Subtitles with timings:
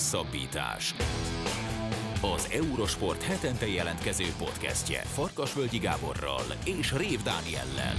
[0.00, 0.94] Hosszabbítás.
[2.22, 7.94] Az Eurosport hetente jelentkező podcastje Farkasvölgyi Gáborral és Rév Dániellel.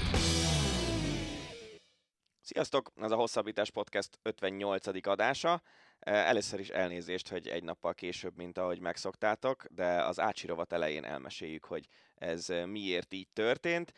[2.41, 2.91] Sziasztok!
[2.95, 5.08] Ez a Hosszabbítás Podcast 58.
[5.08, 5.62] adása.
[5.99, 11.65] Először is elnézést, hogy egy nappal később, mint ahogy megszoktátok, de az Ácsi elején elmeséljük,
[11.65, 13.94] hogy ez miért így történt.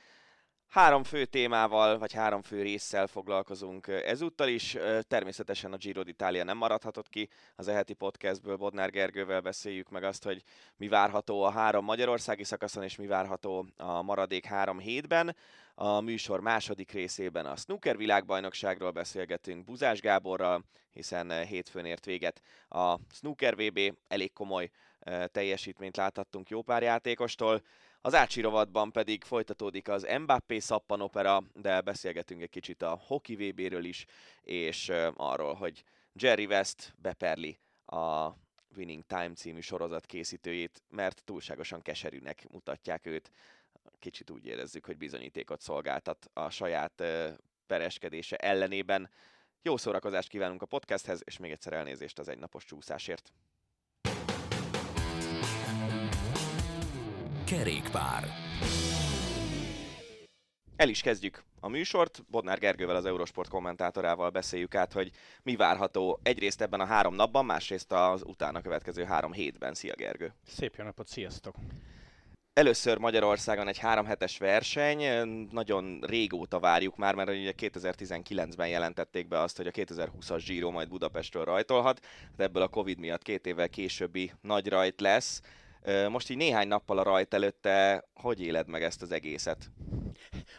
[0.74, 4.78] Három fő témával, vagy három fő résszel foglalkozunk ezúttal is.
[5.08, 7.30] Természetesen a Giro d'Italia nem maradhatott ki.
[7.56, 10.44] Az eheti podcastből Bodnár Gergővel beszéljük meg azt, hogy
[10.76, 15.36] mi várható a három magyarországi szakaszon, és mi várható a maradék három hétben.
[15.76, 22.96] A műsor második részében a snooker világbajnokságról beszélgetünk Buzás Gáborral, hiszen hétfőn ért véget a
[23.12, 24.70] snooker VB, elég komoly
[25.32, 27.62] teljesítményt láthattunk jó pár játékostól.
[28.06, 33.86] Az Ácsi rovatban pedig folytatódik az Mbappé szappanopera, de beszélgetünk egy kicsit a Hoki VB-ről
[33.86, 34.06] is,
[34.42, 38.30] és arról, hogy Jerry West beperli a
[38.76, 43.32] Winning Time című sorozat készítőjét, mert túlságosan keserűnek mutatják őt.
[44.00, 47.04] Kicsit úgy érezzük, hogy bizonyítékot szolgáltat a saját
[47.68, 49.10] pereskedése ellenében.
[49.62, 53.34] Jó szórakozást kívánunk a podcasthez, és még egyszer elnézést az egynapos csúszásért.
[57.46, 58.24] Kerékpár.
[60.76, 62.24] El is kezdjük a műsort.
[62.30, 65.12] Bodnár Gergővel, az Eurosport kommentátorával beszéljük át, hogy
[65.44, 69.74] mi várható egyrészt ebben a három napban, másrészt az utána következő három hétben.
[69.74, 70.34] Szia Gergő!
[70.48, 71.56] Szép jó napot, sziasztok!
[72.54, 79.40] Először Magyarországon egy három hetes verseny, nagyon régóta várjuk már, mert ugye 2019-ben jelentették be
[79.40, 82.06] azt, hogy a 2020-as Giro majd Budapestről rajtolhat,
[82.36, 85.42] de ebből a Covid miatt két évvel későbbi nagy rajt lesz.
[86.10, 89.70] Most így néhány nappal a rajt előtte, hogy éled meg ezt az egészet?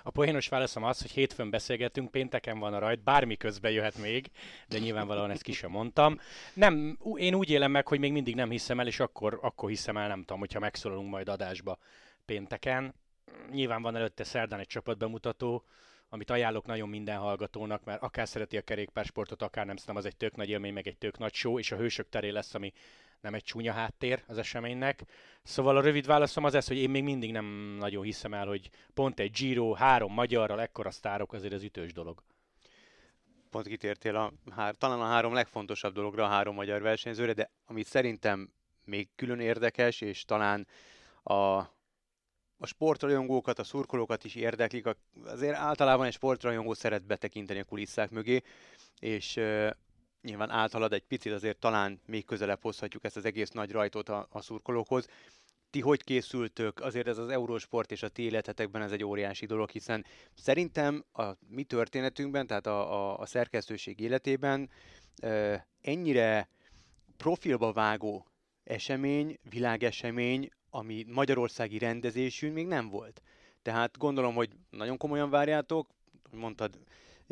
[0.02, 4.30] A poénos válaszom az, hogy hétfőn beszélgetünk, pénteken van a rajt, bármi közben jöhet még,
[4.68, 6.20] de nyilvánvalóan ezt ki sem mondtam.
[6.54, 9.96] Nem, én úgy élem meg, hogy még mindig nem hiszem el, és akkor, akkor hiszem
[9.96, 11.78] el, nem tudom, hogyha megszólalunk majd adásba
[12.24, 12.94] pénteken.
[13.50, 15.64] Nyilván van előtte szerdán egy csapatbemutató,
[16.08, 20.16] amit ajánlok nagyon minden hallgatónak, mert akár szereti a kerékpársportot, akár nem, szerintem az egy
[20.16, 22.72] tök nagy élmény, meg egy tök nagy show, és a hősök teré lesz, ami
[23.24, 25.02] nem egy csúnya háttér az eseménynek.
[25.42, 27.44] Szóval a rövid válaszom az ez, hogy én még mindig nem
[27.78, 32.22] nagyon hiszem el, hogy pont egy Giro, három magyarral, ekkora sztárok azért az ütős dolog.
[33.50, 37.86] Pont kitértél a, hár, talán a három legfontosabb dologra a három magyar versenyzőre, de amit
[37.86, 38.52] szerintem
[38.84, 40.66] még külön érdekes, és talán
[41.22, 41.34] a,
[42.58, 44.86] a sportrajongókat, a szurkolókat is érdeklik.
[45.24, 48.42] Azért általában egy sportrajongó szeret betekinteni a kulisszák mögé,
[48.98, 49.40] és
[50.24, 54.26] nyilván áthalad egy picit, azért talán még közelebb hozhatjuk ezt az egész nagy rajtot a,
[54.30, 55.06] a szurkolókhoz.
[55.70, 56.80] Ti hogy készültök?
[56.80, 61.24] Azért ez az Eurosport és a ti életetekben ez egy óriási dolog, hiszen szerintem a
[61.48, 64.70] mi történetünkben, tehát a, a, a szerkesztőség életében
[65.16, 66.48] e, ennyire
[67.16, 68.26] profilba vágó
[68.64, 73.22] esemény, világesemény, ami magyarországi rendezésű még nem volt.
[73.62, 75.88] Tehát gondolom, hogy nagyon komolyan várjátok,
[76.30, 76.78] mondtad,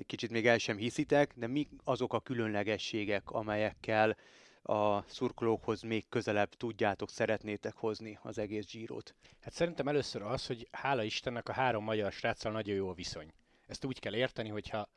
[0.06, 4.16] kicsit még el sem hiszitek, de mi azok a különlegességek, amelyekkel
[4.62, 9.14] a szurkolókhoz még közelebb tudjátok, szeretnétek hozni az egész Girot?
[9.40, 13.32] Hát szerintem először az, hogy hála Istennek a három magyar sráccal nagyon jó a viszony.
[13.66, 14.88] Ezt úgy kell érteni, hogyha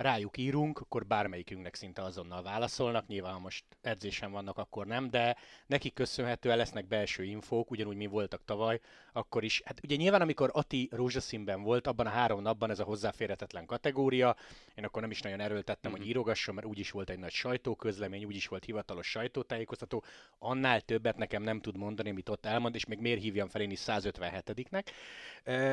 [0.00, 3.06] rájuk írunk, akkor bármelyikünknek szinte azonnal válaszolnak.
[3.06, 8.06] Nyilván, ha most edzésen vannak, akkor nem, de nekik köszönhetően lesznek belső infók, ugyanúgy mi
[8.06, 8.80] voltak tavaly,
[9.12, 9.62] akkor is.
[9.64, 14.36] Hát ugye nyilván, amikor Ati rózsaszínben volt, abban a három napban ez a hozzáférhetetlen kategória,
[14.74, 16.00] én akkor nem is nagyon erőltettem, mm-hmm.
[16.00, 16.18] hogy mhm.
[16.18, 20.04] írogasson, mert úgyis volt egy nagy sajtóközlemény, úgyis volt hivatalos sajtótájékoztató,
[20.38, 23.70] annál többet nekem nem tud mondani, amit ott elmond, és még miért hívjam fel én
[23.70, 24.84] is 157-nek.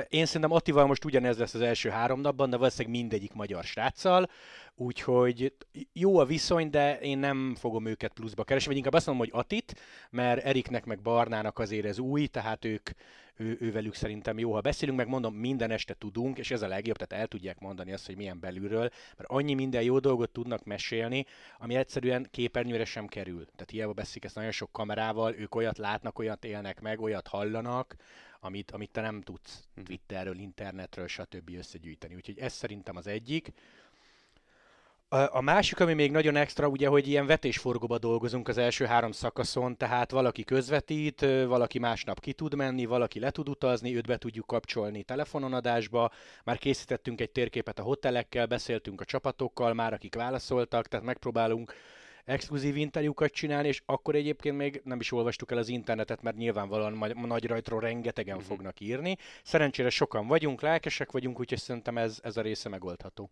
[0.09, 4.16] Én szerintem Attival most ugyanez lesz az első három napban, de valószínűleg mindegyik magyar sráccal,
[4.17, 4.29] másikkal,
[4.75, 5.53] úgyhogy
[5.93, 9.39] jó a viszony, de én nem fogom őket pluszba keresni, vagy inkább azt mondom, hogy
[9.39, 9.79] Atit,
[10.09, 12.89] mert Eriknek meg Barnának azért ez új, tehát ők,
[13.35, 16.95] ő, ővelük szerintem jó, ha beszélünk, meg mondom, minden este tudunk, és ez a legjobb,
[16.95, 21.25] tehát el tudják mondani azt, hogy milyen belülről, mert annyi minden jó dolgot tudnak mesélni,
[21.59, 23.45] ami egyszerűen képernyőre sem kerül.
[23.45, 27.95] Tehát hiába beszélik ezt nagyon sok kamerával, ők olyat látnak, olyat élnek meg, olyat hallanak,
[28.39, 29.67] amit, amit te nem tudsz.
[29.83, 31.51] Twitterről, internetről, stb.
[31.57, 32.15] összegyűjteni.
[32.15, 33.51] Úgyhogy ez szerintem az egyik.
[35.09, 39.77] A másik, ami még nagyon extra, ugye, hogy ilyen vetésforgóba dolgozunk az első három szakaszon,
[39.77, 44.47] tehát valaki közvetít, valaki másnap ki tud menni, valaki le tud utazni, őt be tudjuk
[44.47, 46.11] kapcsolni telefonon adásba,
[46.43, 51.73] már készítettünk egy térképet a hotelekkel, beszéltünk a csapatokkal, már akik válaszoltak, tehát megpróbálunk
[52.25, 57.15] exkluzív interjúkat csinálni, és akkor egyébként még nem is olvastuk el az internetet, mert nyilvánvalóan
[57.25, 58.45] nagy rajtról rengetegen mm-hmm.
[58.45, 59.17] fognak írni.
[59.43, 63.29] Szerencsére sokan vagyunk, lelkesek vagyunk, úgyhogy szerintem ez, ez a része megoldható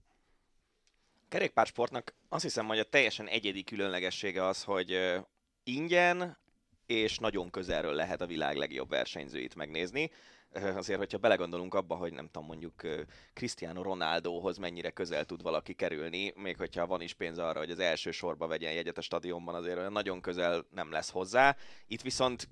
[1.29, 5.15] kerékpársportnak azt hiszem, hogy a teljesen egyedi különlegessége az, hogy
[5.63, 6.37] ingyen
[6.85, 10.11] és nagyon közelről lehet a világ legjobb versenyzőit megnézni.
[10.75, 12.81] Azért, hogyha belegondolunk abba, hogy nem tudom, mondjuk
[13.33, 17.79] Cristiano Ronaldohoz mennyire közel tud valaki kerülni, még hogyha van is pénz arra, hogy az
[17.79, 21.55] első sorba vegyen jegyet a stadionban, azért nagyon közel nem lesz hozzá.
[21.87, 22.49] Itt viszont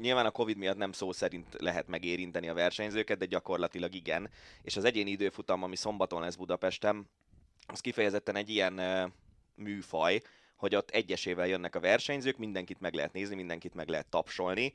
[0.00, 4.30] nyilván a Covid miatt nem szó szerint lehet megérinteni a versenyzőket, de gyakorlatilag igen.
[4.62, 7.10] És az egyéni időfutam, ami szombaton lesz Budapesten,
[7.66, 8.80] az kifejezetten egy ilyen
[9.54, 10.20] műfaj,
[10.56, 14.72] hogy ott egyesével jönnek a versenyzők, mindenkit meg lehet nézni, mindenkit meg lehet tapsolni,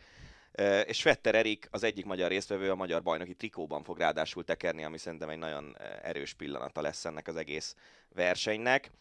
[0.85, 4.97] és Vetter Erik, az egyik magyar résztvevő, a magyar bajnoki trikóban fog ráadásul tekerni, ami
[4.97, 7.75] szerintem egy nagyon erős pillanata lesz ennek az egész
[8.13, 8.91] versenynek.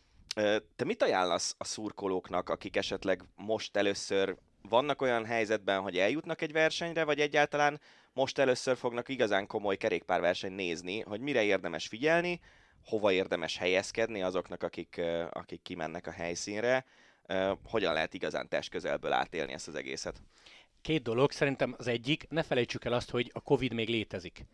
[0.77, 6.53] Te mit ajánlasz a szurkolóknak, akik esetleg most először vannak olyan helyzetben, hogy eljutnak egy
[6.53, 7.81] versenyre, vagy egyáltalán
[8.13, 12.41] most először fognak igazán komoly kerékpárversenyt nézni, hogy mire érdemes figyelni,
[12.85, 16.85] hova érdemes helyezkedni azoknak, akik, akik kimennek a helyszínre,
[17.65, 20.23] hogyan lehet igazán test közelből átélni ezt az egészet?
[20.83, 24.45] Két dolog, szerintem az egyik, ne felejtsük el azt, hogy a Covid még létezik.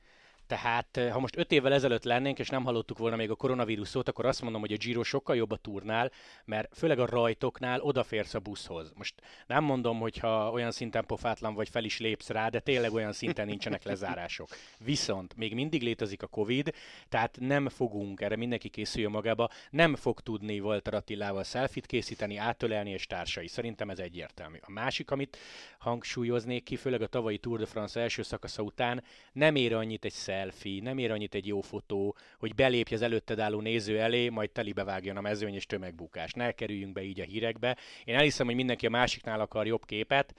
[0.47, 4.09] Tehát ha most öt évvel ezelőtt lennénk, és nem hallottuk volna még a koronavírus szót,
[4.09, 6.11] akkor azt mondom, hogy a Giro sokkal jobb a turnál,
[6.45, 8.93] mert főleg a rajtoknál odaférsz a buszhoz.
[8.97, 9.15] Most
[9.47, 13.13] nem mondom, hogy ha olyan szinten pofátlan vagy fel is lépsz rá, de tényleg olyan
[13.13, 14.49] szinten nincsenek lezárások.
[14.79, 16.75] Viszont még mindig létezik a Covid,
[17.09, 22.91] tehát nem fogunk, erre mindenki készüljön magába, nem fog tudni Walter Attilával selfit készíteni, átölelni
[22.91, 23.49] és társai.
[23.49, 24.59] Szerintem ez egyértelmű.
[24.61, 25.39] A másik, amit
[25.79, 30.13] hangsúlyoznék ki, főleg a tavalyi Tour de France első szakasza után, nem ér annyit egy
[30.35, 34.51] selfie, nem ér annyit egy jó fotó, hogy belépj az előtted álló néző elé, majd
[34.51, 36.33] telibe vágjon a mezőny és tömegbukás.
[36.33, 37.77] Ne kerüljünk be így a hírekbe.
[38.05, 40.35] Én elhiszem, hogy mindenki a másiknál akar jobb képet,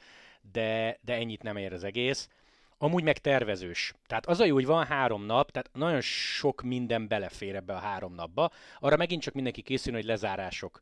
[0.52, 2.30] de, de ennyit nem ér az egész.
[2.78, 3.94] Amúgy meg tervezős.
[4.08, 7.80] Tehát az a jó, hogy van három nap, tehát nagyon sok minden belefér ebbe a
[7.80, 8.52] három napba.
[8.80, 10.82] Arra megint csak mindenki készül, hogy lezárások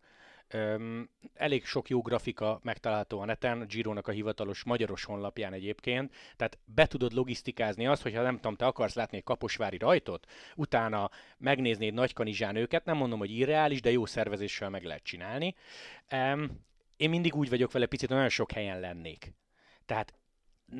[0.55, 6.57] Öm, elég sok jó grafika megtalálható a neten, Gironak a hivatalos magyaros honlapján egyébként, tehát
[6.65, 11.93] be tudod logisztikázni azt, hogyha nem tudom, te akarsz látni egy kaposvári rajtot, utána megnéznéd
[11.93, 15.55] Nagykanizsán őket, nem mondom, hogy irreális, de jó szervezéssel meg lehet csinálni.
[16.09, 16.51] Öm,
[16.97, 19.33] én mindig úgy vagyok vele, picit nagyon sok helyen lennék.
[19.85, 20.13] Tehát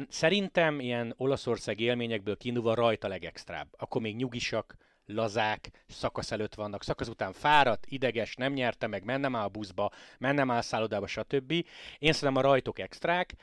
[0.10, 3.68] szerintem ilyen Olaszország élményekből kiindulva rajta legextrább.
[3.78, 9.36] Akkor még nyugisak, lazák, szakasz előtt vannak, szakasz után fáradt, ideges, nem nyerte meg, mennem
[9.36, 11.52] áll a buszba, mennem áll a szállodába, stb.
[12.00, 13.34] Én szerintem a rajtok extrák,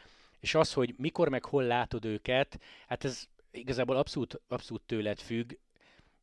[0.40, 5.52] és az, hogy mikor meg hol látod őket, hát ez igazából abszolút, abszolút tőled függ.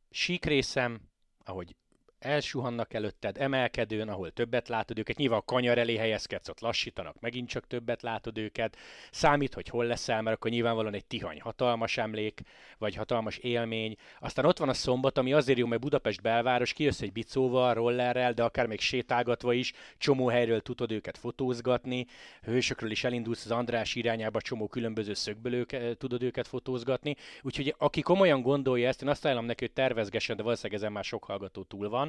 [0.10, 1.01] Sík részem,
[1.44, 1.75] ahogy
[2.19, 7.50] elsuhannak előtted emelkedőn, ahol többet látod őket, nyilván a kanyar elé helyezkedsz, ott lassítanak, megint
[7.50, 8.78] csak többet látod őket,
[9.12, 12.42] számít, hogy hol leszel, mert akkor nyilvánvalóan egy tihany hatalmas emlék,
[12.78, 13.96] vagy hatalmas élmény.
[14.19, 18.34] Aztán ott van a szombat, ami azért jó, mert Budapest belváros, kijössz egy bicóval, rollerrel,
[18.34, 22.06] de akár még sétálgatva is, csomó helyről tudod őket fotózgatni,
[22.42, 27.16] hősökről is elindulsz az András irányába, csomó különböző szögből őket, tudod őket fotózgatni.
[27.42, 31.04] Úgyhogy aki komolyan gondolja ezt, én azt ajánlom neki, hogy tervezgessen, de valószínűleg ezen már
[31.04, 32.06] sok hallgató túl van.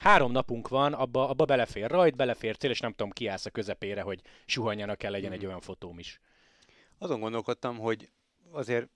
[0.00, 4.02] Három napunk van, abba, abba belefér rajt, belefér cél, és nem tudom, kiállsz a közepére,
[4.02, 5.34] hogy suhanjanak el, legyen mm.
[5.34, 6.20] egy olyan fotóm is.
[6.98, 8.10] Azon gondolkodtam, hogy
[8.50, 8.88] azért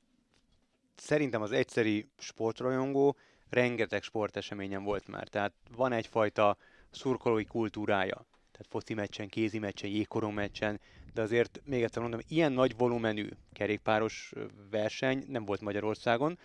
[0.96, 3.16] szerintem az egyszeri sportrajongó
[3.50, 5.28] rengeteg sporteseményen volt már.
[5.28, 6.56] Tehát van egyfajta
[6.90, 8.26] szurkolói kultúrája.
[8.50, 10.80] Tehát foci meccsen, kézi meccsen, jégkorong meccsen,
[11.14, 14.32] de azért még egyszer mondom, ilyen nagy volumenű kerékpáros
[14.70, 16.38] verseny nem volt Magyarországon.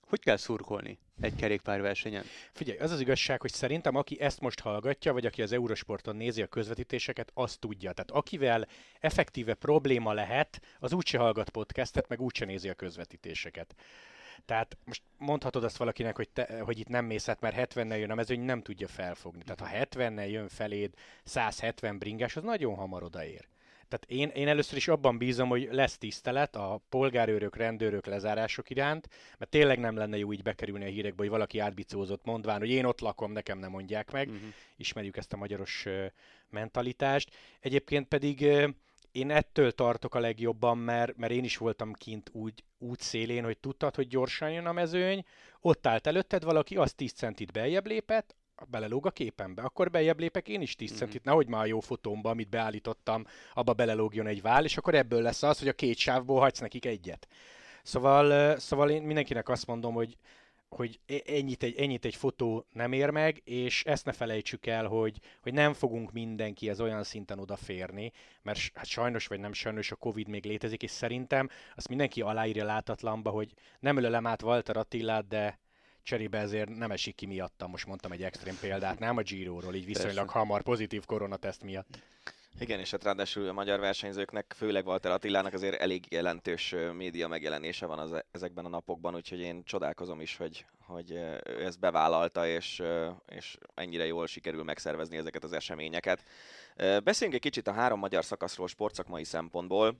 [0.00, 2.24] Hogy kell szurkolni egy kerékpárversenyen?
[2.52, 6.42] Figyelj, az az igazság, hogy szerintem aki ezt most hallgatja, vagy aki az Eurosporton nézi
[6.42, 7.92] a közvetítéseket, az tudja.
[7.92, 8.66] Tehát akivel
[9.00, 13.74] effektíve probléma lehet, az úgyse hallgat podcastet, meg úgyse nézi a közvetítéseket.
[14.44, 18.10] Tehát most mondhatod azt valakinek, hogy, te, hogy itt nem mész át, mert 70-nel jön
[18.10, 19.42] a mezőny, nem tudja felfogni.
[19.42, 20.94] Tehát ha 70-nel jön feléd
[21.24, 23.48] 170 bringás, az nagyon hamar odaér.
[23.94, 29.08] Tehát én, én először is abban bízom, hogy lesz tisztelet a polgárőrök, rendőrök lezárások iránt,
[29.38, 32.84] mert tényleg nem lenne jó így bekerülni a hírekbe, hogy valaki átbicózott mondván, hogy én
[32.84, 34.28] ott lakom, nekem nem mondják meg.
[34.28, 34.42] Uh-huh.
[34.76, 35.86] Ismerjük ezt a magyaros
[36.48, 37.30] mentalitást.
[37.60, 38.40] Egyébként pedig
[39.12, 43.58] én ettől tartok a legjobban, mert, mert én is voltam kint úgy, úgy szélén, hogy
[43.58, 45.24] tudtad, hogy gyorsan jön a mezőny,
[45.60, 48.36] ott állt előtted valaki, az 10 centit beljebb lépett,
[48.68, 50.98] belelóg a képembe, akkor bejebb lépek én is 10 mm-hmm.
[50.98, 55.22] centit, nehogy már a jó fotómba, amit beállítottam, abba belelógjon egy vál, és akkor ebből
[55.22, 57.28] lesz az, hogy a két sávból hagysz nekik egyet.
[57.82, 60.16] Szóval, szóval én mindenkinek azt mondom, hogy
[60.74, 64.86] hogy e, ennyit egy, ennyit egy fotó nem ér meg, és ezt ne felejtsük el,
[64.86, 69.90] hogy, hogy nem fogunk mindenki ez olyan szinten odaférni, mert hát sajnos vagy nem sajnos
[69.90, 74.76] a Covid még létezik, és szerintem azt mindenki aláírja látatlanba, hogy nem ölelem át Walter
[74.76, 75.58] Attilát, de
[76.04, 79.84] cserébe ezért nem esik ki miattam, most mondtam egy extrém példát, nem a Giro-ról, így
[79.84, 80.38] viszonylag Persze.
[80.38, 81.98] hamar pozitív koronateszt miatt.
[82.58, 87.86] Igen, és hát ráadásul a magyar versenyzőknek, főleg Walter Attilának azért elég jelentős média megjelenése
[87.86, 91.10] van az, ezekben a napokban, úgyhogy én csodálkozom is, hogy, hogy
[91.44, 92.82] ő ezt bevállalta, és,
[93.28, 96.24] és ennyire jól sikerül megszervezni ezeket az eseményeket.
[96.76, 99.96] Beszéljünk egy kicsit a három magyar szakaszról sportszakmai szempontból.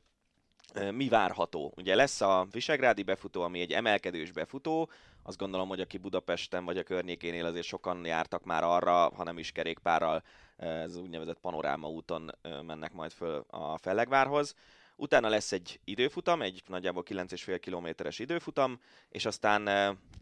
[0.90, 1.72] Mi várható?
[1.76, 4.90] Ugye lesz a Visegrádi befutó, ami egy emelkedős befutó,
[5.22, 9.38] azt gondolom, hogy aki Budapesten vagy a környékénél azért sokan jártak már arra, ha nem
[9.38, 10.22] is kerékpárral,
[10.56, 12.30] ez úgynevezett panoráma úton
[12.66, 14.54] mennek majd föl a Fellegvárhoz.
[14.96, 19.64] Utána lesz egy időfutam, egy nagyjából 9,5 kilométeres időfutam, és aztán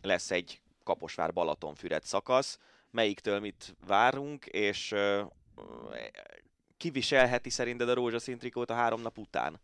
[0.03, 2.59] lesz egy Kaposvár Balatonfüred szakasz,
[2.91, 4.95] melyiktől mit várunk, és
[6.77, 9.61] kiviselheti szerinted a rózsaszín trikót a három nap után?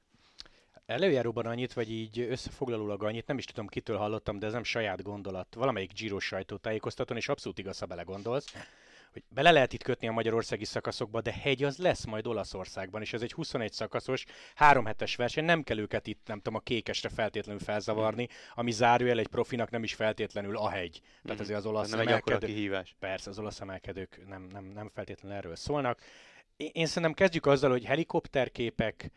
[0.88, 5.02] Előjáróban annyit, vagy így összefoglalólag annyit, nem is tudom kitől hallottam, de ez nem saját
[5.02, 5.54] gondolat.
[5.54, 8.54] Valamelyik Giro sajtótájékoztatón, és abszolút igaz, ha belegondolsz,
[9.12, 13.12] hogy bele lehet itt kötni a magyarországi szakaszokba, de hegy az lesz majd Olaszországban, és
[13.12, 17.09] ez egy 21 szakaszos, három hetes verseny, nem kell őket itt, nem tudom, a kékesre
[17.09, 21.00] feltétlenül felzavarni, ami zárójel egy profinak nem is feltétlenül a hegy.
[21.00, 21.40] Tehát mhm.
[21.40, 22.97] azért az olasz nem emelkedők, kihívás.
[22.99, 26.00] Persze, az olasz emelkedők nem, nem, nem feltétlenül erről szólnak.
[26.57, 29.11] Én, én szerintem kezdjük azzal, hogy helikopterképek,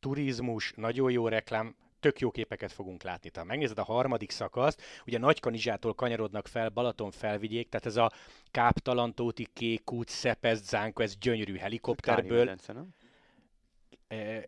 [0.00, 3.30] turizmus, nagyon jó reklám, tök jó képeket fogunk látni.
[3.30, 8.10] Tehát megnézed a harmadik szakaszt, ugye Nagykanizsától kanyarodnak fel Balaton felvigyék, tehát ez a
[8.50, 12.56] Káptalantóti, Kék út, Szepesz, Zánko, ez gyönyörű helikopterből.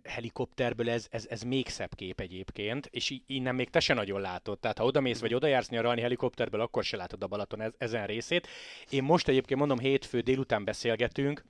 [0.05, 4.59] helikopterből ez, ez, ez még szebb kép egyébként, és innen még te se nagyon látod.
[4.59, 7.73] Tehát ha oda mész, vagy oda jársz nyaralni helikopterből, akkor se látod a Balaton ez,
[7.79, 8.49] ezen részét.
[8.91, 11.45] Én most egyébként mondom, hétfő délután beszélgetünk,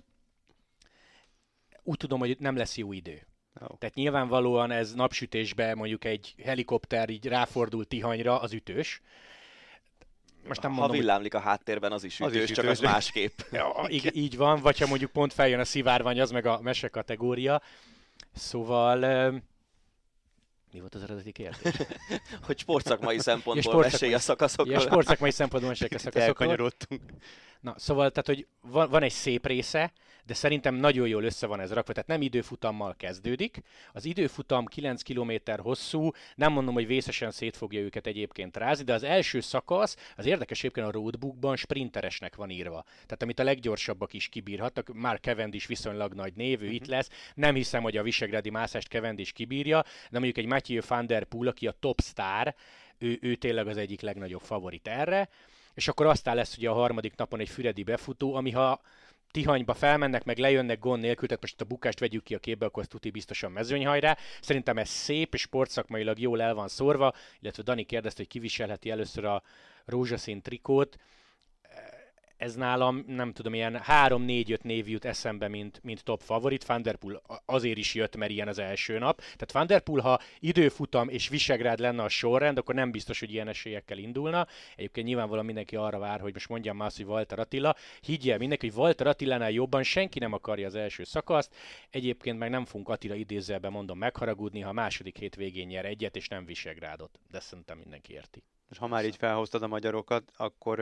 [1.82, 3.29] úgy tudom, hogy nem lesz jó idő.
[3.54, 3.78] Oh.
[3.78, 9.00] Tehát nyilvánvalóan ez napsütésbe mondjuk egy helikopter így ráfordul Tihanyra, az ütős.
[10.48, 12.78] Most nem ha mondom, villámlik a háttérben, az is ütős, az is csak ütős.
[12.78, 13.38] az másképp.
[13.52, 16.88] Ja, így, így van, vagy ha mondjuk pont feljön a szivárvány, az meg a mese
[16.88, 17.62] kategória.
[18.34, 19.30] Szóval
[20.72, 21.74] mi volt az eredeti kérdés?
[22.46, 24.74] hogy sportszakmai szempontból sportszakmai, mesélj a szakaszokról.
[24.74, 26.70] Ja, sportszakmai szempontból mesélj a szakaszokról.
[27.60, 29.92] Na, szóval, tehát, hogy van, van egy szép része,
[30.30, 33.62] de szerintem nagyon jól össze van ez rakva, tehát nem időfutammal kezdődik.
[33.92, 38.92] Az időfutam 9 km hosszú, nem mondom, hogy vészesen szét fogja őket egyébként rázni, de
[38.92, 42.84] az első szakasz, az érdekes egyébként a roadbookban sprinteresnek van írva.
[42.92, 46.74] Tehát amit a leggyorsabbak is kibírhatnak, már Cavendish viszonylag nagy név, ő uh-huh.
[46.74, 47.08] itt lesz.
[47.34, 51.48] Nem hiszem, hogy a Visegrádi mászást Cavendish kibírja, de mondjuk egy Mathieu van der Poel,
[51.48, 52.54] aki a top star,
[52.98, 55.28] ő, ő tényleg az egyik legnagyobb favorit erre
[55.74, 58.80] és akkor aztán lesz ugye a harmadik napon egy füredi befutó, ami ha
[59.30, 62.82] Tihanyba felmennek, meg lejönnek gond nélkül, tehát most a bukást vegyük ki a képbe, akkor
[62.82, 64.16] az tuti biztosan mezőnyhajrá.
[64.40, 69.24] Szerintem ez szép, és sportszakmailag jól el van szórva, illetve Dani kérdezte, hogy kiviselheti először
[69.24, 69.42] a
[69.84, 70.96] rózsaszín trikót
[72.40, 76.64] ez nálam, nem tudom, ilyen 3-4-5 név jut eszembe, mint, mint top favorit.
[76.64, 79.18] Vanderpool azért is jött, mert ilyen az első nap.
[79.18, 83.98] Tehát Vanderpool, ha időfutam és Visegrád lenne a sorrend, akkor nem biztos, hogy ilyen esélyekkel
[83.98, 84.46] indulna.
[84.76, 87.76] Egyébként nyilvánvalóan mindenki arra vár, hogy most mondjam már azt, hogy Walter Attila.
[88.00, 91.54] Higgyel mindenki, hogy Walter Attilánál jobban senki nem akarja az első szakaszt.
[91.90, 96.16] Egyébként meg nem fogunk Attila idézőbe mondom megharagudni, ha a második hét végén nyer egyet,
[96.16, 97.20] és nem Visegrádot.
[97.30, 98.42] De szerintem mindenki érti.
[98.70, 100.78] És ha már így felhoztad a magyarokat, akkor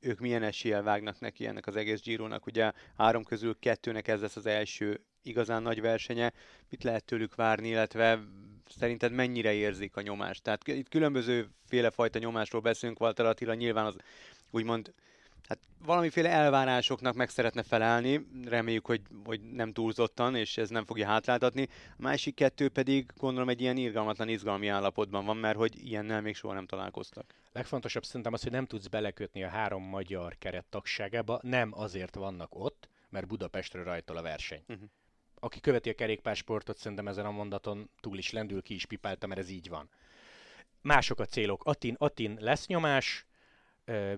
[0.00, 2.46] ők milyen eséllyel vágnak neki ennek az egész Gironak?
[2.46, 6.32] Ugye három közül kettőnek ez lesz az első igazán nagy versenye.
[6.68, 8.20] Mit lehet tőlük várni, illetve
[8.68, 10.42] szerinted mennyire érzik a nyomást?
[10.42, 11.48] Tehát itt különböző
[11.90, 13.96] fajta nyomásról beszélünk, Walter Attila nyilván az
[14.50, 14.92] úgymond
[15.48, 21.06] hát valamiféle elvárásoknak meg szeretne felelni, reméljük, hogy, hogy nem túlzottan, és ez nem fogja
[21.06, 21.68] hátráltatni.
[21.90, 26.36] A másik kettő pedig gondolom egy ilyen irgalmatlan izgalmi állapotban van, mert hogy ilyennel még
[26.36, 27.34] soha nem találkoztak.
[27.52, 32.54] Legfontosabb szerintem az, hogy nem tudsz belekötni a három magyar keret tagságába, nem azért vannak
[32.54, 34.64] ott, mert Budapestről rajtol a verseny.
[34.68, 34.88] Uh-huh.
[35.34, 39.40] Aki követi a kerékpársportot, szerintem ezen a mondaton túl is lendül, ki is pipálta, mert
[39.40, 39.88] ez így van.
[40.80, 41.64] Mások a célok.
[41.64, 43.26] Atin, Atin lesz nyomás,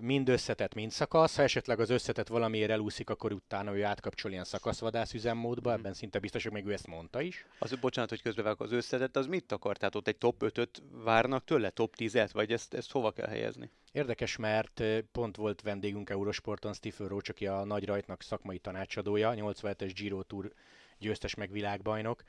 [0.01, 1.35] mind összetett, mind szakasz.
[1.35, 5.73] Ha esetleg az összetett valamiért elúszik, akkor utána ő átkapcsol ilyen szakaszvadász üzemmódba, mm.
[5.73, 7.45] ebben szinte biztos, hogy még ő ezt mondta is.
[7.59, 9.77] Az, bocsánat, hogy közbevágok, az összetett, az mit akar?
[9.77, 13.69] Tehát ott egy top 5-öt várnak tőle, top 10-et, vagy ezt, ezt hova kell helyezni?
[13.91, 19.91] Érdekes, mert pont volt vendégünk Eurosporton Stephen Roach, aki a nagy rajtnak szakmai tanácsadója, 87-es
[19.95, 20.51] Giro Tour
[20.99, 22.23] győztes meg világbajnok.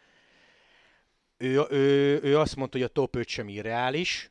[1.37, 4.31] Ő, ő, ő azt mondta, hogy a top 5 sem irreális,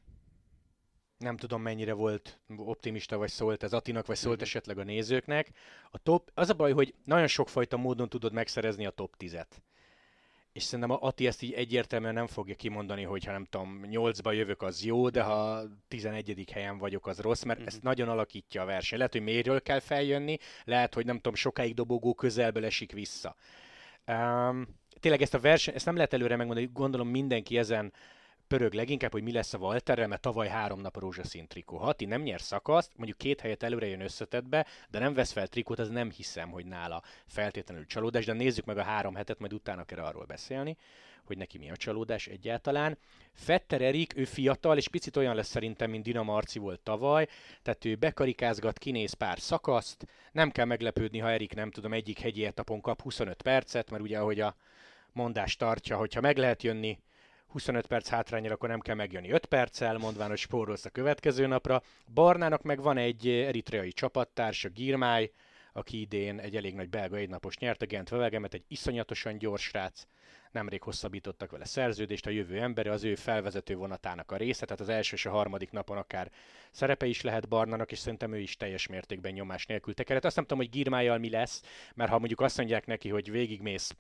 [1.18, 4.44] nem tudom mennyire volt optimista, vagy szólt ez Atinak, vagy szólt mm-hmm.
[4.44, 5.52] esetleg a nézőknek.
[5.92, 9.48] A top, az a baj, hogy nagyon sokfajta módon tudod megszerezni a top 10-et.
[10.52, 14.34] És szerintem a Ati ezt így egyértelműen nem fogja kimondani, hogy ha nem tudom, 8-ba
[14.34, 16.50] jövök, az jó, de ha 11.
[16.52, 17.68] helyen vagyok, az rossz, mert mm-hmm.
[17.68, 18.98] ezt nagyon alakítja a verseny.
[18.98, 23.36] Lehet, hogy mélyről kell feljönni, lehet, hogy nem tudom, sokáig dobogó közelből esik vissza
[24.08, 24.68] Um,
[25.00, 27.94] tényleg ezt a versenyt, ezt nem lehet előre megmondani, gondolom mindenki ezen
[28.48, 31.78] pörög leginkább, hogy mi lesz a Walterrel, mert tavaly három nap a rózsaszín trikó.
[31.78, 35.48] Ha ti nem nyer szakaszt, mondjuk két helyet előre jön összetetbe, de nem vesz fel
[35.48, 39.54] trikót, az nem hiszem, hogy nála feltétlenül csalódás, de nézzük meg a három hetet, majd
[39.54, 40.78] utána kell arról beszélni
[41.26, 42.98] hogy neki mi a csalódás egyáltalán.
[43.34, 47.28] Fetter Erik, ő fiatal, és picit olyan lesz szerintem, mint Dina Marci volt tavaly,
[47.62, 52.46] tehát ő bekarikázgat, kinéz pár szakaszt, nem kell meglepődni, ha Erik nem tudom, egyik hegyi
[52.46, 54.56] etapon kap 25 percet, mert ugye ahogy a
[55.12, 57.00] mondás tartja, hogyha meg lehet jönni
[57.56, 61.82] 25 perc hátrányra, akkor nem kell megjönni 5 perccel, mondván, hogy spórolsz a következő napra.
[62.14, 65.32] Barnának meg van egy eritreai csapattársa, Girmáj,
[65.74, 70.04] aki idén egy elég nagy belga egynapos nyert a Gent Vevegemet, egy iszonyatosan gyors srác,
[70.52, 74.90] nemrég hosszabbítottak vele szerződést, a jövő embere az ő felvezető vonatának a része, tehát az
[74.90, 76.32] első és a harmadik napon akár
[76.72, 80.26] szerepe is lehet Barnának, és szerintem ő is teljes mértékben nyomás nélkül tekeret.
[80.26, 81.62] Azt nem tudom, hogy Girmájjal mi lesz,
[81.94, 83.96] mert ha mondjuk azt mondják neki, hogy végigmész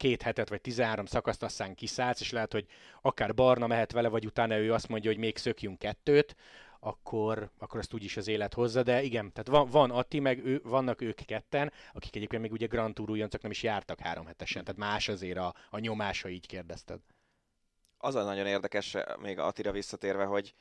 [0.00, 2.66] két hetet vagy 13 szakaszt, aztán kiszállsz, és lehet, hogy
[3.02, 6.36] akár Barna mehet vele, vagy utána ő azt mondja, hogy még szökjünk kettőt,
[6.80, 10.60] akkor, akkor ezt úgyis az élet hozza, de igen, tehát van, van Atti, meg ő,
[10.64, 14.64] vannak ők ketten, akik egyébként még ugye Grand Tour újoncok nem is jártak három hetesen,
[14.64, 17.00] tehát más azért a, a nyomása, így kérdezted.
[17.98, 20.54] Az a nagyon érdekes, még Attira visszatérve, hogy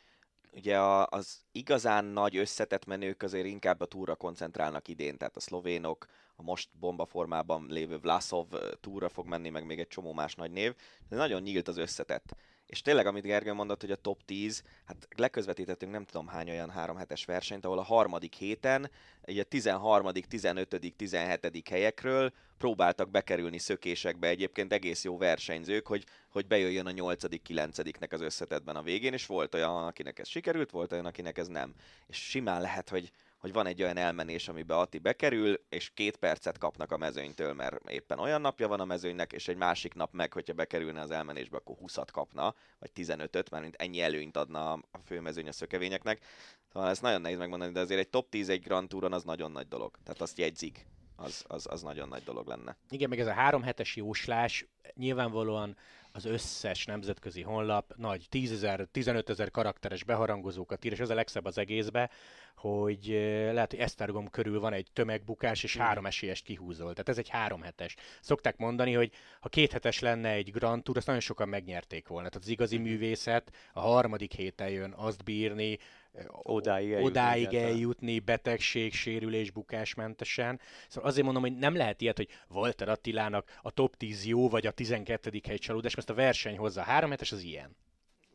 [0.51, 6.05] ugye az igazán nagy összetett menők azért inkább a túra koncentrálnak idén, tehát a szlovénok,
[6.35, 8.47] a most bomba formában lévő Vlasov
[8.79, 10.75] túra fog menni, meg még egy csomó más nagy név,
[11.09, 12.35] de nagyon nyílt az összetett.
[12.69, 16.69] És tényleg, amit Gergő mondott, hogy a top 10, hát leközvetítettünk nem tudom hány olyan
[16.69, 21.69] három hetes versenyt, ahol a harmadik héten, egy a 13., 15., 17.
[21.69, 27.77] helyekről próbáltak bekerülni szökésekbe egyébként egész jó versenyzők, hogy, hogy bejöjjön a 8., 9.
[27.99, 31.47] nek az összetetben a végén, és volt olyan, akinek ez sikerült, volt olyan, akinek ez
[31.47, 31.73] nem.
[32.07, 36.57] És simán lehet, hogy, hogy van egy olyan elmenés, amiben Ati bekerül, és két percet
[36.57, 40.33] kapnak a mezőnytől, mert éppen olyan napja van a mezőnynek, és egy másik nap meg,
[40.33, 44.97] hogyha bekerülne az elmenésbe, akkor 20-at kapna, vagy 15-öt, mert mint ennyi előnyt adna a
[45.05, 46.25] főmezőny a szökevényeknek.
[46.73, 49.51] Szóval ezt nagyon nehéz megmondani, de azért egy top 10 egy Grand Touron az nagyon
[49.51, 49.97] nagy dolog.
[50.03, 50.85] Tehát azt jegyzik.
[51.15, 52.77] Az, az, az nagyon nagy dolog lenne.
[52.89, 55.77] Igen, meg ez a három hetes jóslás nyilvánvalóan
[56.19, 61.13] az összes nemzetközi honlap nagy 10 ezer, 15 ezer karakteres beharangozókat ír, és ez a
[61.13, 62.09] legszebb az egészbe,
[62.55, 63.07] hogy
[63.53, 66.91] lehet, hogy Esztergom körül van egy tömegbukás, és három esélyest kihúzol.
[66.91, 67.95] Tehát ez egy három hetes.
[68.21, 72.29] Szokták mondani, hogy ha két hetes lenne egy Grand Tour, azt nagyon sokan megnyerték volna.
[72.29, 75.77] Tehát az igazi művészet a harmadik héten jön azt bírni,
[76.27, 80.59] odáig eljutni, odáig eljutni betegség, sérülés, bukásmentesen.
[80.87, 84.67] Szóval azért mondom, hogy nem lehet ilyet, hogy Walter Attilának a top 10 jó, vagy
[84.67, 85.41] a 12.
[85.47, 86.81] hely csalódás, mert a verseny hozza.
[86.81, 87.75] A három hetes az ilyen.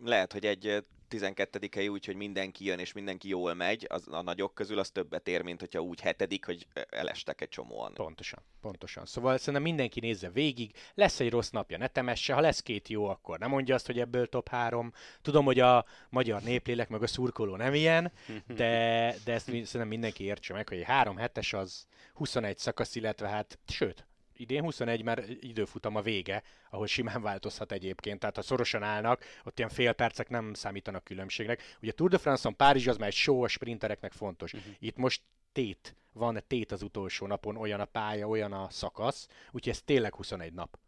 [0.04, 4.22] Lehet, hogy egy 12 hely úgy, hogy mindenki jön és mindenki jól megy, az a
[4.22, 7.94] nagyok közül az többet ér, mint hogyha úgy hetedik, hogy elestek egy csomóan.
[7.94, 9.06] Pontosan, pontosan.
[9.06, 13.06] Szóval szerintem mindenki nézze végig, lesz egy rossz napja, ne temesse, ha lesz két jó,
[13.08, 14.92] akkor nem mondja azt, hogy ebből top három.
[15.22, 18.12] Tudom, hogy a magyar néplélek meg a szurkoló nem ilyen,
[18.46, 23.28] de, de ezt szerintem mindenki értse meg, hogy egy három hetes az 21 szakasz, illetve
[23.28, 28.82] hát, sőt, idén 21, mert időfutam a vége, ahol simán változhat egyébként, tehát ha szorosan
[28.82, 31.76] állnak, ott ilyen fél percek nem számítanak különbségnek.
[31.82, 34.52] Ugye Tour de France-on Párizs az már egy show a sprintereknek fontos.
[34.52, 34.72] Uh-huh.
[34.78, 39.72] Itt most tét, van tét az utolsó napon, olyan a pálya, olyan a szakasz, úgyhogy
[39.72, 40.78] ez tényleg 21 nap.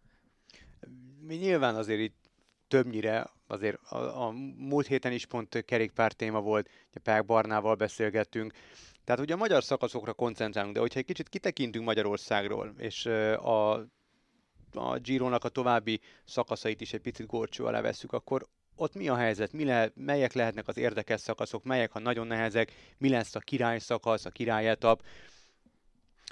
[1.21, 2.31] Mi nyilván azért itt
[2.69, 8.53] többnyire, azért a, a múlt héten is pont kerékpár téma volt, ugye Pák Barnával beszélgettünk,
[9.07, 13.73] tehát ugye a magyar szakaszokra koncentrálunk, de hogyha egy kicsit kitekintünk Magyarországról, és a,
[14.73, 19.17] a Giro-nak a további szakaszait is egy picit górcső alá vesszük, akkor ott mi a
[19.17, 23.39] helyzet, mi le, melyek lehetnek az érdekes szakaszok, melyek a nagyon nehezek, mi lesz a
[23.39, 25.03] király szakasz, a királyetap,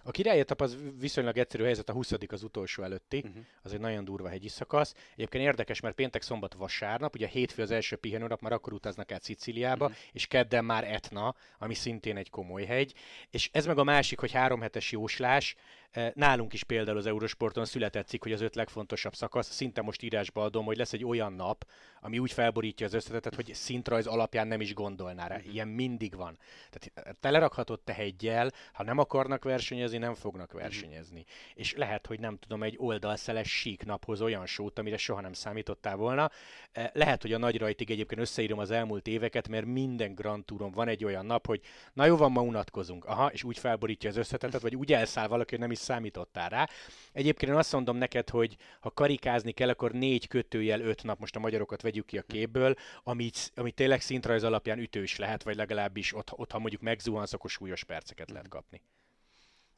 [0.05, 3.45] a királyetap az viszonylag egyszerű helyzet, a 20 az utolsó előtti, uh-huh.
[3.63, 4.95] az egy nagyon durva hegyi szakasz.
[5.15, 9.23] Egyébként érdekes, mert péntek, szombat, vasárnap, ugye hétfő az első pihenőnap, már akkor utaznak át
[9.23, 10.01] Szicíliába, uh-huh.
[10.13, 12.95] és kedden már Etna, ami szintén egy komoly hegy.
[13.31, 15.57] És ez meg a másik, hogy három hetes jóslás,
[16.15, 20.43] Nálunk is például az Eurosporton született cikk, hogy az öt legfontosabb szakasz, szinte most írásba
[20.43, 21.67] adom, hogy lesz egy olyan nap,
[22.01, 25.37] ami úgy felborítja az összetetet, hogy szintrajz alapján nem is gondolná rá.
[25.37, 25.51] Mhm.
[25.51, 26.39] Ilyen mindig van.
[26.71, 30.61] Tehát telerakhatod te hegyel, ha nem akarnak versenyezni, nem fognak mhm.
[30.61, 31.25] versenyezni.
[31.55, 35.97] És lehet, hogy nem tudom, egy oldalszeles sík naphoz olyan sót, amire soha nem számítottál
[35.97, 36.31] volna.
[36.93, 40.89] Lehet, hogy a nagy rajtig egyébként összeírom az elmúlt éveket, mert minden Grand Touron van
[40.89, 41.61] egy olyan nap, hogy
[41.93, 43.05] na jó van, ma unatkozunk.
[43.05, 46.69] Aha, és úgy felborítja az összetetet, vagy úgy elszáll valaki, hogy nem is számítottál rá.
[47.13, 51.37] Egyébként én azt mondom neked, hogy ha karikázni kell, akkor négy kötőjel öt nap, most
[51.37, 56.15] a magyarokat vegyük ki a képből, amit, amit tényleg szintrajz alapján ütős lehet, vagy legalábbis
[56.15, 58.81] ott, ott ha mondjuk megzuhansz, akkor súlyos perceket lehet kapni.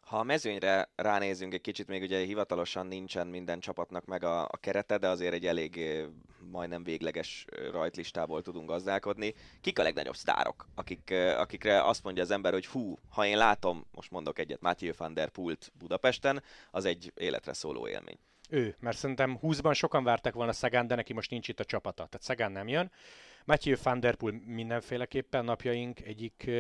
[0.07, 4.57] Ha a mezőnyre ránézünk egy kicsit, még ugye hivatalosan nincsen minden csapatnak meg a, a
[4.61, 5.81] kerete, de azért egy elég
[6.51, 9.35] majdnem végleges rajtlistából tudunk gazdálkodni.
[9.61, 13.87] Kik a legnagyobb sztárok, akik, akikre azt mondja az ember, hogy hú, ha én látom,
[13.91, 18.19] most mondok egyet, Mathieu van der Pult Budapesten, az egy életre szóló élmény.
[18.51, 22.07] Ő, mert szerintem 20-ban sokan vártak volna Szegán, de neki most nincs itt a csapata,
[22.07, 22.91] tehát Szegán nem jön.
[23.45, 26.51] Mathieu van der Poel mindenféleképpen napjaink egyik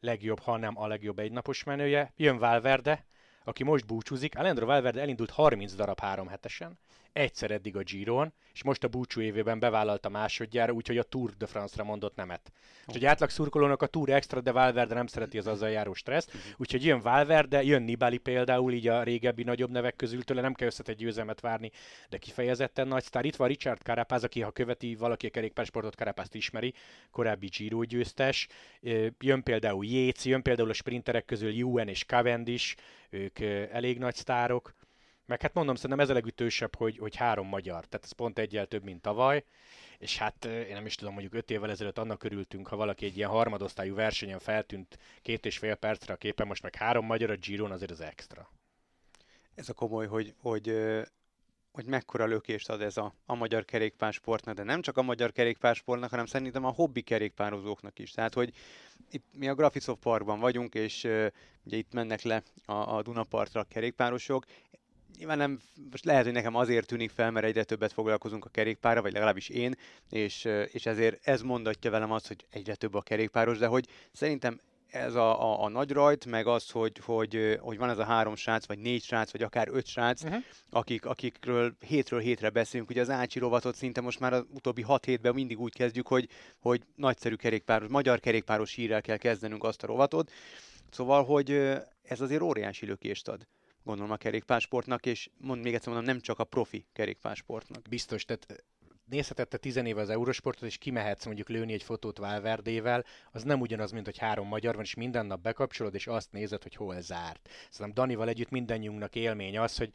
[0.00, 2.12] legjobb, ha nem a legjobb egynapos menője.
[2.16, 3.06] Jön Valverde,
[3.50, 4.38] aki most búcsúzik.
[4.38, 6.78] Alejandro Valverde elindult 30 darab három hetesen,
[7.12, 11.46] egyszer eddig a Giron, és most a búcsú évében bevállalta másodjára, úgyhogy a Tour de
[11.46, 12.52] France-ra mondott nemet.
[12.86, 16.32] És egy átlag szurkolónak a Tour extra, de Valverde nem szereti az azzal járó stresszt,
[16.56, 20.66] úgyhogy jön Valverde, jön Nibali például, így a régebbi nagyobb nevek közül, tőle nem kell
[20.66, 21.70] összetett győzelmet várni,
[22.08, 23.24] de kifejezetten nagy sztár.
[23.24, 26.74] Itt van Richard Carapaz, aki ha követi valaki a kerékpársportot, Carapazt ismeri,
[27.10, 28.48] korábbi Giro győztes.
[29.18, 32.74] Jön például Yates, jön például a sprinterek közül UN és Cavendish,
[33.10, 34.74] ők elég nagy sztárok.
[35.26, 38.66] Meg hát mondom, szerintem ez a legütősebb, hogy, hogy három magyar, tehát ez pont egyel
[38.66, 39.44] több, mint tavaly,
[39.98, 43.16] és hát én nem is tudom, mondjuk öt évvel ezelőtt annak örültünk, ha valaki egy
[43.16, 47.36] ilyen harmadosztályú versenyen feltűnt két és fél percre a képen, most meg három magyar a
[47.36, 48.50] Giron, azért az extra.
[49.54, 50.68] Ez a komoly, hogy, hogy
[51.72, 56.10] hogy mekkora lökést ad ez a, a magyar kerékpársportnak, de nem csak a magyar kerékpársportnak,
[56.10, 58.10] hanem szerintem a hobbi kerékpározóknak is.
[58.10, 58.52] Tehát, hogy
[59.10, 61.26] itt mi a Grafisov Parkban vagyunk, és uh,
[61.64, 64.44] ugye itt mennek le a, a Dunapartra a kerékpárosok,
[65.18, 69.02] nyilván nem, most lehet, hogy nekem azért tűnik fel, mert egyre többet foglalkozunk a kerékpárra,
[69.02, 69.74] vagy legalábbis én,
[70.10, 74.60] és, és ezért ez mondatja velem azt, hogy egyre több a kerékpáros, de hogy szerintem
[74.90, 78.36] ez a, a, a nagy rajt, meg az, hogy, hogy, hogy van ez a három
[78.36, 80.42] srác, vagy négy srác, vagy akár öt srác, uh-huh.
[80.70, 82.90] akik, akikről hétről hétre beszélünk.
[82.90, 86.28] Ugye az Ácsi rovatot szinte most már az utóbbi hat hétben mindig úgy kezdjük, hogy,
[86.58, 90.30] hogy nagyszerű kerékpáros, magyar kerékpáros hírrel kell kezdenünk azt a rovatot.
[90.90, 91.50] Szóval, hogy
[92.02, 93.46] ez azért óriási lökést ad
[93.84, 97.88] gondolom a kerékpársportnak, és mond még egyszer mondom, nem csak a profi kerékpársportnak.
[97.88, 98.64] Biztos, tehát
[99.10, 103.90] nézheted te tizenéve az Eurosportot, és kimehetsz mondjuk lőni egy fotót Valverdével, az nem ugyanaz,
[103.90, 107.48] mint hogy három magyar van, és minden nap bekapcsolod, és azt nézed, hogy hol zárt.
[107.70, 109.92] Szerintem Danival együtt mindannyiunknak élmény az, hogy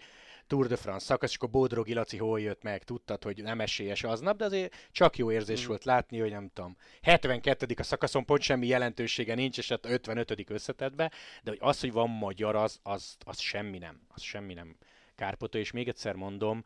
[0.47, 4.03] Tour de France szakasz, és akkor Bódrogi Laci hol jött meg, tudtad, hogy nem esélyes
[4.03, 5.67] aznap, de azért csak jó érzés mm.
[5.67, 7.73] volt látni, hogy nem tudom, 72.
[7.77, 10.49] a szakaszon pont semmi jelentősége nincs, és hát 55.
[10.49, 11.11] összetetbe,
[11.43, 14.75] de hogy az, hogy van magyar, az, az, az semmi nem, az semmi nem
[15.15, 16.63] kárpotó, és még egyszer mondom,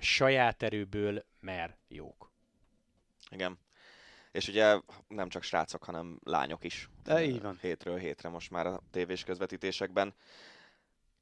[0.00, 2.30] saját erőből mer jók.
[3.30, 3.58] Igen.
[4.32, 6.88] És ugye nem csak srácok, hanem lányok is.
[7.04, 7.58] De így van.
[7.60, 10.14] Hétről hétre most már a tévés közvetítésekben.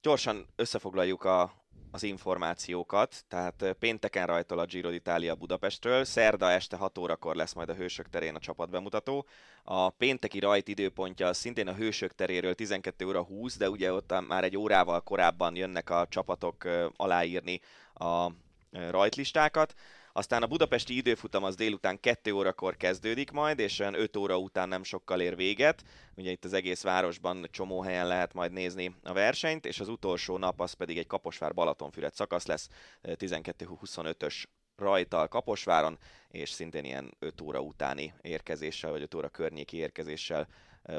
[0.02, 1.52] Gyorsan összefoglaljuk a,
[1.90, 7.68] az információkat, tehát pénteken rajtol a Giro d'Italia Budapestről, szerda este 6 órakor lesz majd
[7.68, 9.26] a Hősök terén a csapat bemutató.
[9.62, 14.44] A pénteki rajt időpontja szintén a Hősök teréről 12 óra 20, de ugye ott már
[14.44, 17.60] egy órával korábban jönnek a csapatok aláírni
[17.98, 18.32] a
[18.70, 19.74] rajtlistákat.
[20.12, 24.68] Aztán a budapesti időfutam az délután 2 órakor kezdődik majd, és olyan 5 óra után
[24.68, 25.84] nem sokkal ér véget.
[26.16, 30.38] Ugye itt az egész városban csomó helyen lehet majd nézni a versenyt, és az utolsó
[30.38, 32.68] nap az pedig egy Kaposvár-Balatonfüred szakasz lesz,
[33.02, 34.44] 12-25-ös
[34.76, 40.48] rajtal Kaposváron, és szintén ilyen 5 óra utáni érkezéssel, vagy 5 óra környéki érkezéssel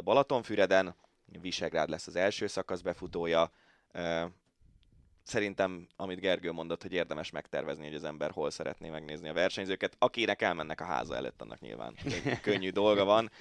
[0.03, 0.95] Balatonfüreden.
[1.41, 3.51] Visegrád lesz az első szakasz befutója,
[5.29, 9.95] szerintem, amit Gergő mondott, hogy érdemes megtervezni, hogy az ember hol szeretné megnézni a versenyzőket.
[9.99, 11.95] Akinek elmennek a háza előtt, annak nyilván
[12.41, 13.31] könnyű dolga van.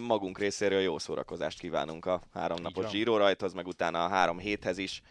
[0.00, 4.78] Magunk részéről jó szórakozást kívánunk a három napos Giro rajthoz, meg utána a három héthez
[4.78, 5.02] is.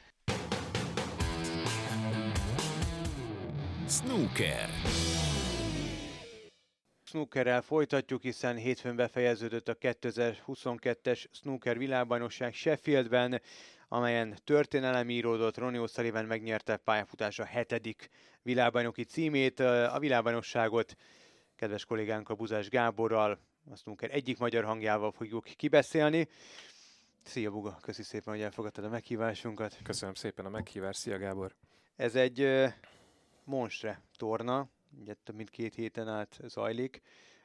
[3.90, 4.70] Snooker.
[7.04, 13.42] Snookerrel folytatjuk, hiszen hétfőn befejeződött a 2022-es Snooker világbajnokság Sheffieldben
[13.92, 18.10] amelyen történelem íródott, Ronnie O'Sullivan megnyerte pályafutása hetedik
[18.42, 19.60] világbajnoki címét.
[19.60, 20.96] A világbajnokságot
[21.56, 23.40] kedves kollégánk a Buzás Gáborral,
[23.72, 26.28] azt mondjuk egyik magyar hangjával fogjuk kibeszélni.
[27.24, 29.78] Szia Buga, köszi szépen, hogy elfogadtad a meghívásunkat.
[29.84, 31.56] Köszönöm szépen a meghívást, szia Gábor.
[31.96, 32.72] Ez egy uh,
[33.44, 37.02] monstre torna, ugye több mint két héten át zajlik.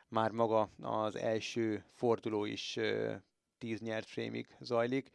[0.09, 3.15] Már maga az első forduló is uh,
[3.59, 5.11] tíz nyert frémig zajlik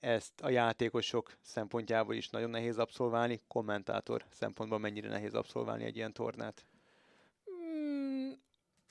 [0.00, 6.12] ezt a játékosok szempontjából is nagyon nehéz abszolválni, kommentátor szempontból mennyire nehéz abszolválni egy ilyen
[6.12, 6.64] tornát?
[7.50, 8.30] Mm,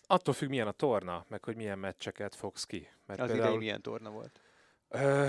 [0.08, 2.90] attól függ, milyen a torna, meg hogy milyen meccseket fogsz ki.
[3.06, 3.48] Mert az például...
[3.48, 4.40] idei milyen torna volt?
[4.90, 5.28] Ö,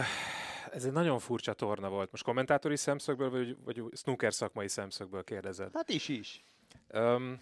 [0.71, 2.11] ez egy nagyon furcsa torna volt.
[2.11, 5.71] Most kommentátori szemszögből, vagy, vagy snooker szakmai szemszögből kérdezed?
[5.75, 6.45] Hát is is.
[6.89, 7.41] Öm,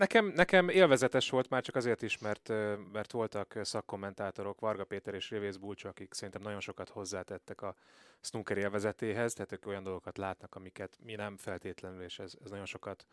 [0.00, 2.48] Nekem, nekem élvezetes volt már csak azért is, mert,
[2.92, 7.74] mert voltak szakkommentátorok, Varga Péter és Révész Bulcsó, akik szerintem nagyon sokat hozzátettek a
[8.20, 12.66] snooker élvezetéhez, tehát ők olyan dolgokat látnak, amiket mi nem feltétlenül, és ez, ez nagyon
[12.66, 13.06] sokat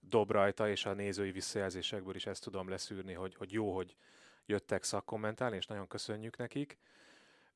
[0.00, 3.96] dob rajta, és a nézői visszajelzésekből is ezt tudom leszűrni, hogy, hogy jó, hogy
[4.46, 6.78] jöttek szakkommentálni, és nagyon köszönjük nekik.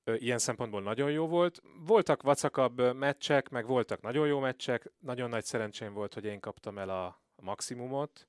[0.05, 1.62] Ilyen szempontból nagyon jó volt.
[1.87, 4.90] Voltak vacakabb meccsek, meg voltak nagyon jó meccsek.
[4.99, 8.27] Nagyon nagy szerencsém volt, hogy én kaptam el a maximumot,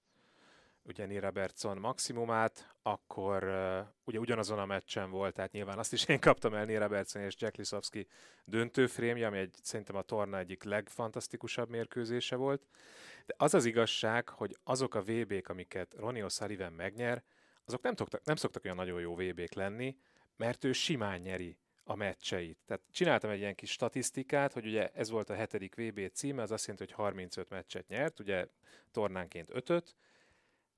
[0.88, 6.06] ugye Nira Bertson maximumát, akkor uh, ugye ugyanazon a meccsen volt, tehát nyilván azt is
[6.06, 8.08] én kaptam el Nira Bertson és Jack Lisowski
[8.45, 12.67] döntőfrémje, ami egy, szerintem a torna egyik legfantasztikusabb mérkőzése volt.
[13.26, 17.23] De az az igazság, hogy azok a VB-k, amiket Ronnie O'Sullivan megnyer,
[17.65, 19.97] azok nem, toktak, nem szoktak olyan nagyon jó VB-k lenni,
[20.36, 22.58] mert ő simán nyeri a meccseit.
[22.65, 26.52] Tehát csináltam egy ilyen kis statisztikát, hogy ugye ez volt a hetedik VB címe, az
[26.52, 28.47] azt jelenti, hogy 35 meccset nyert, ugye
[28.91, 29.95] tornánként 5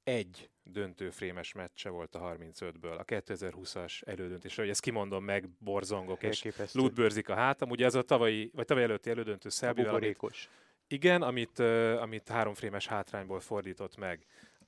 [0.04, 6.48] egy döntőfrémes meccse volt a 35-ből, a 2020-as elődöntés, hogy ezt kimondom meg, borzongok, és
[6.72, 7.70] lútbőrzik a hátam.
[7.70, 10.50] Ugye ez a tavalyi, vagy tavaly előtti elődöntő Szerbivel, amit,
[10.88, 14.26] igen, amit, uh, amit háromfrémes hátrányból fordított meg.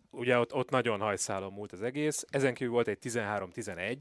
[0.10, 2.26] Ugye ott, ott nagyon hajszálon múlt az egész.
[2.30, 3.98] Ezen kívül volt egy 13-11,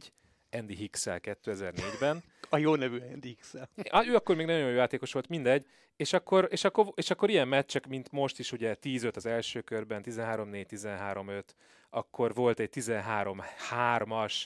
[0.50, 2.22] Andy hicks 2004-ben.
[2.48, 3.54] A jó nevű Andy hicks
[3.90, 5.66] ah, Ő akkor még nagyon jó játékos volt, mindegy.
[5.96, 9.60] És akkor, és akkor, és akkor ilyen meccsek, mint most is, ugye 10-5 az első
[9.60, 11.42] körben, 13-4, 13-5,
[11.90, 14.44] akkor volt egy 13-3-as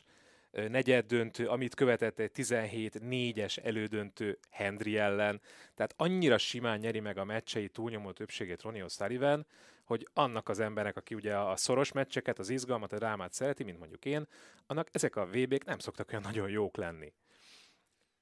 [0.50, 5.40] negyed döntő, amit követett egy 17-4-es elődöntő Hendry ellen.
[5.74, 9.44] Tehát annyira simán nyeri meg a meccsei túlnyomó többségét Ronnie O'Sullivan,
[9.85, 13.79] hogy annak az embernek, aki ugye a szoros meccseket, az izgalmat, a drámát szereti, mint
[13.79, 14.27] mondjuk én,
[14.66, 17.12] annak ezek a VB-k nem szoktak olyan nagyon jók lenni.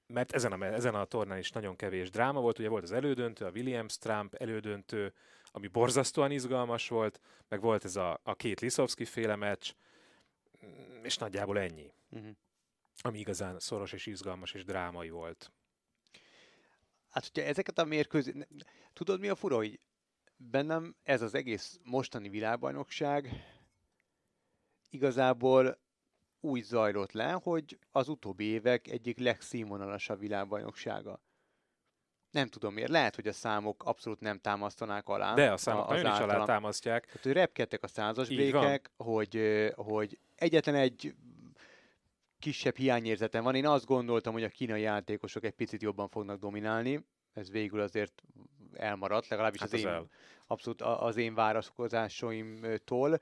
[0.07, 3.44] Mert ezen a, ezen a tornán is nagyon kevés dráma volt, ugye volt az elődöntő,
[3.44, 5.14] a Williams-Trump elődöntő,
[5.53, 9.72] ami borzasztóan izgalmas volt, meg volt ez a, a két Liszowski féle meccs,
[10.66, 11.92] mm, és nagyjából ennyi.
[12.11, 12.31] Uh-huh.
[13.01, 15.53] Ami igazán szoros és izgalmas és drámai volt.
[17.11, 18.48] Hát, hogyha ezeket a mérkőzéseket...
[18.92, 19.81] Tudod, mi a fura, hogy
[20.50, 23.28] bennem ez az egész mostani világbajnokság
[24.90, 25.78] igazából
[26.40, 31.20] úgy zajlott le, hogy az utóbbi évek egyik legszínvonalasabb világbajnoksága.
[32.31, 35.35] Nem tudom miért, lehet, hogy a számok abszolút nem támasztanák alá.
[35.35, 37.07] De a számok nagyon is alá támasztják.
[37.07, 39.40] Tehát, hogy repkedtek a százas brékek, hogy,
[39.74, 41.14] hogy egyetlen egy
[42.38, 43.55] kisebb hiányérzetem van.
[43.55, 47.05] Én azt gondoltam, hogy a kínai játékosok egy picit jobban fognak dominálni.
[47.33, 48.22] Ez végül azért
[48.74, 50.08] elmaradt, legalábbis hát az, az én, el.
[50.46, 53.20] abszolút az én várakozásaimtól.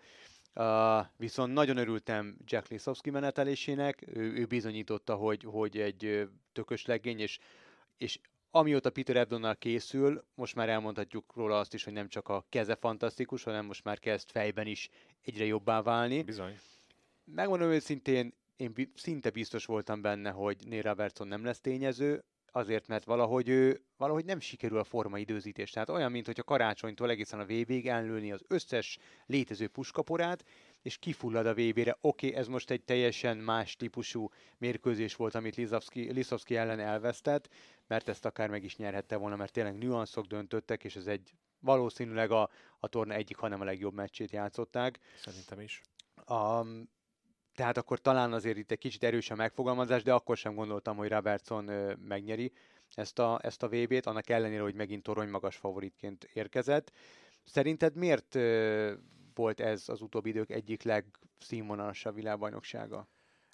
[0.54, 7.20] Uh, viszont nagyon örültem Jack Lisowski menetelésének, ő, ő bizonyította, hogy, hogy egy tökös legény,
[7.20, 7.38] és,
[7.96, 8.18] és
[8.50, 12.74] amióta Peter Ebdonnal készül, most már elmondhatjuk róla azt is, hogy nem csak a keze
[12.74, 14.88] fantasztikus, hanem most már kezd fejben is
[15.22, 16.22] egyre jobbá válni.
[16.22, 16.58] Bizony.
[17.24, 23.04] Megmondom őszintén, én szinte biztos voltam benne, hogy Neil Robertson nem lesz tényező, azért, mert
[23.04, 25.70] valahogy ő valahogy nem sikerül a forma időzítés.
[25.70, 30.44] Tehát olyan, mint hogy a karácsonytól egészen a VB-ig elnőni az összes létező puskaporát,
[30.82, 31.96] és kifullad a VB-re.
[32.00, 35.56] Oké, okay, ez most egy teljesen más típusú mérkőzés volt, amit
[35.94, 37.48] Liszowski ellen elvesztett,
[37.86, 42.30] mert ezt akár meg is nyerhette volna, mert tényleg nüanszok döntöttek, és ez egy valószínűleg
[42.30, 44.98] a, a torna egyik, hanem a legjobb meccsét játszották.
[45.18, 45.80] Szerintem is.
[46.28, 46.88] Um,
[47.60, 51.08] tehát akkor talán azért itt egy kicsit erős a megfogalmazás, de akkor sem gondoltam, hogy
[51.08, 51.64] Robertson
[52.08, 52.52] megnyeri
[52.94, 56.92] ezt a, ezt a VB-t, annak ellenére, hogy megint torony magas favoritként érkezett.
[57.44, 58.38] Szerinted miért
[59.34, 63.08] volt ez az utóbbi idők egyik legszínvonalasabb világbajnoksága?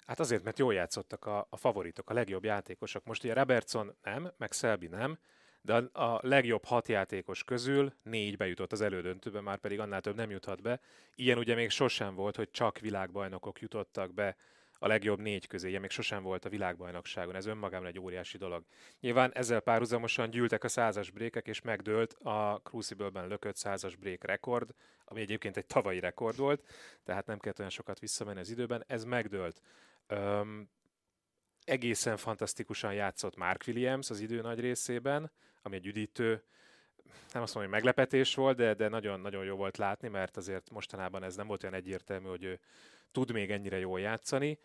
[0.05, 3.05] Hát azért, mert jól játszottak a, a favoritok, a legjobb játékosok.
[3.05, 5.19] Most ugye Robertson nem, meg Selby nem,
[5.67, 10.29] de a, legjobb hat játékos közül négy bejutott az elődöntőbe, már pedig annál több nem
[10.29, 10.79] juthat be.
[11.15, 14.35] Ilyen ugye még sosem volt, hogy csak világbajnokok jutottak be
[14.79, 18.63] a legjobb négy közé, ilyen még sosem volt a világbajnokságon, ez önmagában egy óriási dolog.
[18.99, 24.69] Nyilván ezzel párhuzamosan gyűltek a százas brékek, és megdőlt a Crucible-ben lökött százas brék rekord,
[25.05, 26.63] ami egyébként egy tavalyi rekord volt,
[27.03, 29.61] tehát nem kellett olyan sokat visszamenni az időben, ez megdőlt.
[30.07, 30.69] Öm,
[31.67, 35.31] egészen fantasztikusan játszott Mark Williams az idő nagy részében,
[35.67, 36.43] ami egy üdítő,
[37.33, 40.69] nem azt mondom, hogy meglepetés volt, de, de nagyon, nagyon jó volt látni, mert azért
[40.69, 42.59] mostanában ez nem volt olyan egyértelmű, hogy ő
[43.11, 44.59] tud még ennyire jól játszani.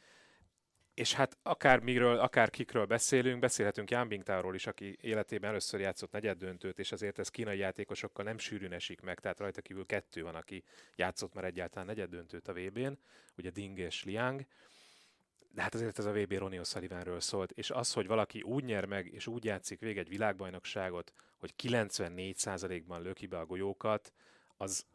[0.94, 6.12] És hát akár miről, akár kikről beszélünk, beszélhetünk Jan Bingtáról is, aki életében először játszott
[6.12, 10.22] negyed döntőt, és azért ez kínai játékosokkal nem sűrűn esik meg, tehát rajta kívül kettő
[10.22, 10.64] van, aki
[10.96, 12.92] játszott már egyáltalán negyed döntőt a VB-n,
[13.36, 14.44] ugye Ding és Liang
[15.54, 18.84] de hát azért ez a VB Ronnie O'Sullivanről szólt, és az, hogy valaki úgy nyer
[18.84, 24.12] meg, és úgy játszik végig egy világbajnokságot, hogy 94%-ban löki be a golyókat,
[24.56, 24.86] az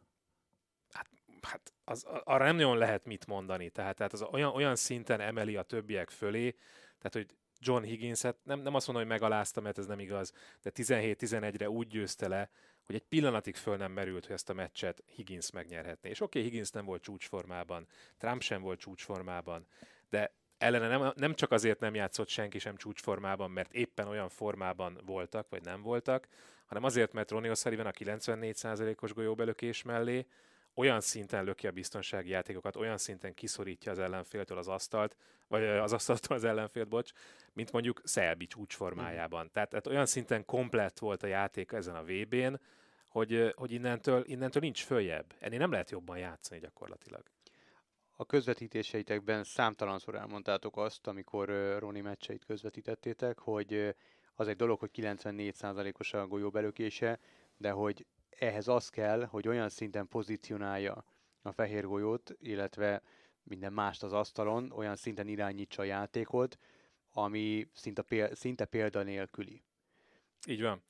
[0.90, 1.08] hát
[1.40, 3.70] hát az, arra nem nagyon lehet mit mondani.
[3.70, 6.50] Tehát, tehát az olyan, olyan szinten emeli a többiek fölé,
[6.98, 10.70] tehát hogy John Higgins-et nem, nem azt mondom, hogy megalázta, mert ez nem igaz, de
[10.74, 12.50] 17-11-re úgy győzte le,
[12.84, 16.10] hogy egy pillanatig föl nem merült, hogy ezt a meccset Higgins megnyerhetné.
[16.10, 19.66] És oké, okay, Higgins nem volt csúcsformában, Trump sem volt csúcsformában,
[20.08, 25.00] de ellene nem, nem csak azért nem játszott senki sem csúcsformában, mert éppen olyan formában
[25.06, 26.28] voltak, vagy nem voltak,
[26.66, 30.26] hanem azért, mert Ronnie O'Sullivan a 94%-os golyóbelökés mellé
[30.74, 35.16] olyan szinten löki a biztonsági játékokat, olyan szinten kiszorítja az ellenféltől az asztalt,
[35.48, 37.10] vagy az asztaltól az ellenfélt, bocs,
[37.52, 39.44] mint mondjuk Szelbi csúcsformájában.
[39.44, 39.48] Mm.
[39.52, 42.54] Tehát, tehát olyan szinten komplett volt a játék ezen a VB-n,
[43.08, 45.34] hogy, hogy innentől, innentől nincs följebb.
[45.38, 47.22] Ennél nem lehet jobban játszani gyakorlatilag.
[48.20, 53.94] A közvetítéseitekben számtalanszor elmondtátok azt, amikor Roni meccseit közvetítettétek, hogy
[54.34, 57.18] az egy dolog, hogy 94%-os a golyó belökése,
[57.56, 58.06] de hogy
[58.38, 61.04] ehhez az kell, hogy olyan szinten pozícionálja
[61.42, 63.02] a fehér golyót, illetve
[63.42, 66.58] minden mást az asztalon, olyan szinten irányítsa a játékot,
[67.12, 69.62] ami szinte, példa, szinte példa nélküli.
[70.46, 70.82] Így van.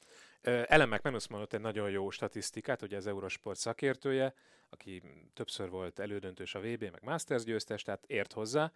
[0.42, 4.34] Ellen McManus mondott egy nagyon jó statisztikát, ugye az Eurosport szakértője,
[4.70, 5.02] aki
[5.34, 8.72] többször volt elődöntős a VB, meg Masters győztes, tehát ért hozzá,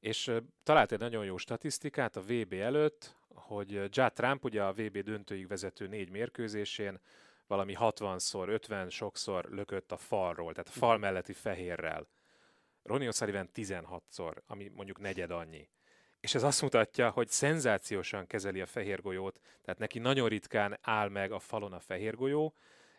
[0.00, 4.98] és talált egy nagyon jó statisztikát a VB előtt, hogy Judd Trump ugye a VB
[4.98, 7.00] döntőig vezető négy mérkőzésén
[7.46, 12.06] valami 60-szor, 50 sokszor lökött a falról, tehát a fal melletti fehérrel.
[12.82, 15.68] Ronnie O'Sullivan 16-szor, ami mondjuk negyed annyi.
[16.20, 21.08] És ez azt mutatja, hogy szenzációsan kezeli a fehér golyót, tehát neki nagyon ritkán áll
[21.08, 22.54] meg a falon a fehér golyó,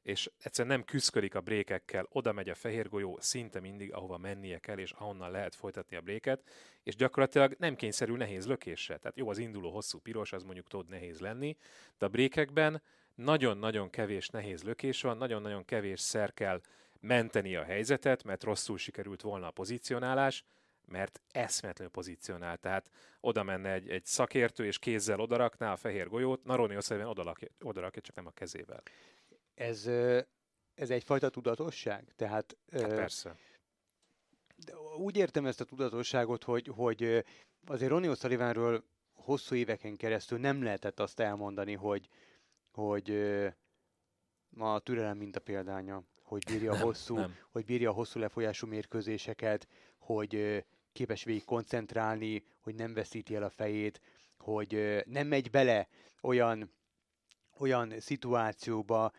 [0.05, 4.59] és egyszerűen nem küszködik a brékekkel, oda megy a fehér golyó szinte mindig, ahova mennie
[4.59, 6.43] kell, és ahonnan lehet folytatni a bréket,
[6.83, 8.97] és gyakorlatilag nem kényszerül nehéz lökésre.
[8.97, 11.57] Tehát jó, az induló hosszú piros, az mondjuk tud nehéz lenni,
[11.97, 12.81] de a brékekben
[13.15, 16.61] nagyon-nagyon kevés nehéz lökés van, nagyon-nagyon kevés szer kell
[16.99, 20.45] menteni a helyzetet, mert rosszul sikerült volna a pozicionálás,
[20.87, 22.57] mert eszmetlenül pozícionál.
[22.57, 22.89] Tehát
[23.19, 28.15] oda menne egy, egy szakértő, és kézzel odarakná a fehér golyót, Naroni odarakja, odarakja, csak
[28.15, 28.83] nem a kezével.
[29.55, 29.85] Ez,
[30.73, 32.13] ez egyfajta tudatosság?
[32.15, 33.35] Tehát, hát persze.
[34.97, 37.25] Úgy értem ezt a tudatosságot, hogy, hogy
[37.65, 38.81] azért Ronnie O'Sullivanről
[39.13, 42.09] hosszú éveken keresztül nem lehetett azt elmondani, hogy,
[42.71, 43.13] hogy
[44.49, 47.37] ma a türelem mint a példánya, hogy bírja a hosszú, nem, nem.
[47.51, 53.49] hogy bírja a hosszú lefolyású mérkőzéseket, hogy képes végig koncentrálni, hogy nem veszíti el a
[53.49, 54.01] fejét,
[54.37, 55.87] hogy nem megy bele
[56.21, 56.71] olyan,
[57.57, 59.11] olyan szituációba,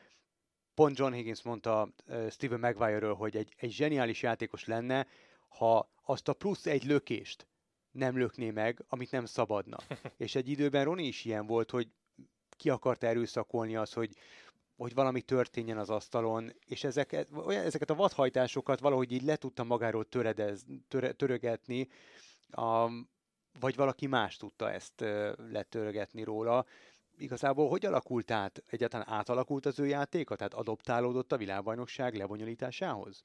[0.76, 1.88] pont John Higgins mondta
[2.30, 5.06] Steven Maguire-ről, hogy egy, egy zseniális játékos lenne,
[5.48, 7.46] ha azt a plusz egy lökést
[7.90, 9.76] nem lökné meg, amit nem szabadna.
[10.16, 11.88] És egy időben Roni is ilyen volt, hogy
[12.50, 14.16] ki akart erőszakolni az, hogy,
[14.76, 20.08] hogy valami történjen az asztalon, és ezeket, ezeket a vadhajtásokat valahogy így le tudta magáról
[20.08, 21.88] töredez, töre, törögetni,
[22.50, 22.88] a,
[23.60, 25.00] vagy valaki más tudta ezt
[25.36, 26.66] letörögetni róla.
[27.18, 28.62] Igazából hogy alakult át?
[28.66, 30.36] Egyáltalán átalakult az ő játéka?
[30.36, 33.24] Tehát adoptálódott a világbajnokság lebonyolításához?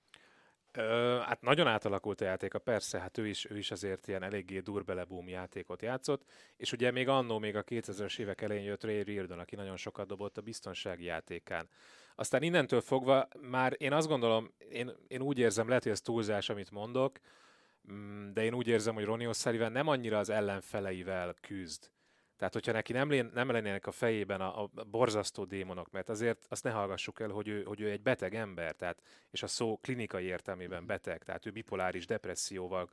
[0.73, 4.59] Ö, hát nagyon átalakult a játéka, persze, hát ő is, ő is azért ilyen eléggé
[4.59, 6.23] durbelebúm játékot játszott,
[6.57, 10.07] és ugye még annó, még a 2000-es évek elején jött Ray Reardon, aki nagyon sokat
[10.07, 11.69] dobott a biztonsági játékán.
[12.15, 16.49] Aztán innentől fogva már én azt gondolom, én, én úgy érzem, lehet, hogy ez túlzás,
[16.49, 17.19] amit mondok,
[17.91, 21.91] mm, de én úgy érzem, hogy Ronnie O'Sullivan nem annyira az ellenfeleivel küzd,
[22.41, 26.45] tehát, hogyha neki nem, lén, nem lennének a fejében a, a borzasztó démonok, mert azért
[26.49, 29.01] azt ne hallgassuk el, hogy ő, hogy ő egy beteg ember, tehát,
[29.31, 32.89] és a szó klinikai értelmében beteg, tehát ő bipoláris depresszióval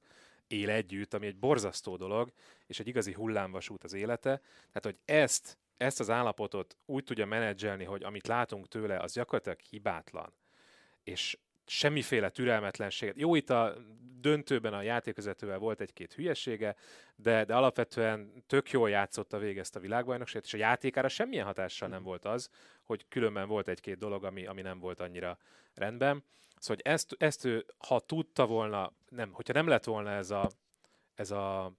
[0.46, 2.32] él együtt, ami egy borzasztó dolog,
[2.66, 4.40] és egy igazi hullámvasút az élete.
[4.72, 9.60] Tehát, hogy ezt, ezt az állapotot úgy tudja menedzselni, hogy amit látunk tőle, az gyakorlatilag
[9.60, 10.32] hibátlan,
[11.02, 13.16] és semmiféle türelmetlenséget.
[13.18, 13.74] Jó, itt a
[14.20, 16.76] döntőben a játékvezetővel volt egy-két hülyesége,
[17.16, 22.02] de, de alapvetően tök jól játszotta végezt a világbajnokságot, és a játékára semmilyen hatással nem
[22.02, 22.50] volt az,
[22.82, 25.38] hogy különben volt egy-két dolog, ami, ami nem volt annyira
[25.74, 26.24] rendben.
[26.58, 30.50] Szóval hogy ezt, ezt ő, ha tudta volna, nem, hogyha nem lett volna ez a,
[31.14, 31.72] ez a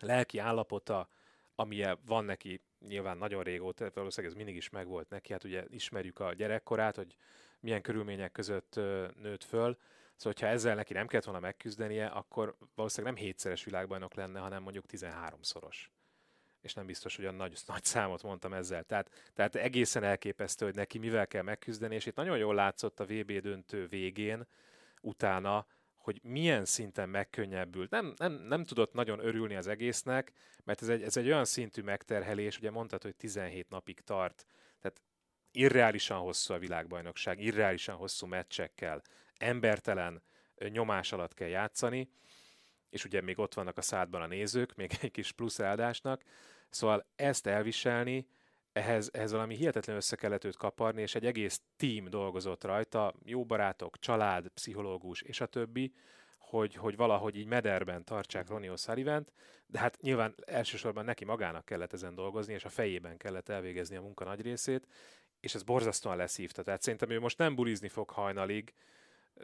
[0.00, 1.08] lelki állapota,
[1.54, 6.18] amilyen van neki nyilván nagyon régóta, valószínűleg ez mindig is megvolt neki, hát ugye ismerjük
[6.18, 7.16] a gyerekkorát, hogy
[7.64, 8.74] milyen körülmények között
[9.22, 9.76] nőtt föl,
[10.16, 14.62] Szóval, ha ezzel neki nem kellett volna megküzdenie, akkor valószínűleg nem hétszeres világbajnok lenne, hanem
[14.62, 15.90] mondjuk 13-szoros.
[16.60, 18.82] És nem biztos, hogy a nagy, nagy számot mondtam ezzel.
[18.82, 23.04] Tehát, tehát egészen elképesztő, hogy neki mivel kell megküzdeni, és itt nagyon jól látszott a
[23.04, 24.46] VB döntő végén,
[25.00, 27.90] utána, hogy milyen szinten megkönnyebbült.
[27.90, 30.32] Nem, nem, nem tudott nagyon örülni az egésznek,
[30.64, 34.46] mert ez egy, ez egy olyan szintű megterhelés, ugye mondtad, hogy 17 napig tart,
[34.80, 35.02] tehát
[35.54, 39.02] irreálisan hosszú a világbajnokság, irreálisan hosszú meccsekkel,
[39.38, 40.22] embertelen
[40.68, 42.10] nyomás alatt kell játszani,
[42.90, 46.22] és ugye még ott vannak a szádban a nézők, még egy kis plusz áldásnak,
[46.70, 48.26] szóval ezt elviselni,
[48.72, 53.98] ehhez, ehhez valami hihetetlen össze kellett kaparni, és egy egész team dolgozott rajta, jó barátok,
[53.98, 55.94] család, pszichológus és a többi,
[56.38, 59.26] hogy, hogy valahogy így mederben tartsák Ronnie osullivan
[59.66, 64.00] de hát nyilván elsősorban neki magának kellett ezen dolgozni, és a fejében kellett elvégezni a
[64.00, 64.86] munka nagy részét,
[65.44, 66.62] és ez borzasztóan leszívta.
[66.62, 68.74] Tehát szerintem ő most nem bulizni fog hajnalig,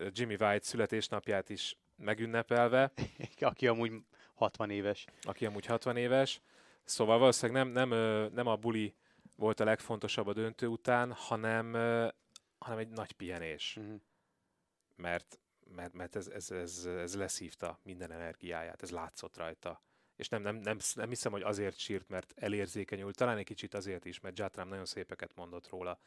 [0.08, 2.92] Jimmy White születésnapját is megünnepelve.
[3.40, 3.92] Aki amúgy
[4.34, 5.06] 60 éves.
[5.22, 6.40] Aki amúgy 60 éves.
[6.84, 8.00] Szóval valószínűleg nem, nem,
[8.32, 8.94] nem a buli
[9.36, 11.72] volt a legfontosabb a döntő után, hanem,
[12.58, 13.76] hanem egy nagy pihenés.
[13.76, 14.00] Uh-huh.
[14.96, 15.40] Mert,
[15.74, 19.82] mert, mert ez, ez, ez, ez leszívta minden energiáját, ez látszott rajta.
[20.20, 24.04] És nem, nem, nem, nem hiszem, hogy azért sírt, mert elérzékenyült, talán egy kicsit azért
[24.04, 25.98] is, mert Jatram nagyon szépeket mondott róla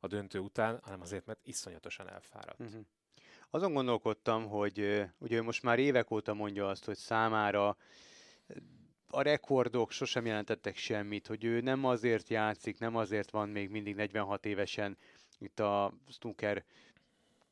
[0.00, 2.60] a döntő után, hanem azért, mert iszonyatosan elfáradt.
[2.60, 2.84] Uh-huh.
[3.50, 7.76] Azon gondolkodtam, hogy ugye most már évek óta mondja azt, hogy számára
[9.10, 13.94] a rekordok sosem jelentettek semmit, hogy ő nem azért játszik, nem azért van még mindig
[13.94, 14.96] 46 évesen
[15.38, 16.64] itt a snooker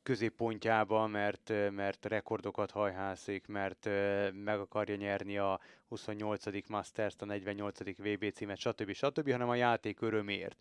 [0.06, 3.88] középpontjában, mert, mert rekordokat hajhászik, mert
[4.32, 6.68] meg akarja nyerni a 28.
[6.68, 7.78] Masters-t, a 48.
[7.98, 8.92] VB címet, stb.
[8.92, 10.56] stb., hanem a játék örömért.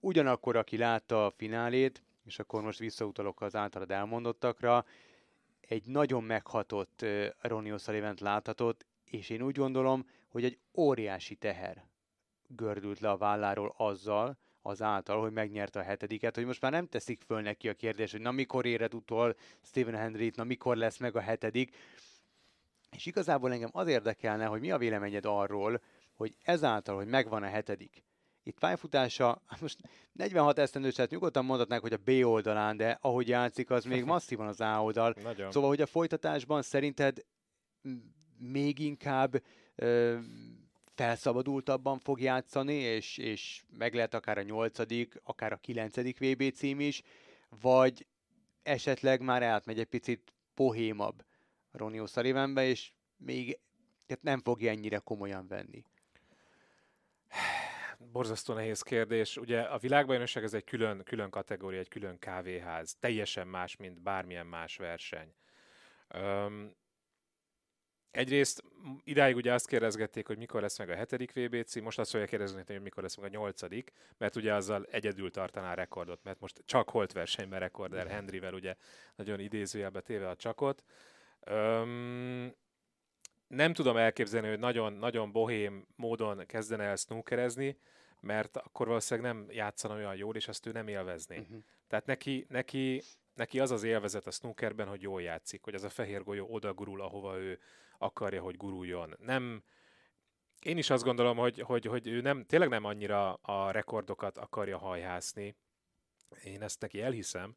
[0.00, 4.84] Ugyanakkor, aki látta a finálét, és akkor most visszautalok az általad elmondottakra,
[5.60, 7.04] egy nagyon meghatott
[7.40, 11.84] Ronnie O'Sullivan láthatott, és én úgy gondolom, hogy egy óriási teher
[12.48, 17.22] gördült le a válláról azzal, azáltal, hogy megnyerte a hetediket, hogy most már nem teszik
[17.26, 21.16] föl neki a kérdést, hogy na mikor éred utol Stephen Hendryt, na mikor lesz meg
[21.16, 21.76] a hetedik.
[22.90, 25.80] És igazából engem az érdekelne, hogy mi a véleményed arról,
[26.14, 28.04] hogy ezáltal, hogy megvan a hetedik,
[28.46, 29.78] itt pályafutása, most
[30.12, 34.46] 46 esztendős, tehát nyugodtan mondhatnánk, hogy a B oldalán, de ahogy játszik, az még masszívan
[34.46, 35.14] az A oldal.
[35.22, 35.50] Nagyon.
[35.50, 37.24] Szóval, hogy a folytatásban szerinted
[38.38, 39.42] még inkább
[39.74, 40.18] ö,
[40.96, 46.80] felszabadultabban fog játszani, és, és meg lehet akár a nyolcadik, akár a kilencedik VB cím
[46.80, 47.02] is,
[47.60, 48.06] vagy
[48.62, 51.24] esetleg már átmegy egy picit pohémabb
[51.70, 53.58] Ronnie O'Sullivanbe, és még
[54.06, 55.84] tehát nem fogja ennyire komolyan venni
[58.12, 59.36] borzasztó nehéz kérdés.
[59.36, 62.96] Ugye a világbajnokság ez egy külön, külön kategória, egy külön kávéház.
[63.00, 65.34] Teljesen más, mint bármilyen más verseny.
[66.14, 66.74] Um,
[68.16, 68.62] egyrészt
[69.04, 72.62] idáig ugye azt kérdezgették, hogy mikor lesz meg a hetedik VBC, most azt fogja kérdezni,
[72.66, 76.62] hogy mikor lesz meg a nyolcadik, mert ugye azzal egyedül tartaná a rekordot, mert most
[76.64, 78.74] csak holt versenyben rekorder Hendryvel ugye
[79.16, 80.84] nagyon idézőjelbe téve a csakot.
[81.50, 82.54] Um,
[83.48, 87.78] nem tudom elképzelni, hogy nagyon, nagyon bohém módon kezdene el snookerezni,
[88.20, 91.38] mert akkor valószínűleg nem játszana olyan jól, és azt ő nem élvezni.
[91.38, 91.58] Uh-huh.
[91.88, 93.02] Tehát neki, neki,
[93.36, 96.74] neki az az élvezet a snookerben, hogy jól játszik, hogy az a fehér golyó oda
[96.74, 97.60] gurul, ahova ő
[97.98, 99.14] akarja, hogy guruljon.
[99.18, 99.62] Nem,
[100.62, 104.78] én is azt gondolom, hogy, hogy, hogy ő nem, tényleg nem annyira a rekordokat akarja
[104.78, 105.56] hajhászni.
[106.44, 107.56] Én ezt neki elhiszem,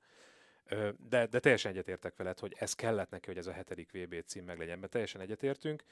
[1.09, 4.43] de, de teljesen egyetértek veled, hogy ez kellett neki, hogy ez a hetedik VB cím
[4.43, 5.83] meglegyen, mert teljesen egyetértünk.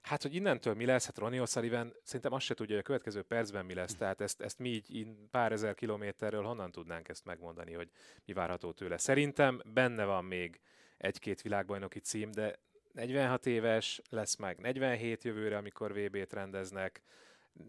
[0.00, 3.22] Hát, hogy innentől mi lesz, hát Ronnie O'Sullivan szerintem azt se tudja, hogy a következő
[3.22, 7.72] percben mi lesz, tehát ezt, ezt mi így, pár ezer kilométerről honnan tudnánk ezt megmondani,
[7.72, 7.90] hogy
[8.24, 8.98] mi várható tőle.
[8.98, 10.60] Szerintem benne van még
[10.96, 12.58] egy-két világbajnoki cím, de
[12.92, 17.02] 46 éves lesz meg, 47 jövőre, amikor VB-t rendeznek,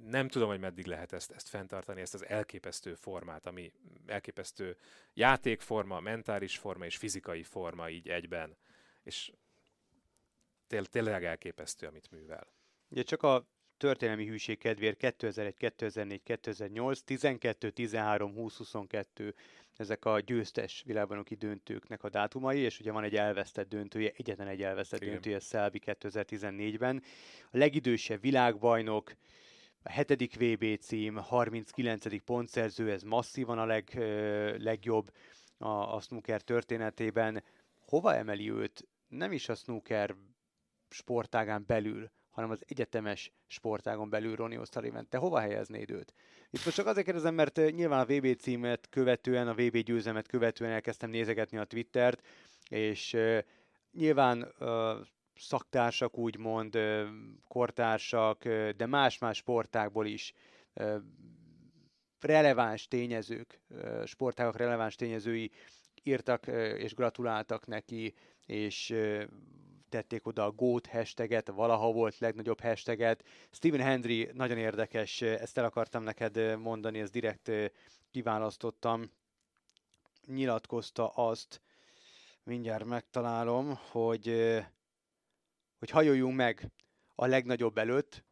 [0.06, 3.72] nem tudom, hogy meddig lehet ezt, ezt fenntartani, ezt az elképesztő formát, ami
[4.06, 4.78] elképesztő
[5.14, 8.58] játékforma, mentális forma és fizikai forma így egyben.
[9.04, 9.32] És
[10.68, 12.48] tényleg elképesztő, amit művel.
[12.90, 19.36] Ugye csak a történelmi hűség kedvéért 2001, 2004, 2008, 12, 13, 20, 22
[19.76, 24.64] ezek a győztes világbajnoki döntőknek a dátumai, és ugye van egy elvesztett döntője, egyetlen egy
[24.64, 25.14] elvesztett Igen.
[25.14, 27.04] döntője Szelbi 2014-ben.
[27.52, 29.14] A legidősebb világbajnok,
[29.88, 32.24] a hetedik VB cím, 39.
[32.24, 33.90] pontszerző, ez masszívan a leg,
[34.58, 35.12] legjobb
[35.58, 37.44] a, a snooker történetében.
[37.86, 38.88] Hova emeli őt?
[39.08, 40.16] Nem is a snooker
[40.90, 45.08] sportágán belül, hanem az egyetemes sportágon belül Ronnie O'Sullivan.
[45.10, 46.14] Te hova helyeznéd őt?
[46.50, 50.72] Itt most csak azért kérdezem, mert nyilván a VB címet követően, a VB győzelmet követően
[50.72, 52.28] elkezdtem nézegetni a Twittert,
[52.70, 53.38] és uh,
[53.92, 54.68] nyilván uh,
[55.40, 56.78] szaktársak, úgymond,
[57.48, 58.44] kortársak,
[58.78, 60.34] de más-más sportákból is
[62.20, 63.62] releváns tényezők,
[64.06, 65.52] sportágok releváns tényezői
[66.04, 68.14] írtak és gratuláltak neki,
[68.46, 68.96] és
[69.90, 73.24] tették oda a GOAT hashtaget, valaha volt legnagyobb hashtaget.
[73.52, 77.52] Stephen Hendry nagyon érdekes, ezt el akartam neked mondani, ezt direkt
[78.12, 79.12] kiválasztottam.
[80.26, 81.62] Nyilatkozta azt,
[82.44, 84.28] mindjárt megtalálom, hogy,
[85.80, 86.72] hogy hajoljunk meg
[87.16, 88.24] a legnagyobb előtt,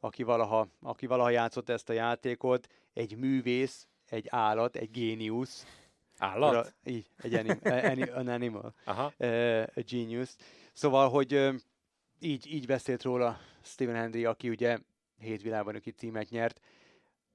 [0.00, 5.66] aki valaha, aki valaha játszott ezt a játékot, egy művész, egy állat, egy géniusz.
[6.18, 6.52] Állat?
[6.52, 7.58] Ra- Így, egy anim,
[7.92, 9.12] any, an animal, Aha.
[9.18, 10.36] uh, a genius.
[10.72, 11.50] Szóval, hogy
[12.18, 14.78] így, így beszélt róla Stephen Hendry, aki ugye
[15.18, 16.60] hét világbajnoki címet nyert.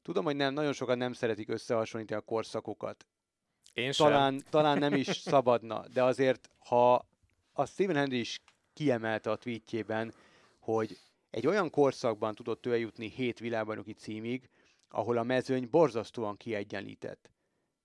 [0.02, 3.06] Tudom, hogy nem, nagyon sokan nem szeretik összehasonlítani a korszakokat.
[3.74, 4.08] Én sem.
[4.08, 7.06] Talán, talán nem is szabadna, de azért, ha
[7.54, 8.40] a Stephen Hendry is
[8.76, 10.14] kiemelte a tweetjében,
[10.60, 10.98] hogy
[11.30, 14.50] egy olyan korszakban tudott ő eljutni hét világbajnoki címig,
[14.90, 17.30] ahol a mezőny borzasztóan kiegyenlített.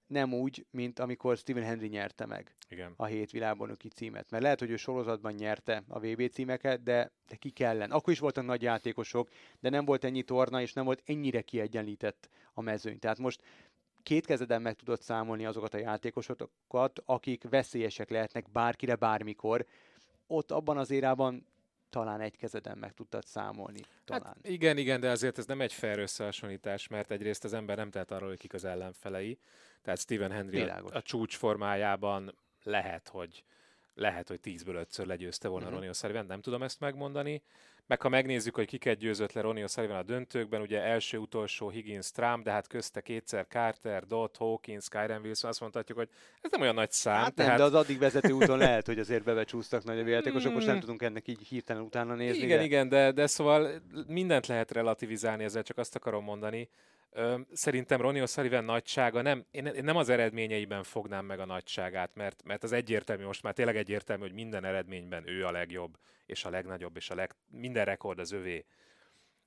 [0.07, 2.93] Nem úgy, mint amikor Stephen Hendry nyerte meg Igen.
[2.97, 4.31] a hét világbajnoki címet.
[4.31, 7.91] Mert lehet, hogy ő sorozatban nyerte a VB címeket, de, de ki kellen.
[7.91, 9.29] Akkor is voltak nagy játékosok,
[9.61, 12.99] de nem volt ennyi torna, és nem volt ennyire kiegyenlített a mezőny.
[12.99, 13.43] Tehát most
[14.03, 19.67] két kezeden meg tudod számolni azokat a játékosokat, akik veszélyesek lehetnek bárkire, bármikor.
[20.33, 21.47] Ott abban az érában
[21.89, 23.81] talán egy kezeden meg tudtad számolni.
[24.05, 24.23] Talán.
[24.25, 27.91] Hát igen, igen, de azért ez nem egy fair összehasonlítás, mert egyrészt az ember nem
[27.91, 29.39] tehet arról, hogy kik az ellenfelei.
[29.83, 30.93] Tehát Stephen Hendry a, Világos.
[30.93, 33.45] a csúcs formájában lehet, hogy
[33.95, 35.81] lehet, hogy 10-ből 5-ször legyőzte volna uh-huh.
[35.81, 37.43] Ronnie O'Sullivan, nem tudom ezt megmondani.
[37.91, 42.11] Meg ha megnézzük, hogy kiket győzött le Ronnie O'Sullivan a döntőkben, ugye első, utolsó Higgins,
[42.11, 46.09] Trump, de hát közte kétszer Carter, Dot, Hawkins, Kyren Wilson, azt mondhatjuk, hogy
[46.41, 47.17] ez nem olyan nagy szám.
[47.17, 47.59] Hát nem, tehát...
[47.59, 50.79] de az addig vezető úton lehet, hogy azért bebecsúsztak nagyobb játékosok, most nem Mm.
[50.79, 52.43] tudunk ennek így hirtelen utána nézni.
[52.43, 52.65] Igen, de...
[52.65, 56.69] igen, de, de szóval mindent lehet relativizálni ezzel, csak azt akarom mondani.
[57.53, 62.63] Szerintem Ronnie O'Sullivan nagysága nem, én nem az eredményeiben fognám meg a nagyságát, mert, mert
[62.63, 66.97] az egyértelmű, most már tényleg egyértelmű, hogy minden eredményben ő a legjobb, és a legnagyobb,
[66.97, 68.65] és a leg, minden rekord az övé,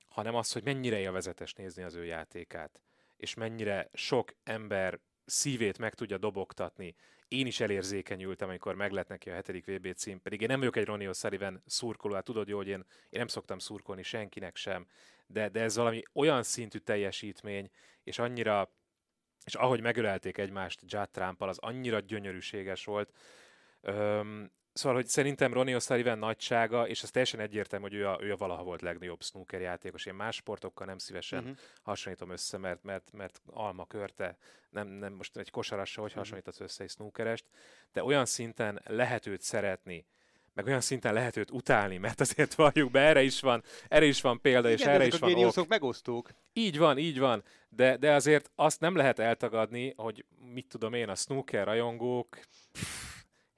[0.08, 2.82] hanem az, hogy mennyire élvezetes nézni az ő játékát,
[3.16, 6.94] és mennyire sok ember szívét meg tudja dobogtatni.
[7.28, 10.84] Én is elérzékenyültem, amikor meglett neki a hetedik VB cím, pedig én nem vagyok egy
[10.84, 14.86] Ronnie O'Sullivan szurkoló, hát tudod jó, hogy én, én nem szoktam szurkolni senkinek sem,
[15.26, 17.70] de, de ez valami olyan szintű teljesítmény,
[18.02, 18.72] és annyira,
[19.44, 23.12] és ahogy megölelték egymást Judd trump az annyira gyönyörűséges volt.
[23.80, 28.32] Öm, szóval, hogy szerintem Ronnie O'Sullivan nagysága, és az teljesen egyértelmű, hogy ő a, ő
[28.32, 30.06] a valaha volt legnagyobb snooker játékos.
[30.06, 31.56] Én más sportokkal nem szívesen uh-huh.
[31.82, 34.36] hasonlítom össze, mert, mert, mert alma körte,
[34.70, 36.18] nem, nem most egy kosarassa, hogy Mhm.
[36.18, 37.44] hasonlítasz össze egy snookerest,
[37.92, 40.06] de olyan szinten lehet őt szeretni,
[40.54, 44.20] meg olyan szinten lehet őt utálni, mert azért valljuk be, erre is van, erre is
[44.20, 45.68] van példa, és Igen, de erre is a van ok.
[45.68, 46.30] megosztók.
[46.52, 51.08] Így van, így van, de, de azért azt nem lehet eltagadni, hogy mit tudom én,
[51.08, 52.38] a snooker rajongók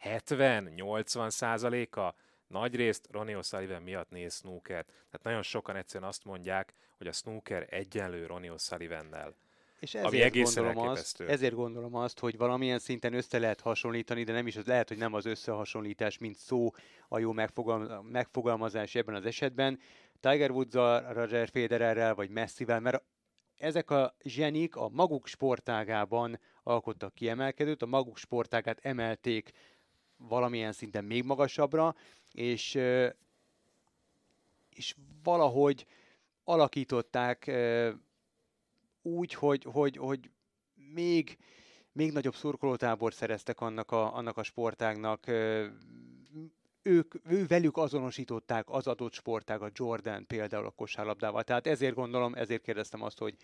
[0.07, 2.15] 70-80 százaléka
[2.47, 4.87] nagy részt Ronnie O'Sullivan miatt néz snookert.
[4.87, 9.33] Tehát nagyon sokan egyszerűen azt mondják, hogy a snooker egyenlő Ronnie O'Sullivannel.
[9.81, 14.25] És Ami ezért egészen gondolom, azt, ezért gondolom azt, hogy valamilyen szinten össze lehet hasonlítani,
[14.25, 16.71] de nem is, az lehet, hogy nem az összehasonlítás, mint szó
[17.09, 19.79] a jó megfogal, megfogalmazás ebben az esetben.
[20.21, 20.75] Tiger woods
[21.13, 23.03] Roger Federerrel, vagy Messivel, mert
[23.59, 29.51] ezek a zsenik a maguk sportágában alkottak kiemelkedőt, a maguk sportágát emelték
[30.17, 31.95] valamilyen szinten még magasabbra,
[32.33, 32.75] és,
[34.71, 35.87] és valahogy
[36.45, 37.51] alakították
[39.03, 40.31] úgy, hogy, hogy, hogy
[40.75, 41.39] még,
[41.93, 45.27] még nagyobb szurkolótábor szereztek annak a, annak a sportágnak.
[46.83, 51.45] Ők, ő velük azonosították az adott sportágat, Jordan például a kosárlabdával.
[51.45, 53.37] Tehát ezért gondolom, ezért kérdeztem azt, hogy,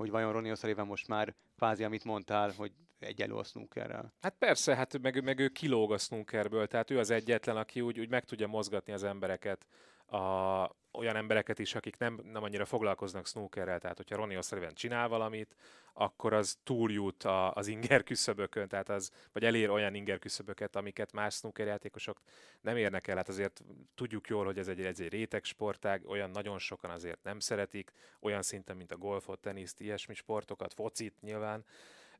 [0.00, 4.12] hogy vajon Ronnie O'Sullivan most már kvázi, amit mondtál, hogy egyelő a snookerrel.
[4.20, 8.00] Hát persze, hát meg, meg ő kilóg a snookerből, tehát ő az egyetlen, aki úgy,
[8.00, 9.66] úgy meg tudja mozgatni az embereket,
[10.10, 15.08] a, olyan embereket is, akik nem, nem annyira foglalkoznak snookerrel, tehát hogyha Ronnie O'Sullivan csinál
[15.08, 15.56] valamit,
[15.92, 21.12] akkor az túljut a, az inger küszöbökön, tehát az, vagy elér olyan inger küszöböket, amiket
[21.12, 22.20] más snooker játékosok
[22.60, 23.16] nem érnek el.
[23.16, 23.62] Hát azért
[23.94, 27.92] tudjuk jól, hogy ez egy, ez egy réteg sportág, olyan nagyon sokan azért nem szeretik,
[28.20, 31.64] olyan szinten, mint a golfot, teniszt, ilyesmi sportokat, focit nyilván,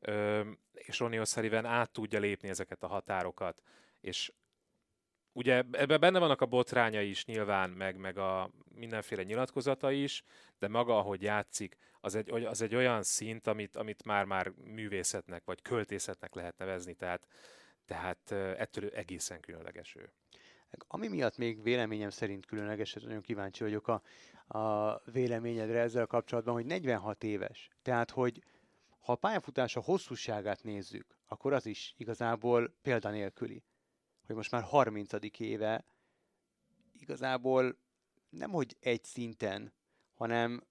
[0.03, 0.41] Ö,
[0.73, 3.61] és Ronnie O'Sullivan át tudja lépni ezeket a határokat,
[3.99, 4.31] és
[5.33, 10.23] ugye ebben benne vannak a botrányai is nyilván, meg, meg a mindenféle nyilatkozata is,
[10.59, 15.61] de maga, ahogy játszik, az egy, az egy olyan szint, amit, amit már-már művészetnek vagy
[15.61, 17.27] költészetnek lehet nevezni, tehát,
[17.85, 20.11] tehát ettől egészen különleges ő.
[20.87, 24.01] Ami miatt még véleményem szerint különleges, és nagyon kíváncsi vagyok a,
[24.57, 27.69] a véleményedre ezzel kapcsolatban, hogy 46 éves.
[27.81, 28.43] Tehát, hogy
[28.99, 33.63] ha a pályafutása hosszúságát nézzük, akkor az is igazából példanélküli.
[34.31, 35.13] Hogy most már 30.
[35.37, 35.85] éve
[36.99, 37.75] igazából
[38.29, 39.73] nem hogy egy szinten,
[40.13, 40.63] hanem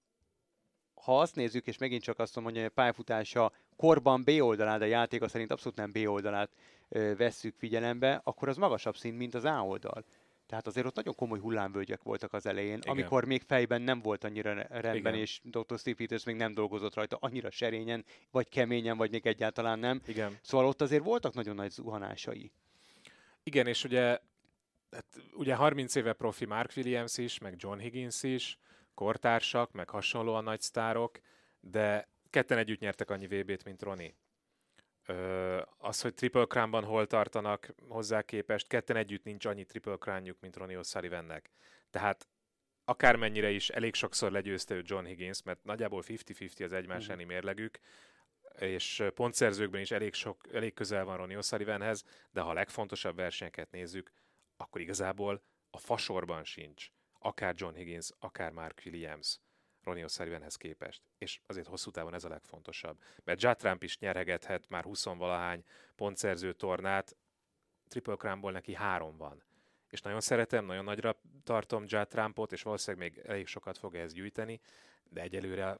[0.95, 4.85] ha azt nézzük, és megint csak azt mondja, hogy a pályafutása korban B oldalát, a
[4.85, 6.51] játéka szerint abszolút nem B oldalát
[6.89, 10.05] ö, vesszük figyelembe, akkor az magasabb szint, mint az A oldal.
[10.47, 12.93] Tehát azért ott nagyon komoly hullámvölgyek voltak az elején, Igen.
[12.93, 15.15] amikor még fejben nem volt annyira rendben, Igen.
[15.15, 15.79] és Dr.
[15.79, 20.01] Steve Peters még nem dolgozott rajta annyira serényen, vagy keményen, vagy még egyáltalán nem.
[20.07, 20.39] Igen.
[20.43, 22.53] Szóval ott azért voltak nagyon nagy zuhanásai.
[23.51, 24.19] Igen, és ugye,
[24.91, 28.59] hát ugye 30 éve profi Mark Williams is, meg John Higgins is,
[28.95, 31.19] kortársak, meg hasonlóan nagy sztárok,
[31.61, 34.15] de ketten együtt nyertek annyi VB-t, mint Roni.
[35.07, 40.41] Ö, az, hogy Triple Crown-ban hol tartanak hozzá képest, ketten együtt nincs annyi Triple Crown-juk,
[40.41, 41.43] mint Ronnie O'Sullivannek.
[41.91, 42.29] Tehát
[42.85, 47.27] akármennyire is elég sokszor legyőzte ő John Higgins, mert nagyjából 50-50 az egymás elleni mm.
[47.27, 47.79] mérlegük,
[48.59, 53.71] és pontszerzőkben is elég, sok, elég közel van Ronnie O'Sullivanhez, de ha a legfontosabb versenyeket
[53.71, 54.13] nézzük,
[54.57, 56.91] akkor igazából a fasorban sincs
[57.21, 59.39] akár John Higgins, akár Mark Williams
[59.83, 61.03] Ronnie O'Sullivanhez képest.
[61.19, 63.03] És azért hosszú távon ez a legfontosabb.
[63.25, 65.63] Mert Judd Trump is nyeregethet már 20-valahány
[65.97, 67.17] pontszerző tornát,
[67.89, 69.43] Triple Crownból neki három van.
[69.91, 74.13] És nagyon szeretem, nagyon nagyra tartom Judd Trumpot, és valószínűleg még elég sokat fog ez
[74.13, 74.61] gyűjteni,
[75.09, 75.79] de egyelőre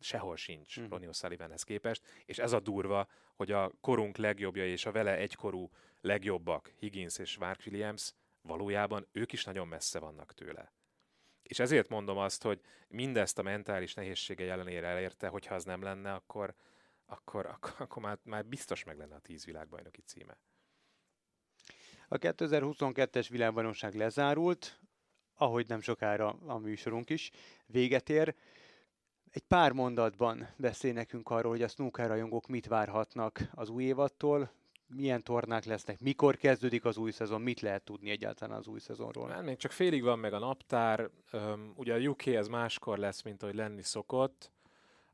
[0.00, 0.92] sehol sincs uh-huh.
[0.92, 5.70] Ronnie O'Sullivanhez képest, és ez a durva, hogy a korunk legjobbja és a vele egykorú
[6.00, 10.72] legjobbak, Higgins és Mark Williams, valójában ők is nagyon messze vannak tőle.
[11.42, 16.12] És ezért mondom azt, hogy mindezt a mentális nehézsége ellenére elérte, hogyha az nem lenne,
[16.12, 16.54] akkor,
[17.06, 20.36] akkor, akkor, akkor már, már biztos meg lenne a tíz világbajnoki címe.
[22.08, 24.80] A 2022-es világbajnokság lezárult,
[25.34, 27.30] ahogy nem sokára a műsorunk is
[27.66, 28.34] véget ér.
[29.30, 34.50] Egy pár mondatban beszél nekünk arról, hogy a snooker rajongók mit várhatnak az új évattól,
[34.86, 39.28] milyen tornák lesznek, mikor kezdődik az új szezon, mit lehet tudni egyáltalán az új szezonról?
[39.28, 43.22] Hát még csak félig van meg a naptár, um, ugye a UK ez máskor lesz,
[43.22, 44.50] mint ahogy lenni szokott,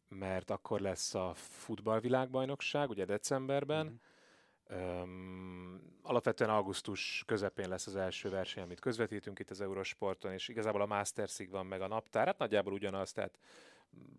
[0.08, 3.86] mert akkor lesz a futballvilágbajnokság, ugye decemberben.
[3.86, 4.76] Mm.
[4.76, 10.80] Um, alapvetően augusztus közepén lesz az első verseny, amit közvetítünk itt az Eurosporton, és igazából
[10.80, 13.38] a Mastersig van meg a naptár, hát nagyjából ugyanaz, tehát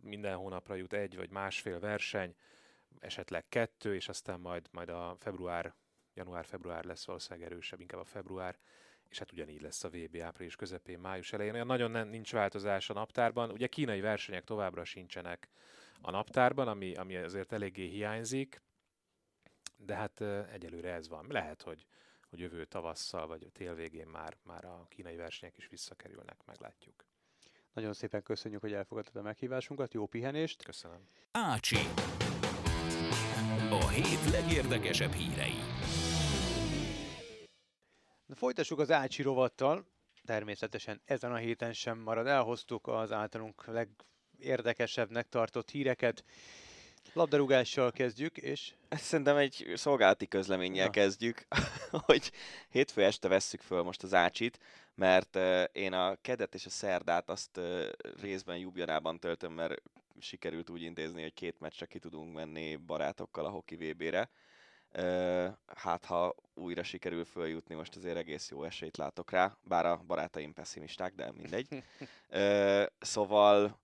[0.02, 2.36] minden hónapra jut egy vagy másfél verseny
[3.00, 5.74] esetleg kettő, és aztán majd, majd a február,
[6.14, 8.58] január-február lesz valószínűleg erősebb, inkább a február,
[9.10, 11.54] és hát ugyanígy lesz a VB április közepén, május elején.
[11.54, 13.52] Olyan nagyon nem, nincs változás a naptárban.
[13.52, 15.50] Ugye kínai versenyek továbbra sincsenek
[16.02, 18.62] a naptárban, ami, ami azért eléggé hiányzik,
[19.78, 21.26] de hát egyelőre ez van.
[21.30, 21.86] Lehet, hogy,
[22.30, 27.06] hogy jövő tavasszal vagy tél végén már, már a kínai versenyek is visszakerülnek, meglátjuk.
[27.78, 30.64] Nagyon szépen köszönjük, hogy elfogadtad a meghívásunkat, jó pihenést!
[30.64, 31.08] Köszönöm.
[31.32, 31.78] Ácsi.
[33.70, 35.56] A hét legérdekesebb hírei.
[38.26, 39.88] De folytassuk az Ácsi rovattal.
[40.26, 42.28] Természetesen ezen a héten sem marad.
[42.28, 46.24] Elhoztuk az általunk legérdekesebbnek tartott híreket.
[47.14, 48.74] Labdarúgással kezdjük, és...
[48.90, 50.92] Ezt szerintem egy szolgálati közleménnyel Na.
[50.92, 51.48] kezdjük,
[52.06, 52.32] hogy
[52.70, 54.60] hétfő este vesszük föl most az ácsit,
[54.96, 57.90] mert uh, én a kedet és a szerdát azt uh,
[58.22, 59.82] részben Jubjanában töltöm, mert
[60.20, 64.30] sikerült úgy intézni, hogy két meccsre ki tudunk menni barátokkal a hoki VB-re.
[64.94, 70.04] Uh, hát ha újra sikerül följutni, most azért egész jó esélyt látok rá, bár a
[70.08, 71.68] barátaim pessimisták, de mindegy.
[72.30, 73.80] Uh, szóval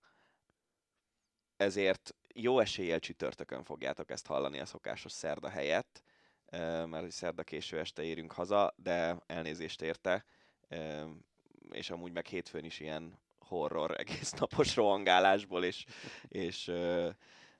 [1.56, 6.02] ezért jó eséllyel csütörtökön fogjátok ezt hallani a szokásos szerda helyett,
[6.86, 10.24] mert szerda késő este érünk haza, de elnézést érte,
[11.70, 15.84] és amúgy meg hétfőn is ilyen horror egész napos rohangálásból, és,
[16.28, 16.72] és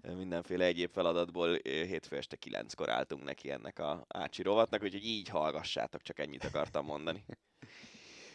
[0.01, 6.03] mindenféle egyéb feladatból hétfő este kilenckor álltunk neki ennek a Ácsi rovatnak, úgyhogy így hallgassátok,
[6.03, 7.25] csak ennyit akartam mondani.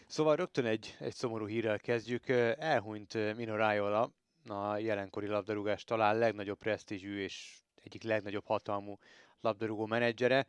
[0.07, 2.27] Szóval rögtön egy, egy szomorú hírrel kezdjük.
[2.57, 4.13] Elhunyt Mino Raiola,
[4.49, 8.97] a jelenkori labdarúgás talán legnagyobb presztízsű és egyik legnagyobb hatalmú
[9.41, 10.47] labdarúgó menedzsere.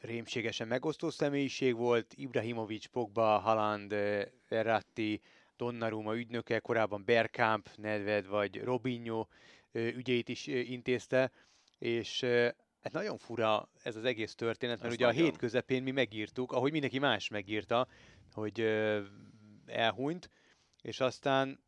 [0.00, 3.94] Rémségesen megosztó személyiség volt, Ibrahimovic, Pogba, Haaland,
[4.48, 5.20] Verratti,
[5.56, 9.26] Donnarumma ügynöke, korábban Bergkamp, Nedved vagy Robinho
[9.72, 11.30] ügyeit is intézte,
[11.78, 12.20] és
[12.80, 15.20] hát nagyon fura ez az egész történet, mert ez ugye nagyon.
[15.20, 17.88] a hét közepén mi megírtuk, ahogy mindenki más megírta,
[18.32, 18.60] hogy
[19.66, 20.30] elhunyt,
[20.82, 21.60] és aztán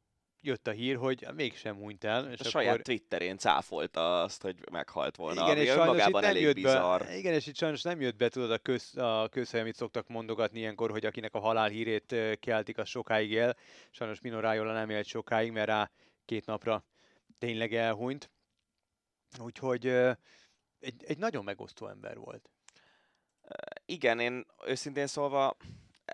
[0.47, 2.21] jött a hír, hogy mégsem hunyt el.
[2.21, 2.51] És a akkor...
[2.51, 7.03] saját Twitterén cáfolta azt, hogy meghalt volna, igen, és önmagában nem elég jött bizarr.
[7.03, 10.09] Be, igen, és itt sajnos nem jött be, tudod, a, köz, a közhely, amit szoktak
[10.09, 13.55] mondogatni ilyenkor, hogy akinek a halál hírét keltik, az sokáig él.
[13.91, 15.91] Sajnos Mino Raiola nem élt sokáig, mert rá
[16.25, 16.85] két napra
[17.39, 18.31] tényleg elhunyt.
[19.39, 19.87] Úgyhogy
[20.79, 22.51] egy, egy nagyon megosztó ember volt.
[23.85, 25.57] Igen, én őszintén szólva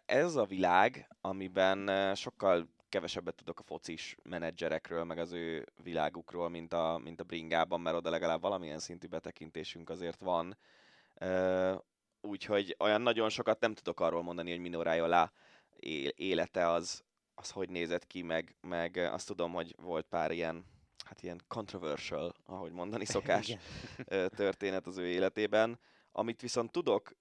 [0.07, 6.73] ez a világ, amiben sokkal kevesebbet tudok a focis menedzserekről, meg az ő világukról, mint
[6.73, 10.57] a, mint a bringában, mert oda legalább valamilyen szintű betekintésünk azért van.
[12.21, 15.33] Úgyhogy olyan nagyon sokat nem tudok arról mondani, hogy Mino Raiola
[16.17, 17.03] élete az,
[17.35, 20.65] az hogy nézett ki, meg, meg azt tudom, hogy volt pár ilyen,
[21.05, 23.57] hát ilyen controversial, ahogy mondani szokás
[24.29, 25.79] történet az ő életében.
[26.13, 27.13] Amit viszont tudok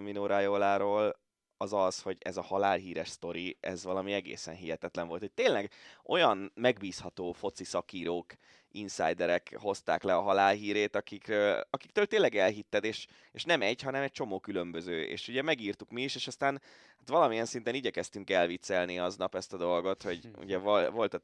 [0.00, 1.16] Mino Raioláról,
[1.58, 5.20] az az, hogy ez a halálhíres sztori, ez valami egészen hihetetlen volt.
[5.20, 5.70] Hogy tényleg
[6.04, 8.34] olyan megbízható foci szakírók,
[8.72, 11.32] insiderek hozták le a halálhírét, akik,
[11.70, 15.04] akiktől tényleg elhitted, és, és nem egy, hanem egy csomó különböző.
[15.04, 16.62] És ugye megírtuk mi is, és aztán
[16.98, 20.40] hát valamilyen szinten igyekeztünk elviccelni aznap ezt a dolgot, hogy hm.
[20.40, 21.20] ugye volt a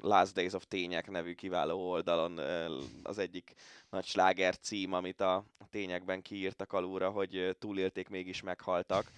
[0.00, 2.38] Last Days of Tények nevű kiváló oldalon
[3.02, 3.54] az egyik
[3.90, 9.10] nagy sláger cím, amit a tényekben kiírtak alulra, hogy túlélték, mégis meghaltak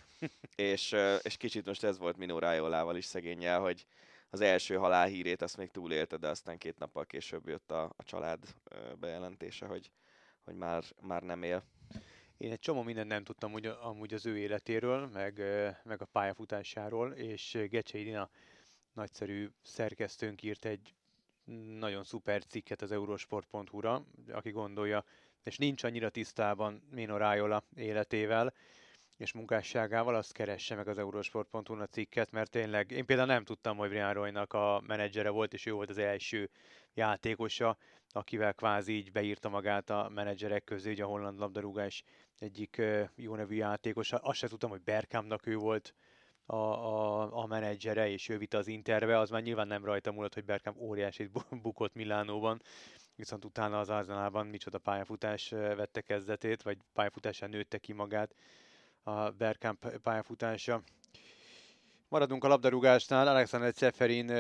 [0.56, 3.86] és, és kicsit most ez volt Minó Rájolával is szegényel, hogy
[4.30, 8.44] az első halálhírét azt még túlélte, de aztán két nappal később jött a, a család
[8.98, 9.90] bejelentése, hogy,
[10.44, 11.64] hogy már, már nem él.
[12.36, 15.42] Én egy csomó mindent nem tudtam úgy, amúgy az ő életéről, meg,
[15.82, 18.30] meg a pályafutásáról, és Gecsei Dina
[18.92, 20.94] nagyszerű szerkesztőnk írt egy
[21.78, 25.04] nagyon szuper cikket az eurosport.hu-ra, aki gondolja,
[25.42, 28.54] és nincs annyira tisztában Mino Rájola életével,
[29.16, 33.76] és munkásságával, azt keresse meg az eurosport.hu a cikket, mert tényleg én például nem tudtam,
[33.76, 36.50] hogy Brian Roynak a menedzsere volt, és ő volt az első
[36.94, 37.76] játékosa,
[38.10, 42.04] akivel kvázi így beírta magát a menedzserek közé, ugye a holland labdarúgás
[42.38, 42.82] egyik
[43.14, 44.16] jó nevű játékosa.
[44.16, 45.94] Azt sem tudtam, hogy Berkámnak ő volt
[46.46, 50.34] a, a, a menedzsere, és ő vitte az Interbe, az már nyilván nem rajta múlott,
[50.34, 51.30] hogy Berkám óriásit
[51.62, 52.62] bukott Milánóban,
[53.14, 58.34] viszont utána az Arzenálban micsoda pályafutás vette kezdetét, vagy pályafutásán nőtte ki magát
[59.06, 60.82] a Bergkamp pályafutása.
[62.08, 63.28] Maradunk a labdarúgásnál.
[63.28, 64.32] Alexander Ceferin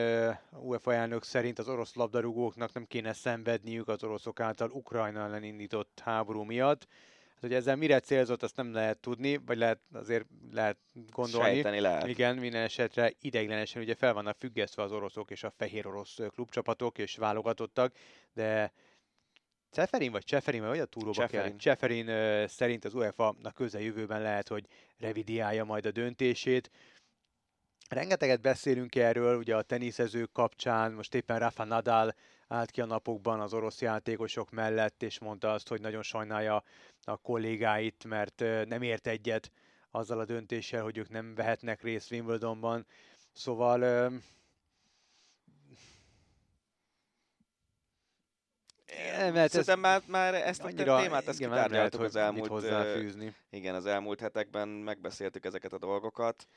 [0.52, 6.00] UEFA elnök szerint az orosz labdarúgóknak nem kéne szenvedniük az oroszok által Ukrajna ellen indított
[6.04, 6.86] háború miatt.
[7.30, 10.76] Hát, hogy ezzel mire célzott, azt nem lehet tudni, vagy lehet azért lehet
[11.10, 11.52] gondolni.
[11.52, 12.06] Sejteni lehet.
[12.06, 16.98] Igen, minden esetre ideiglenesen ugye fel vannak függesztve az oroszok és a fehér orosz klubcsapatok
[16.98, 17.94] és válogatottak,
[18.34, 18.72] de
[19.70, 21.48] Ceferin vagy Cseferin, vagy a túróba Cseferin.
[21.48, 21.56] kell?
[21.56, 24.66] Cseferin uh, szerint az UEFA a közeljövőben lehet, hogy
[24.98, 26.70] revidiálja majd a döntését.
[27.88, 32.14] Rengeteget beszélünk erről, ugye a teniszezők kapcsán, most éppen Rafa Nadal
[32.48, 36.62] állt ki a napokban az orosz játékosok mellett, és mondta azt, hogy nagyon sajnálja
[37.04, 39.50] a kollégáit, mert nem ért egyet
[39.90, 42.86] azzal a döntéssel, hogy ők nem vehetnek részt Wimbledonban.
[43.32, 44.10] Szóval
[49.32, 53.34] mert Szerintem már, már ezt annyira, a témát, ezt igen, kitárgyaltuk az elmúlt, hozzáfűzni.
[53.50, 56.48] igen, az elmúlt hetekben megbeszéltük ezeket a dolgokat.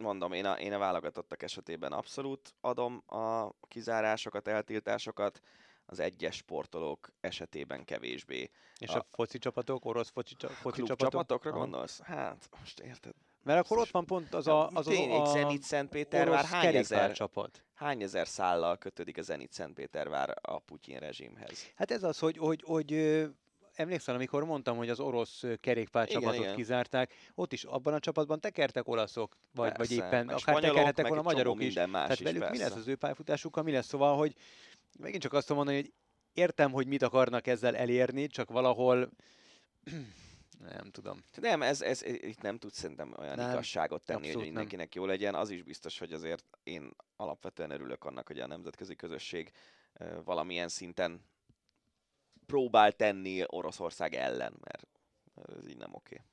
[0.00, 5.40] Mondom, én a, én a válogatottak esetében abszolút adom a kizárásokat, eltiltásokat,
[5.86, 8.50] az egyes sportolók esetében kevésbé.
[8.78, 11.10] És a, a foci csapatok, orosz foci, foci csapatok?
[11.10, 12.00] csapatokra gondolsz?
[12.00, 13.14] Hát, most érted.
[13.44, 14.68] Mert akkor ott van pont az a...
[14.68, 17.64] Az Tényleg, a, Zenit Szentpétervár hány ezer, csapat.
[17.74, 21.66] hány ezer szállal kötődik a Zenit Szentpétervár a Putyin rezsimhez?
[21.74, 22.92] Hát ez az, hogy, hogy, hogy
[23.74, 28.88] emlékszel, amikor mondtam, hogy az orosz kerékpárcsapatot igen, kizárták, ott is abban a csapatban tekertek
[28.88, 31.74] olaszok, vagy, vagy éppen akár tekerhettek volna magyarok is.
[31.74, 32.56] Más Tehát velük persze.
[32.56, 34.34] mi lesz az ő pályafutásukkal, mi lesz szóval, hogy
[34.98, 35.92] megint csak azt mondani, hogy
[36.32, 39.10] értem, hogy mit akarnak ezzel elérni, csak valahol
[40.72, 41.22] nem tudom.
[41.40, 45.02] Nem, ez, ez, itt nem tudsz szerintem olyan nem, igazságot tenni, hogy mindenkinek nem.
[45.02, 45.34] jó legyen.
[45.34, 49.50] Az is biztos, hogy azért én alapvetően örülök annak, hogy a nemzetközi közösség
[50.24, 51.24] valamilyen szinten
[52.46, 54.86] próbál tenni Oroszország ellen, mert
[55.56, 56.14] ez így nem oké.
[56.14, 56.26] Okay.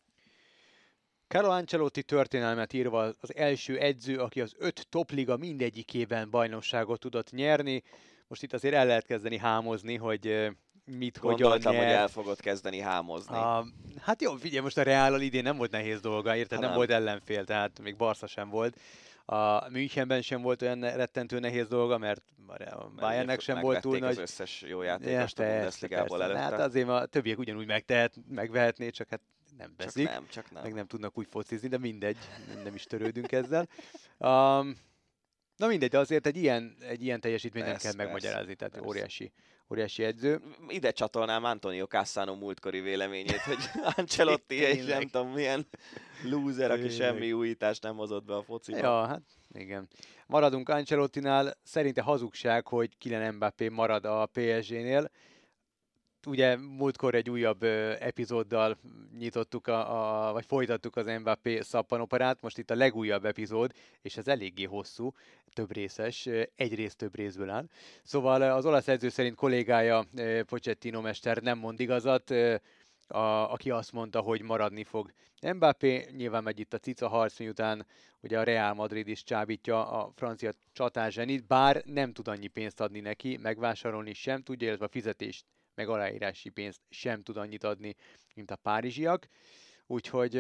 [1.28, 7.84] Carlo Ancelotti történelmet írva az első edző, aki az öt topliga mindegyikében bajnokságot tudott nyerni.
[8.28, 10.52] Most itt azért el lehet kezdeni hámozni, hogy
[10.98, 13.36] mit, Gondoltam, hogyan hogy el fogod kezdeni hámozni.
[13.36, 13.66] A,
[14.02, 16.60] hát jó, figyelj, most a Real idén nem volt nehéz dolga, érted?
[16.60, 18.80] Nem, nem volt ellenfél, tehát még Barca sem volt.
[19.26, 24.10] A Münchenben sem volt olyan rettentő nehéz dolga, mert a Bayernnek sem volt túl nagy...
[24.10, 26.40] az összes jó játékost ja, a Bundesligából előtte.
[26.40, 29.22] Hát azért a többiek ugyanúgy megtehet, megvehetné, csak hát
[29.58, 30.06] nem veszik.
[30.06, 30.64] Csak nem, csak nem.
[30.64, 32.18] Meg nem tudnak úgy focizni, de mindegy,
[32.64, 33.68] nem is törődünk ezzel.
[34.18, 34.76] Um,
[35.62, 38.88] na mindegy, de azért egy ilyen, egy ilyen teljesítményt nem kell megmagyarázni, tehát persze.
[38.88, 39.32] óriási
[39.72, 40.42] óriási edző.
[40.68, 43.58] Ide csatolnám Antonio Cassano múltkori véleményét, hogy
[43.98, 45.68] Ancelotti egy nem tudom milyen
[46.24, 48.78] loser, aki semmi újítást nem hozott be a fociba.
[48.78, 49.22] Ja, hát
[49.54, 49.88] igen.
[50.28, 51.58] Maradunk Ancelottinál.
[51.64, 55.12] Szerinte hazugság, hogy Kylian Mbappé marad a PSG-nél.
[56.26, 57.64] Ugye múltkor egy újabb
[58.00, 58.78] epizóddal
[59.18, 64.28] nyitottuk, a, a, vagy folytattuk az Mbappé szappanoperát, most itt a legújabb epizód, és ez
[64.28, 65.14] eléggé hosszú,
[65.54, 67.66] több részes, egy rész több részből áll.
[68.04, 70.06] Szóval az olasz edző szerint kollégája
[70.46, 72.34] Pochettino mester nem mond igazat,
[73.08, 75.12] a, aki azt mondta, hogy maradni fog.
[75.54, 77.86] Mbappé nyilván megy itt a cica harc, miután
[78.20, 83.00] ugye a Real Madrid is csábítja a francia csatázsenit, bár nem tud annyi pénzt adni
[83.00, 85.46] neki, megvásárolni sem tudja, illetve a fizetést
[85.76, 87.96] meg aláírási pénzt sem tud annyit adni,
[88.36, 89.28] mint a párizsiak.
[89.88, 90.34] Úgyhogy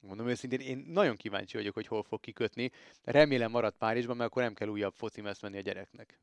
[0.00, 2.70] mondom őszintén, én nagyon kíváncsi vagyok, hogy hol fog kikötni.
[3.02, 6.20] Remélem marad Párizsban, mert akkor nem kell újabb foci menni a gyereknek.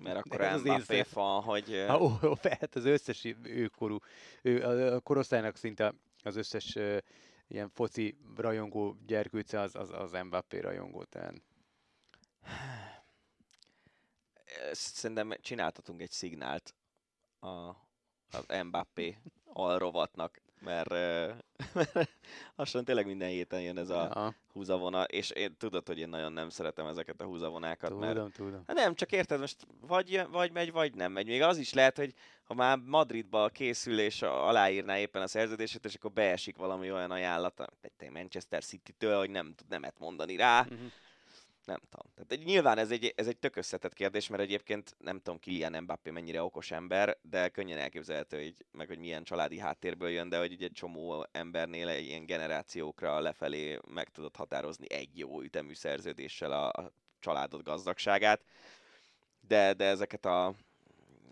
[0.00, 1.84] Mert akkor Mbappé van, hogy...
[1.86, 3.98] Ha, ó, ó, hát az összes őkorú,
[4.42, 6.98] ő, a korosztálynak szinte az összes uh,
[7.48, 11.04] ilyen foci rajongó gyerkőce az, az, az Mbappé rajongó.
[11.04, 11.34] Tehát.
[14.72, 16.74] Szerintem csináltatunk egy szignált
[17.40, 17.48] a,
[18.30, 19.16] az Mbappé
[19.52, 20.90] alrovatnak, mert,
[21.74, 22.10] mert
[22.56, 24.34] lassan tényleg minden héten jön ez a ja.
[24.52, 28.62] húzavona, és én tudod, hogy én nagyon nem szeretem ezeket a húzavonákat, tudom, mert tudom.
[28.66, 31.26] Hát nem, csak érted, most vagy, vagy megy, vagy nem megy.
[31.26, 32.14] Még az is lehet, hogy
[32.44, 37.72] ha már Madridba készül és aláírná éppen a szerződését, és akkor beesik valami olyan ajánlat,
[37.96, 40.92] egy Manchester City-től, hogy nem tud nemet mondani rá, uh-huh
[41.66, 42.26] nem tudom.
[42.26, 46.10] Tehát nyilván ez egy, ez egy tök összetett kérdés, mert egyébként nem tudom Kylian Mbappé
[46.10, 50.62] mennyire okos ember, de könnyen elképzelhető, hogy, meg hogy milyen családi háttérből jön, de hogy
[50.62, 56.68] egy csomó embernél egy ilyen generációkra lefelé meg tudod határozni egy jó ütemű szerződéssel a,
[56.68, 58.44] a családod gazdagságát.
[59.40, 60.54] De, de ezeket a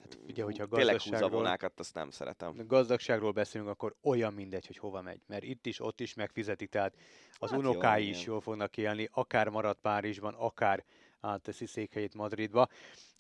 [0.05, 2.67] Hát ugye, hogyha gazdaságról, azt nem szeretem.
[2.67, 5.21] gazdagságról beszélünk, akkor olyan mindegy, hogy hova megy.
[5.27, 6.95] Mert itt is, ott is megfizetik, tehát
[7.39, 10.85] az hát unokái jó, is jól fognak élni, akár marad Párizsban, akár
[11.21, 12.69] átteszi székhelyét Madridba,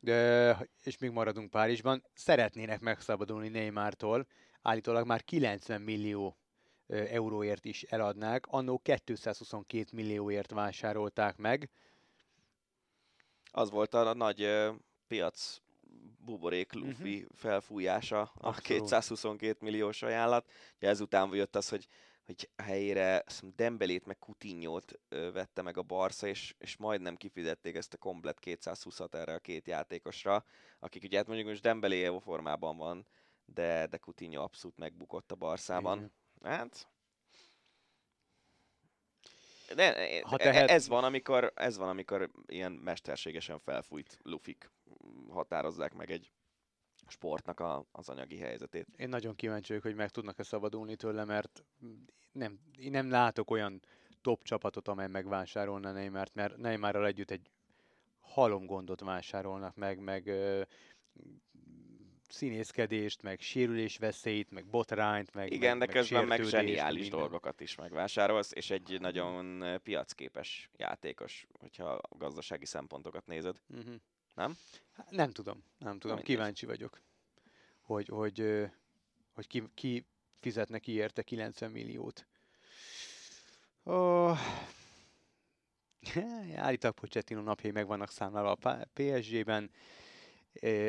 [0.01, 2.05] de, és még maradunk Párizsban.
[2.14, 4.26] Szeretnének megszabadulni Neymartól,
[4.62, 6.37] állítólag már 90 millió
[6.87, 11.70] euróért is eladnák, annó 222 millióért vásárolták meg.
[13.51, 14.49] Az volt a nagy
[15.07, 15.62] piac
[16.25, 17.37] buborék Luffy uh-huh.
[17.37, 18.62] felfújása, a Abszolút.
[18.62, 20.51] 222 milliós ajánlat.
[20.77, 21.89] Ugye ezután jött az, hogy
[22.27, 23.25] hogy helyére
[23.57, 29.14] Dembelét meg Coutinho-t vette meg a Barca, és, és majdnem kifizették ezt a komplet 220-at
[29.14, 30.45] erre a két játékosra,
[30.79, 33.07] akik ugye hát mondjuk most Dembélé jó formában van,
[33.45, 35.99] de, de Coutinho abszolút megbukott a Barszában.
[35.99, 36.53] Igen.
[36.53, 36.89] Hát
[39.75, 40.71] de, ha tehet...
[40.71, 44.71] ez, van, amikor, ez van, amikor ilyen mesterségesen felfújt lufik
[45.29, 46.31] határozzák meg egy
[47.07, 48.87] sportnak a, az anyagi helyzetét.
[48.97, 51.65] Én nagyon kíváncsi vagyok, hogy meg tudnak-e szabadulni tőle, mert
[52.33, 53.83] nem, én nem látok olyan
[54.21, 57.51] top csapatot, amely megvásárolna Neymart, mert Neymarral együtt egy
[58.21, 60.31] halomgondot vásárolnak meg, meg
[62.29, 67.75] színészkedést, meg sérülés veszélyt, meg botrányt, meg Igen, meg, de közben meg zseniális dolgokat is
[67.75, 73.57] megvásárolsz, és egy nagyon piacképes játékos, hogyha a gazdasági szempontokat nézed.
[73.68, 73.95] Uh-huh.
[74.35, 74.57] Nem?
[74.93, 76.16] Hát, nem tudom, nem tudom.
[76.16, 77.01] Nem Kíváncsi vagyok,
[77.81, 78.66] hogy, hogy,
[79.35, 80.07] hogy ki, ki
[80.41, 82.27] fizet neki érte 90 milliót.
[83.83, 84.39] Oh.
[86.57, 89.70] Állítólag Pochettino napjai meg vannak számlálva a PSG-ben.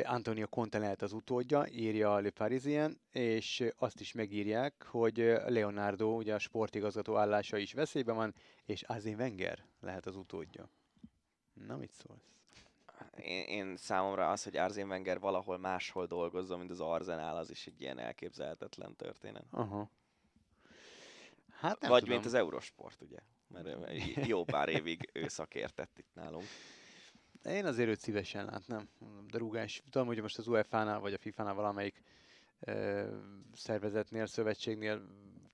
[0.04, 6.16] Antonio Conte lehet az utódja, írja a Le Parisien, és azt is megírják, hogy Leonardo,
[6.16, 10.68] ugye a sportigazgató állása is veszélyben van, és Azin Wenger lehet az utódja.
[11.66, 12.36] Na, mit szólsz?
[13.16, 17.66] én, én számomra az, hogy Arzén Wenger valahol máshol dolgozzon, mint az Arzenál, az is
[17.66, 19.46] egy ilyen elképzelhetetlen történet.
[19.50, 19.90] Aha.
[21.50, 22.14] Hát nem Vagy tudom.
[22.14, 23.18] mint az Eurosport, ugye?
[23.48, 23.68] Mert
[24.26, 26.44] jó pár évig ő szakértett itt nálunk.
[27.48, 28.88] Én azért őt szívesen látnám.
[29.30, 32.02] De rúgás, tudom, hogy most az UEFA-nál vagy a FIFA-nál valamelyik
[32.60, 33.04] ö,
[33.54, 35.02] szervezetnél, szövetségnél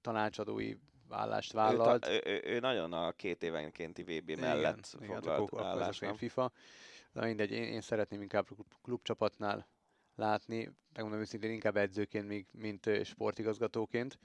[0.01, 0.74] tanácsadói
[1.11, 2.07] állást vállalt.
[2.07, 6.03] Ő, ő, ő nagyon a két évenkénti VB mellett igen, foglalt igen, állást.
[6.03, 6.53] Igen, FIFA.
[7.12, 8.47] De mindegy, én, én szeretném inkább
[8.82, 9.66] klubcsapatnál
[10.14, 14.18] látni, megmondom őszintén inkább edzőként, mint sportigazgatóként.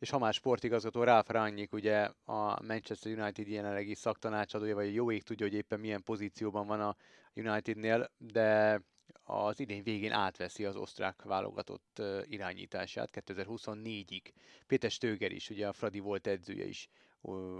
[0.00, 5.22] És ha már sportigazgató, Ralf Rangnick, ugye a Manchester United jelenlegi szaktanácsadója, vagy jó ég
[5.22, 6.96] tudja, hogy éppen milyen pozícióban van a
[7.34, 8.80] Unitednél, de
[9.22, 14.22] az idén végén átveszi az osztrák válogatott irányítását 2024-ig.
[14.66, 16.88] Péter Stöger is, ugye a Fradi volt edzője is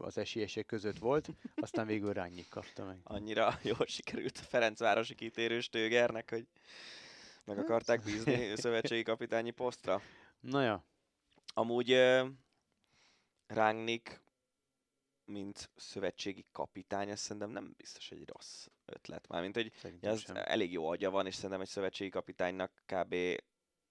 [0.01, 2.99] az esélyesek között volt, aztán végül Rányik kapta meg.
[3.03, 6.47] Annyira jól sikerült a Ferencvárosi kitérő Stögernek, hogy
[7.45, 10.03] meg akarták bízni szövetségi kapitányi posztra.
[10.41, 10.85] Na ja.
[11.61, 12.29] Amúgy uh,
[13.47, 14.23] Rangnick,
[15.25, 19.29] mint szövetségi kapitány, azt szerintem nem biztos egy rossz ötlet.
[19.29, 23.15] Mármint, hogy ez elég jó agya van, és szerintem egy szövetségi kapitánynak kb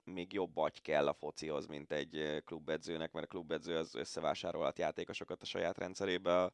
[0.04, 5.42] még jobb agy kell a focihoz, mint egy klubedzőnek, mert a klubedző az összevásárolhat játékosokat
[5.42, 6.52] a saját rendszerébe, a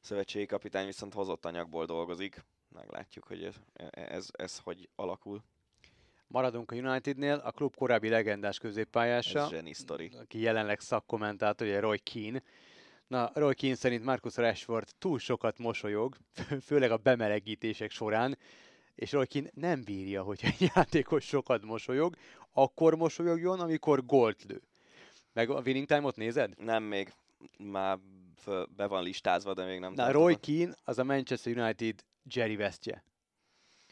[0.00, 2.44] szövetségi kapitány viszont hozott anyagból dolgozik.
[2.68, 3.54] Meglátjuk, hogy ez,
[3.90, 5.42] ez, ez hogy alakul.
[6.32, 9.48] Maradunk a Unitednél, a klub korábbi legendás középpályása, Ez
[10.20, 12.42] aki jelenleg szakkommentátor, ugye Roy Keane.
[13.06, 16.16] Na, Roy Keane szerint Marcus Rashford túl sokat mosolyog,
[16.66, 18.38] főleg a bemelegítések során,
[18.94, 22.16] és Roy Keane nem bírja, hogy egy játékos sokat mosolyog,
[22.52, 24.60] akkor mosolyogjon, amikor gólt lő.
[25.32, 26.58] Meg a winning time-ot nézed?
[26.58, 27.12] Nem még,
[27.58, 27.98] már
[28.76, 30.10] be van listázva, de még nem Na.
[30.10, 33.04] Roy Keane az a Manchester United Jerry Westje.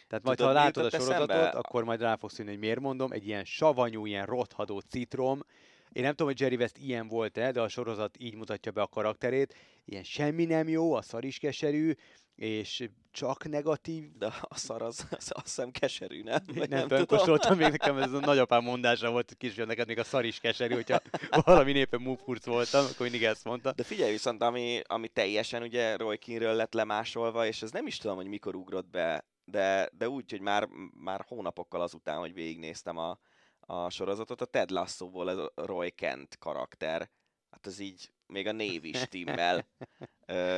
[0.08, 1.48] Tehát majd, Tudod, ha látod a sorozatot, eszembe?
[1.48, 3.12] akkor majd rá fogsz jönni, hogy miért mondom.
[3.12, 5.44] Egy ilyen savanyú, ilyen rothadó citrom.
[5.92, 8.86] Én nem tudom, hogy Jerry West ilyen volt-e, de a sorozat így mutatja be a
[8.86, 9.54] karakterét.
[9.84, 11.92] Ilyen semmi nem jó, a szar is keserű,
[12.34, 14.04] és csak negatív.
[14.18, 16.40] De a szar az, az azt hiszem keserű, nem?
[16.54, 17.58] Vagy Nem, nem tudom.
[17.58, 20.74] még nekem, ez a nagyapám mondása volt, hogy kisfiam, neked még a szar is keserű,
[20.74, 21.00] hogyha
[21.44, 23.72] valami népen múfurc voltam, akkor mindig ezt mondta.
[23.72, 27.96] De figyelj viszont, ami, ami teljesen ugye Roy Keane-ről lett lemásolva, és ez nem is
[27.96, 32.96] tudom, hogy mikor ugrott be, de, de úgy, hogy már, már hónapokkal azután, hogy végignéztem
[32.96, 33.18] a,
[33.60, 37.10] a sorozatot, a Ted Lasso-ból ez a Roy Kent karakter,
[37.50, 39.66] hát ez így még a név is timmel.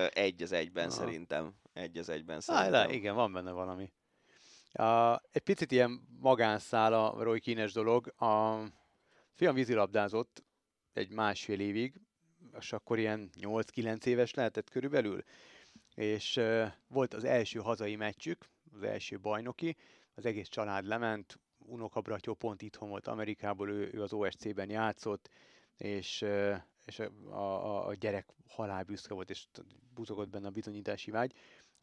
[0.09, 0.97] Egy az egyben Aha.
[0.97, 1.55] szerintem.
[1.72, 2.86] Egy az egyben Á, szerintem.
[2.88, 3.93] de igen, van benne valami.
[4.78, 8.22] Uh, egy picit ilyen magánszál a Roy Kínes dolog.
[8.22, 8.62] A
[9.34, 10.45] fiam vízilabdázott
[10.93, 12.01] egy másfél évig,
[12.59, 15.22] és akkor ilyen 8-9 éves lehetett körülbelül,
[15.95, 19.77] és uh, volt az első hazai meccsük, az első bajnoki,
[20.14, 25.29] az egész család lement, unokabratyó pont itthon volt Amerikából, ő, ő az OSC-ben játszott,
[25.77, 26.25] és,
[26.85, 29.47] és a, a, a gyerek halálbüszke volt, és
[29.95, 31.35] buzogott benne a bizonyítási vágy,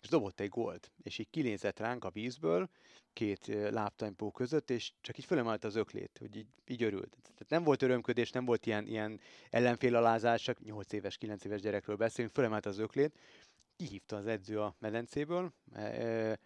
[0.01, 2.69] és dobott egy gólt, és így kinézett ránk a vízből,
[3.13, 7.17] két lábtempó között, és csak így fölemelte az öklét, hogy így, így örült.
[7.21, 9.19] Tehát nem volt örömködés, nem volt ilyen, ilyen
[9.49, 13.19] ellenfélalázás, csak 8 éves, 9 éves gyerekről beszélünk, fölemelte az öklét,
[13.75, 16.39] kihívta az edző a medencéből, e,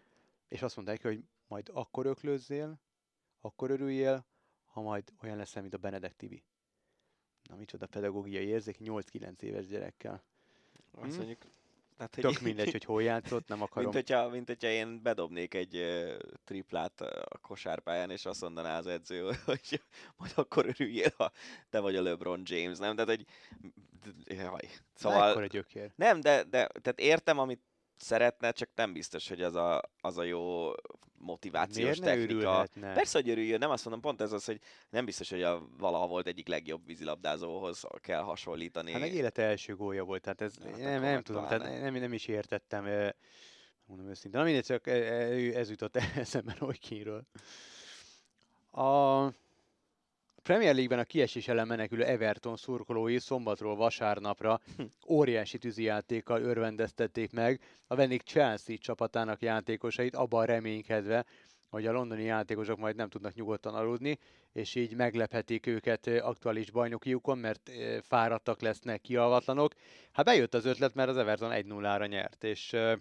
[0.52, 2.80] és azt mondta neki, hogy majd akkor öklözzél,
[3.42, 4.26] akkor örüljél,
[4.66, 6.44] ha majd olyan leszel, mint a Benedek Tibi.
[7.50, 10.24] Na, micsoda pedagógiai érzék 8-9 éves gyerekkel.
[10.92, 11.18] Azt Hm?
[11.18, 11.42] mondjuk,
[11.98, 13.92] hát, hogy Tök mindegy, hogy hol játszott, nem akarom.
[13.92, 18.88] Mint hogyha, mint hogyha én bedobnék egy uh, triplát a kosárpályán, és azt mondaná az
[18.88, 19.82] edző, hogy
[20.18, 21.32] majd akkor örüljél, ha
[21.70, 22.96] te vagy a LeBron James, nem?
[22.96, 23.26] Tehát, hogy...
[24.24, 24.70] Jaj.
[24.94, 25.30] Szóval...
[25.30, 25.48] Szóval...
[25.48, 25.92] gyökér.
[25.96, 27.62] Nem, de, de tehát értem, amit
[28.02, 30.72] szeretne, csak nem biztos, hogy az a, az a jó
[31.18, 32.34] motivációs Miért ne technika.
[32.34, 32.94] örülhetne?
[32.94, 36.08] Persze, hogy örüljön, nem azt mondom, pont ez az, hogy nem biztos, hogy a valaha
[36.08, 38.92] volt egyik legjobb vízilabdázóhoz kell hasonlítani.
[38.92, 42.14] Hát meg élete első gólja volt, tehát ez Hát nem, nem tudom, tehát nem, nem
[42.14, 43.14] is értettem,
[43.86, 44.40] mondom őszintén.
[44.40, 44.88] Na mindegy, csak
[45.56, 47.24] ez jutott eszembe Roy Keane-ről.
[48.72, 49.28] A
[50.44, 54.60] Premier League-ben a kiesés ellen menekülő Everton szurkolói szombatról vasárnapra
[55.08, 61.26] óriási tűzijátékkal örvendeztették meg a vendég Chelsea csapatának játékosait, abban reménykedve,
[61.70, 64.18] hogy a londoni játékosok majd nem tudnak nyugodtan aludni,
[64.54, 69.74] és így meglephetik őket ö, aktuális bajnokiukon, mert ö, fáradtak lesznek, kialvatlanok.
[70.12, 72.94] Hát bejött az ötlet, mert az Everton 1-0-ra nyert, és ö,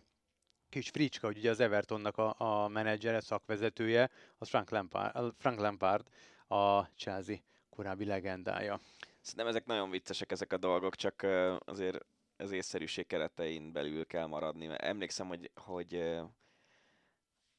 [0.69, 6.07] kis Fricska, hogy ugye az Evertonnak a, a menedzsere, szakvezetője, az Frank Lampard, Frank Lampard
[6.51, 7.37] a Chelsea
[7.69, 8.81] korábbi legendája.
[9.21, 11.27] Szerintem ezek nagyon viccesek ezek a dolgok, csak
[11.65, 12.05] azért
[12.37, 14.67] az észszerűség keretein belül kell maradni.
[14.67, 16.19] Mert emlékszem, hogy, hogy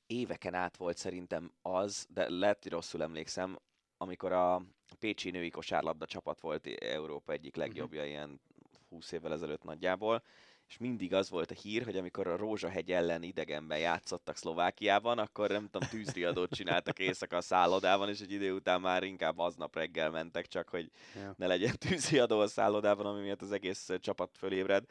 [0.08, 3.60] éveken át volt szerintem az, de lehet, hogy rosszul emlékszem,
[3.98, 4.62] amikor a
[5.00, 8.42] Pécsi női kosárlabda csapat volt Európa egyik legjobbja, ilyen
[8.90, 10.24] 20 évvel ezelőtt nagyjából,
[10.72, 15.50] és mindig az volt a hír, hogy amikor a Rózsahegy ellen idegenben játszottak Szlovákiában, akkor
[15.50, 20.10] nem tudom, tűzriadót csináltak éjszaka a szállodában, és egy idő után már inkább aznap reggel
[20.10, 21.34] mentek, csak hogy Ja.
[21.38, 24.86] ne legyen tűzriadó a szállodában, ami miatt az egész csapat fölébred.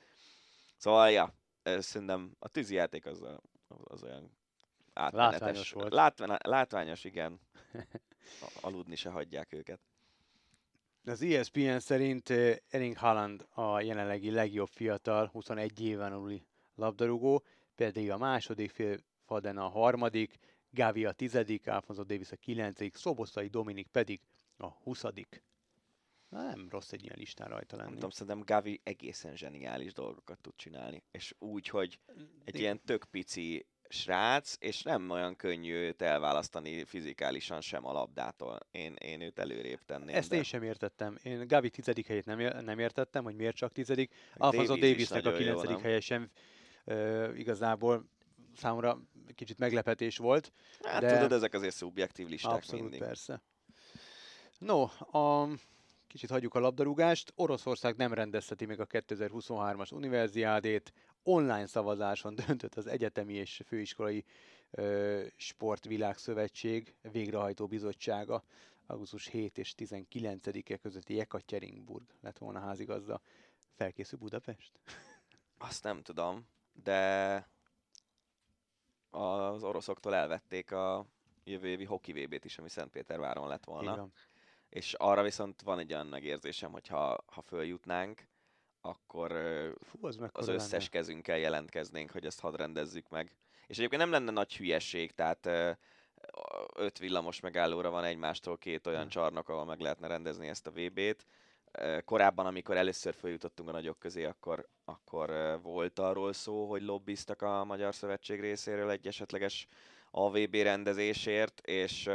[0.76, 3.40] Szóval, ja, szerintem a tűzijáték az, a-
[3.84, 4.36] az olyan
[4.92, 5.32] átmenetes.
[5.40, 5.92] Látványos volt.
[5.92, 7.40] Látvá- látványos, igen.
[8.60, 9.80] Aludni se hagyják őket.
[11.10, 12.30] Az ESPN szerint
[12.68, 17.44] Erling Haaland a jelenlegi legjobb fiatal, 21 éven aluli labdarúgó,
[17.74, 18.82] pedig a második
[19.26, 20.38] Faden a harmadik,
[20.70, 24.20] Gavi a tizedik, Alfonso Davis a kilencedik, Szoboszai Dominik pedig
[24.56, 25.42] a huszadik.
[26.28, 27.94] Na, nem rossz egy ilyen listán rajta Nem lenni.
[27.94, 31.02] tudom, szerintem Gavi egészen zseniális dolgokat tud csinálni.
[31.10, 31.98] És úgy, hogy
[32.44, 38.58] egy ilyen tök pici srác, és nem olyan könnyű őt elválasztani fizikálisan sem a labdától.
[38.70, 40.14] Én, én őt előrébb tenném.
[40.14, 41.18] Ezt de én sem értettem.
[41.22, 44.14] Én Gavi tizedik helyét nem, nem értettem, hogy miért csak tizedik.
[44.36, 45.82] Alfonso Davis is Davisnek a jó, kilencedik nem?
[45.82, 46.30] helye sem
[46.84, 48.04] ö, igazából
[48.56, 49.00] számomra
[49.34, 50.52] kicsit meglepetés volt.
[50.82, 53.00] Hát de- tudod, ezek azért szubjektív listák Abszolút mindig.
[53.00, 53.42] persze.
[54.58, 54.82] No,
[55.18, 55.48] a,
[56.06, 57.32] kicsit hagyjuk a labdarúgást.
[57.36, 60.92] Oroszország nem rendezheti meg a 2023-as univerziádét.
[61.22, 64.24] Online szavazáson döntött az Egyetemi és Főiskolai
[64.70, 68.44] ö, Sportvilágszövetség végrehajtó bizottsága.
[68.86, 73.20] Augusztus 7 és 19-e közötti Jekaterinburg lett volna házigazda.
[73.74, 74.72] Felkészül Budapest?
[75.58, 77.48] Azt nem tudom, de
[79.10, 81.06] az oroszoktól elvették a
[81.44, 83.92] jövő évi hoki VB-t is, ami Szentpéterváron lett volna.
[83.92, 84.12] Igen.
[84.68, 88.26] És arra viszont van egy olyan megérzésem, hogy ha, ha följutnánk,
[88.80, 89.30] akkor
[89.80, 90.86] Fú, az, az összes lenne.
[90.88, 93.30] kezünkkel jelentkeznénk, hogy ezt hadd rendezzük meg.
[93.66, 95.48] És egyébként nem lenne nagy hülyeség, tehát
[96.76, 99.08] öt villamos megállóra van egymástól két olyan Ja.
[99.08, 101.26] csarnok, ahol meg lehetne rendezni ezt a VB-t.
[102.04, 107.64] Korábban, amikor először följutottunk a nagyok közé, akkor, akkor volt arról szó, hogy lobbiztak a
[107.64, 109.66] Magyar Szövetség részéről egy esetleges
[110.10, 112.10] AVB rendezésért, és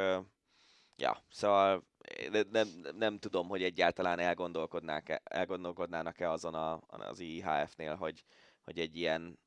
[0.95, 1.85] ja, szóval
[2.31, 2.67] nem, nem,
[2.97, 8.23] nem tudom, hogy egyáltalán elgondolkodnák elgondolkodnának-e azon a, az IHF-nél, hogy,
[8.63, 9.39] hogy egy ilyen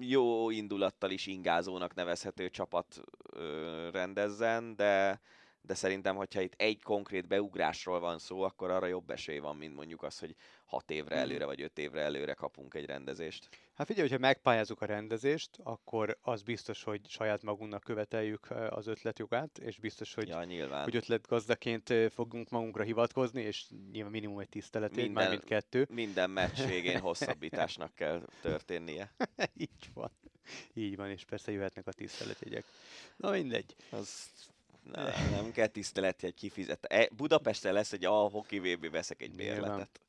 [0.00, 3.00] jó indulattal is ingázónak nevezhető csapat
[3.32, 5.20] ö, rendezzen, de,
[5.66, 9.74] de szerintem, hogyha itt egy konkrét beugrásról van szó, akkor arra jobb esély van, mint
[9.74, 11.24] mondjuk az, hogy hat évre Mhm.
[11.24, 13.48] előre vagy öt évre előre kapunk egy rendezést.
[13.74, 19.58] Hát figyelj, hogyha megpályázunk a rendezést, akkor az biztos, hogy saját magunknak követeljük az ötletjogát,
[19.58, 20.82] és biztos, hogy, ja, nyilván.
[20.84, 25.86] hogy ötletgazdaként fogunk magunkra hivatkozni, és nyilván minimum egy tiszteletét, Minden- már mint kettő.
[25.90, 29.12] Minden meccs végén hosszabbításnak kell történnie.
[29.56, 30.10] Így van.
[30.74, 32.64] Így van, és persze jöhetnek a tiszteletjegyek.
[33.16, 33.76] Na mindegy.
[33.90, 34.30] Az
[34.92, 36.84] na, nem kell tiszteletjegy kifizet.
[36.84, 40.00] E, Budapesten lesz egy a hoki VB, veszek egy bérletet.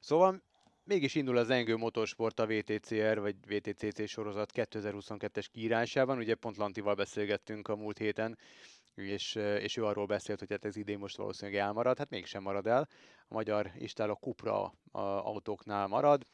[0.00, 0.42] Szóval
[0.84, 6.18] mégis indul az Engő Motorsport a VTCR, vagy VTCC sorozat 2022-es kiírásában.
[6.18, 8.38] Ugye pont Lantival beszélgettünk a múlt héten,
[8.94, 12.66] és, és ő arról beszélt, hogy hát ez idén most valószínűleg elmarad, hát mégsem marad
[12.66, 12.88] el.
[13.28, 16.26] A magyar istáló Cupra a autóknál marad,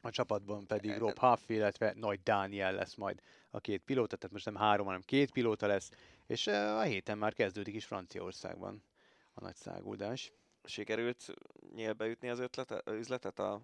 [0.00, 3.20] a csapatban pedig Rob Huff, illetve Nagy Dániel lesz majd
[3.50, 5.90] a két pilóta, tehát most nem három, hanem két pilóta lesz,
[6.30, 8.84] és ö, a héten már kezdődik is Franciaországban
[9.34, 10.32] a nagy száguldás.
[10.64, 11.34] Sikerült
[11.74, 13.60] nyílbeütni az ötlete, üzletet a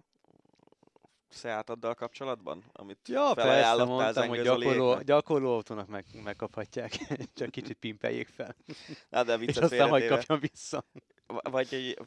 [1.29, 2.63] Seataddal kapcsolatban?
[2.71, 6.91] Amit Ja, persze, mondtam, hogy gyakorló, gyakorló autónak meg, megkaphatják,
[7.37, 8.55] csak kicsit pimpeljék fel,
[9.09, 10.85] Na, de és viccet aztán majd félretéve, kapjam vissza.
[11.25, 11.99] Vagy egy,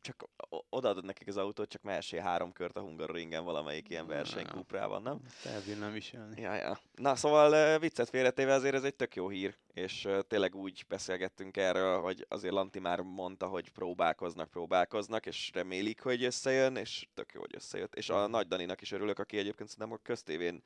[0.00, 0.28] csak
[0.68, 5.20] odaadod nekik az autót, csak mehessél három kört a Hungaroringen valamelyik ilyen versenykuprában, nem?
[5.44, 6.40] Elbírnám viselni.
[6.40, 6.78] Ja, ja.
[6.94, 12.00] Na, szóval viccet félretéve azért ez egy tök jó hír, és tényleg úgy beszélgettünk erről,
[12.00, 17.40] hogy azért Lanti már mondta, hogy próbálkoznak, próbálkoznak, és remélik, hogy összejön, és tök jó,
[17.40, 17.94] hogy összejött.
[17.94, 20.62] És a Nagy Daninak is örülök, aki egyébként szerintem a köztévén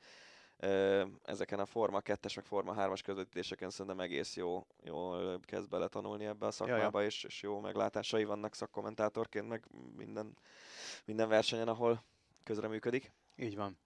[1.23, 6.45] ezeken a Forma 2-es, meg Forma 3-as közvetítéseken szerintem egész jó, jól kezd beletanulni ebbe
[6.45, 9.63] a szakmába, és, és jó meglátásai vannak szakkommentátorként, meg
[9.97, 10.37] minden,
[11.05, 12.03] minden versenyen, ahol
[12.43, 13.11] közreműködik.
[13.35, 13.77] Így van.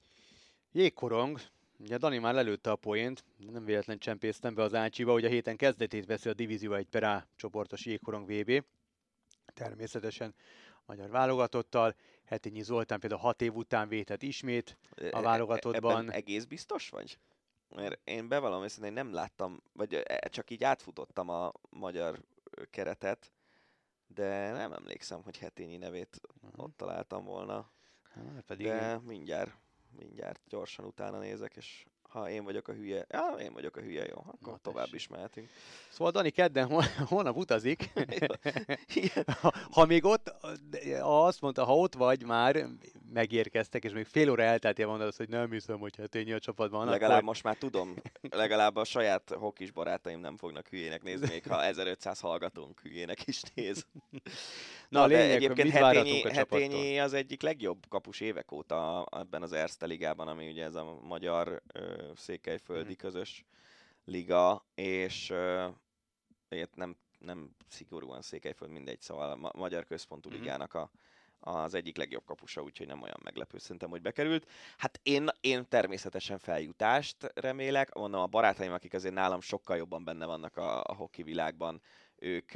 [0.71, 1.39] Jégkorong,
[1.79, 5.57] ugye Dani már lelőtte a poént, nem véletlen csempésztem be az Ácsiba, hogy a héten
[5.57, 8.63] kezdetét veszi a Divízió 1 per A csoportos jégkorong VB.
[9.53, 10.33] Természetesen
[10.89, 11.95] magyar válogatottal.
[12.25, 14.77] Hetényi Zoltán például hat év után vétett ismét.
[14.95, 17.19] E- e- válogatottban- Ebben egész biztos vagy?
[17.75, 22.19] Mert én bevallom őszintén, én nem láttam, vagy e, csak így átfutottam a magyar
[22.69, 23.31] keretet,
[24.07, 26.21] de nem emlékszem, hogy Hetényi nevét
[26.55, 27.69] ott találtam volna.
[28.03, 29.57] Hát pedig De mindjárt,
[29.91, 34.05] mindjárt gyorsan utána nézek, és ha én vagyok a hülye, ja, én vagyok a hülye,
[34.05, 34.99] jó, akkor Na, tovább tessék.
[34.99, 35.49] is mehetünk.
[35.89, 37.89] Szóval Dani kedden hol- holnap utazik.
[39.41, 40.33] Ha, ha még ott,
[41.01, 42.67] azt mondta, ha ott vagy már,
[43.13, 46.87] megérkeztek, és még fél óra elteltél mondasz, hogy nem hiszem, hogy hát ennyi a csapatban.
[46.87, 47.23] Legalább akkor...
[47.23, 47.95] most már tudom,
[48.29, 53.41] legalább a saját hokis barátaim nem fognak hülyének nézni, még ha 1500 hallgatónk hülyének is
[53.53, 53.85] néz.
[54.89, 56.29] Na, a de lényeg, hogy mit várhatunk a?
[56.31, 60.99] Hetényi az egyik legjobb kapus évek óta ebben az Erste ligában, ami ugye ez a
[61.01, 62.97] magyar ö, székelyföldi Mhm.
[62.99, 63.45] közös
[64.05, 65.67] liga, és ö,
[66.75, 70.37] nem, nem szigorúan székelyföld, mindegy, szóval a ma- magyar központú Mhm.
[70.37, 70.91] ligának a,
[71.39, 74.49] az egyik legjobb kapusa, úgyhogy nem olyan meglepő szerintem, hogy bekerült.
[74.77, 80.25] Hát én, én természetesen feljutást remélek, mondom a barátaim, akik azért nálam sokkal jobban benne
[80.25, 81.81] vannak a, a hoki világban,
[82.15, 82.53] ők,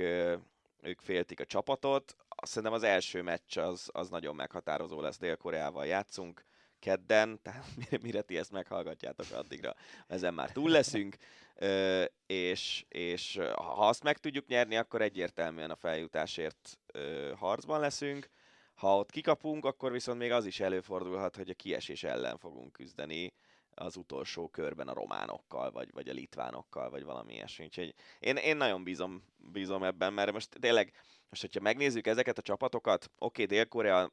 [0.81, 2.15] ők féltik a csapatot.
[2.45, 6.45] Szerintem az első meccs az, az nagyon meghatározó lesz, Dél-Koreával játszunk
[6.79, 9.75] kedden, tehát mire, mire ti ezt meghallgatjátok, addigra
[10.07, 11.15] ezen már túl leszünk,
[11.55, 18.29] ö, és, és ha azt meg tudjuk nyerni, akkor egyértelműen a feljutásért ö, harcban leszünk.
[18.73, 23.33] Ha ott kikapunk, akkor viszont még az is előfordulhat, hogy a kiesés ellen fogunk küzdeni.
[23.75, 27.65] Az utolsó körben a románokkal, vagy, vagy a litvánokkal, vagy valami ilyesmi.
[27.65, 30.93] Úgyhogy én, én nagyon bízom, bízom ebben, mert most tényleg,
[31.29, 34.11] most hogyha megnézzük ezeket a csapatokat, oké, okay, Dél-Korea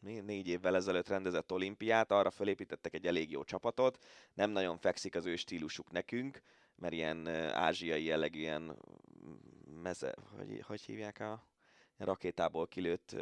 [0.00, 3.98] négy évvel ezelőtt rendezett olimpiát, arra fölépítettek egy elég jó csapatot,
[4.34, 6.42] nem nagyon fekszik az ő stílusuk nekünk,
[6.76, 8.76] mert ilyen ázsiai jellegű, ilyen
[9.82, 11.49] meze, hogy, hogy hívják a
[12.04, 13.16] rakétából kilőtt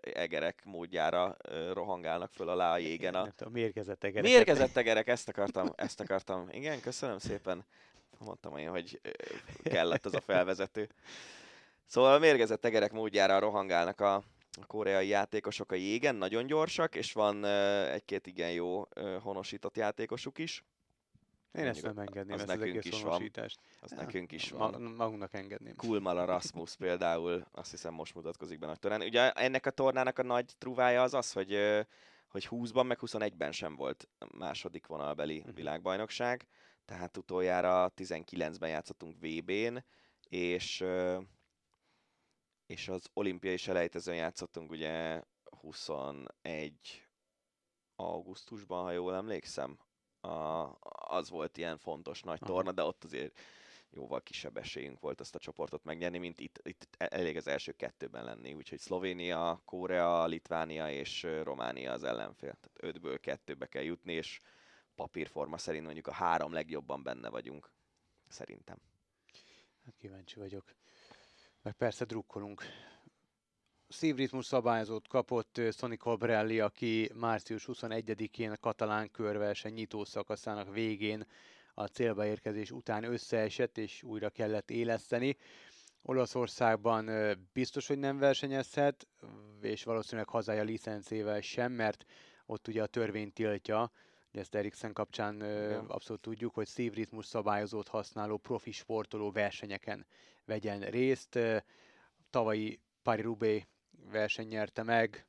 [0.00, 1.36] egerek módjára
[1.72, 3.14] rohangálnak föl alá a jégen.
[3.14, 4.30] A, a mérgezett egerek.
[4.30, 6.48] Mérgezett egerek, ezt akartam, ezt akartam.
[6.50, 7.64] Igen, köszönöm szépen.
[8.18, 9.00] Mondtam én, hogy
[9.62, 10.88] kellett az a felvezető.
[11.86, 14.14] Szóval a mérgezett egerek módjára rohangálnak a,
[14.60, 18.88] a koreai játékosok a jégen, nagyon gyorsak, és van egy-két igen jó
[19.22, 20.64] honosított játékosuk is.
[21.52, 23.30] Én ezt nem engedném, az ezt nekünk az is van.
[23.80, 24.82] Az ja, nekünk is van.
[24.82, 25.76] Ma, magunknak engedném.
[25.76, 29.00] Kulmala Rasmus például, azt hiszem most mutatkozik be nagy tornán.
[29.00, 31.58] Ugye ennek a tornának a nagy truvája az az, hogy,
[32.28, 34.08] hogy 20-ban meg 21-ben sem volt
[34.38, 35.54] második vonalbeli uh-huh.
[35.54, 36.46] világbajnokság,
[36.84, 39.84] tehát utoljára 19-ben játszottunk VB-n,
[40.28, 40.84] és
[42.66, 45.22] és az olimpiai selejtezőn játszottunk ugye
[45.60, 47.08] 21
[47.96, 49.78] augusztusban, ha jól emlékszem,
[50.22, 50.76] a,
[51.08, 52.72] az volt ilyen fontos nagy torna, Aha.
[52.72, 53.38] de ott azért
[53.90, 57.72] jóval kisebb esélyünk volt ezt a csoportot megnyerni, mint itt, itt e, elég az első
[57.72, 58.54] kettőben lenni.
[58.54, 62.56] Úgyhogy Szlovénia, Korea, Litvánia és Románia az ellenfél.
[62.60, 64.40] Tehát ötből kettőbe kell jutni, és
[64.94, 67.72] papírforma szerint mondjuk a három legjobban benne vagyunk.
[68.28, 68.76] Szerintem.
[69.84, 70.74] Hát kíváncsi vagyok.
[71.62, 72.62] Meg persze drukkolunk
[73.92, 81.26] szívritmus szabályozót kapott Sonny Colbrelli, aki március 21-én a katalán körverseny nyitó szakaszának végén
[81.74, 85.36] a célba érkezés után összeesett, és újra kellett éleszteni.
[86.02, 87.10] Olaszországban
[87.52, 89.06] biztos, hogy nem versenyezhet,
[89.60, 92.04] és valószínűleg hazája licencével sem, mert
[92.46, 93.90] ott ugye a törvény tiltja,
[94.30, 95.84] ugye ezt Eriksen kapcsán Igen.
[95.86, 100.06] abszolút tudjuk, hogy szívritmus szabályozót használó profi sportoló versenyeken
[100.44, 101.38] vegyen részt.
[102.30, 103.66] Tavalyi Paris-Roubaix
[104.10, 105.26] verseny nyerte meg.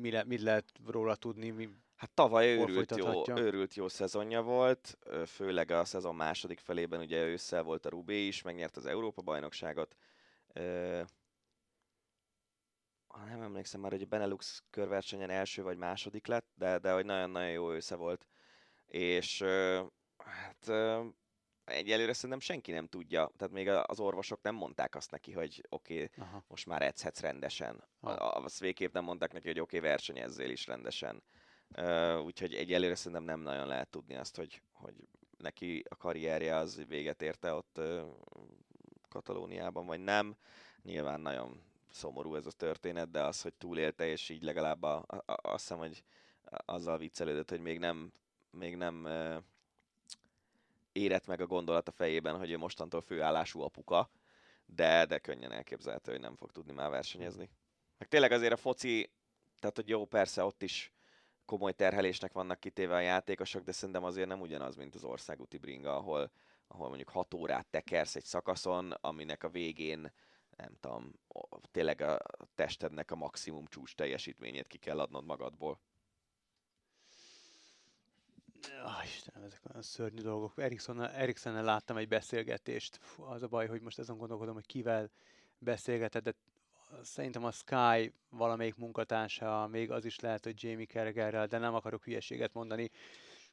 [0.00, 1.50] Mi le, mit lehet róla tudni?
[1.50, 1.68] Mi,
[1.98, 7.62] Hát tavaly őrült jó, őrült jó szezonja volt, főleg a szezon második felében, ugye ősszel
[7.62, 9.96] volt a Rubé is, megnyert az Európa-bajnokságot.
[13.26, 17.50] Nem emlékszem már, hogy a Benelux körversenyen első vagy második lett, de, de hogy nagyon-nagyon
[17.50, 18.26] jó ősze volt.
[18.86, 19.42] És
[20.16, 20.66] hát
[21.70, 26.10] egyelőre szerintem senki nem tudja, tehát még az orvosok nem mondták azt neki, hogy oké,
[26.16, 27.84] okay, most már edzhetsz rendesen.
[28.00, 31.22] Azt végképp nem mondták neki, hogy oké, okay, versenyezzél is rendesen.
[31.76, 34.94] Uh, úgyhogy egyelőre szerintem nem nagyon lehet tudni azt, hogy, hogy
[35.38, 38.00] neki a karrierje az véget érte ott uh,
[39.08, 40.36] Katalóniában, vagy nem.
[40.82, 45.32] Nyilván nagyon szomorú ez a történet, de az, hogy túlélte, és így legalább a, a,
[45.32, 46.04] a, azt hiszem, hogy
[46.64, 48.12] azzal viccelődött, hogy még nem,
[48.50, 49.36] még nem uh,
[50.98, 54.10] érett meg a gondolat a fejében, hogy ő mostantól főállású apuka,
[54.66, 57.50] de, de könnyen elképzelhető, hogy nem fog tudni már versenyezni.
[57.98, 59.10] Meg tényleg azért a foci,
[59.60, 60.92] tehát hogy jó, persze ott is
[61.44, 65.96] komoly terhelésnek vannak kitéve a játékosok, de szerintem azért nem ugyanaz, mint az országúti bringa,
[65.96, 66.30] ahol,
[66.66, 70.12] ahol mondjuk 6 órát tekersz egy szakaszon, aminek a végén
[70.58, 71.12] nem tudom,
[71.70, 72.18] tényleg a
[72.54, 75.80] testednek a maximum csúcs teljesítményét ki kell adnod magadból.
[78.84, 80.52] Ah, Istenem, ezek olyan szörnyű dolgok.
[80.56, 82.98] Eriksonnel láttam egy beszélgetést.
[83.02, 85.10] Fú, az a baj, hogy most ezen gondolkodom, hogy kivel
[85.58, 86.34] beszélgetett, de
[87.02, 92.04] szerintem a Sky valamelyik munkatársa, még az is lehet, hogy Jamie Carragherrel, de nem akarok
[92.04, 92.90] hülyeséget mondani.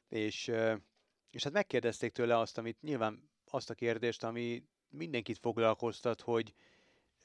[0.08, 0.52] És,
[1.30, 6.54] és hát megkérdezték tőle azt, amit nyilván azt a kérdést, ami mindenkit foglalkoztat, hogy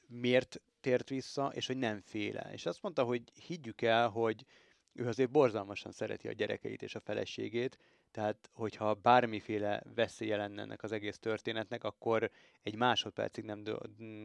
[0.07, 2.49] miért tért vissza, és hogy nem féle.
[2.51, 4.45] És azt mondta, hogy higgyük el, hogy
[4.93, 7.77] ő azért borzalmasan szereti a gyerekeit és a feleségét,
[8.11, 12.31] tehát hogyha bármiféle veszélye lenne ennek az egész történetnek, akkor
[12.61, 13.63] egy másodpercig nem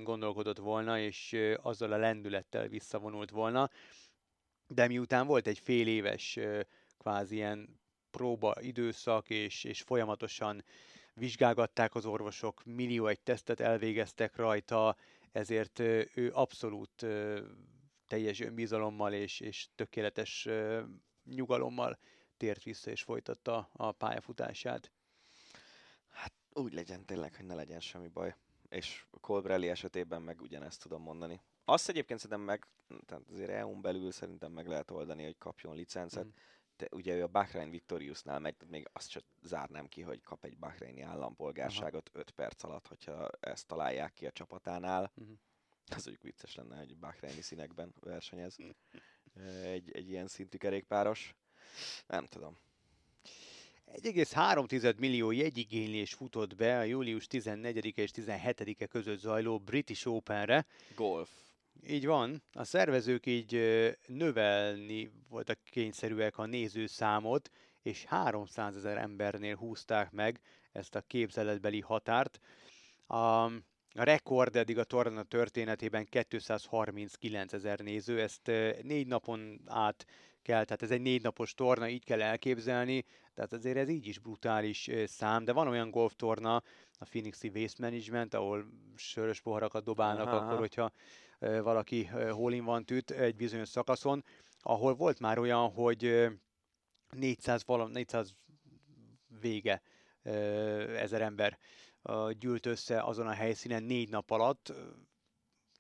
[0.03, 3.71] gondolkodott volna, és azzal a lendülettel visszavonult volna.
[4.69, 6.39] De miután volt egy fél éves
[6.99, 7.81] kvázi ilyen
[8.11, 10.65] próba időszak, és, és folyamatosan
[11.15, 14.97] vizsgálgatták az orvosok, millió egy tesztet elvégeztek rajta,
[15.33, 15.79] ezért
[16.15, 17.07] ő abszolút
[18.07, 20.49] teljes önbizalommal és, és tökéletes
[21.25, 21.99] nyugalommal
[22.37, 24.91] tért vissza és folytatta a pályafutását.
[26.09, 28.35] Hát úgy legyen tényleg, hogy ne legyen semmi baj.
[28.69, 31.41] És Colbrelli esetében meg ugyanezt tudom mondani.
[31.65, 32.67] Azt egyébként szerintem meg,
[33.07, 36.25] tehát azért EU-n belül szerintem meg lehet oldani, hogy kapjon licencet.
[36.25, 36.31] Mm.
[36.77, 40.59] De ugye ő a Bahrain Victoriusnál megy, még azt sem zárnám ki, hogy kap egy
[40.59, 45.13] Bahraini állampolgárságot 5 perc alatt, hogyha ezt találják ki a csapatánál.
[45.23, 45.33] Mm.
[45.89, 48.57] Az mondjuk vicces lenne, hogy Bahreini színekben versenyez
[49.63, 51.35] egy, egy ilyen szintű kerékpáros.
[52.07, 52.57] Nem tudom.
[53.93, 60.67] 1,3 millió jegyigénylés futott be a július 14 és 17-e között zajló British Openre.
[60.95, 61.31] Golf.
[61.89, 62.43] Így van.
[62.53, 63.53] A szervezők így
[64.07, 67.51] növelni voltak kényszerűek a nézőszámot,
[67.83, 70.41] és 300 ezer embernél húzták meg
[70.73, 72.41] ezt a képzeletbeli határt.
[73.07, 73.51] A
[73.95, 78.47] a rekord eddig a torna történetében 239 ezer néző, ezt
[78.83, 80.07] négy napon át
[80.43, 83.05] kell, tehát ez egy négy napos torna, így kell elképzelni,
[83.35, 86.63] tehát azért ez így is brutális szám, de van olyan golftorna,
[86.99, 90.91] a Phoenixi Waste Management, ahol sörös poharakat dobálnak Aha, akkor, hogyha
[91.39, 94.25] valaki hólin van tűt egy bizonyos szakaszon,
[94.61, 96.29] ahol volt már olyan, hogy ö,
[97.11, 98.35] 400, valam, 400
[99.41, 99.83] vége
[100.97, 101.59] ezer ember
[102.39, 104.73] gyűlt össze azon a helyszínen négy nap alatt.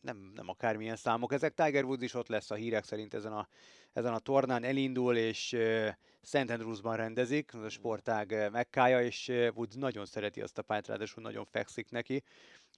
[0.01, 1.55] Nem, nem akármilyen számok ezek.
[1.55, 3.48] Tiger Woods is ott lesz a hírek szerint ezen a,
[3.93, 4.65] ezen a tornán.
[4.65, 5.57] Elindul, és
[6.23, 6.35] St.
[6.35, 11.44] Andrewsban rendezik, az a sportág mekkája, és Woods nagyon szereti azt a pályát, ráadásul nagyon
[11.44, 12.23] fekszik neki,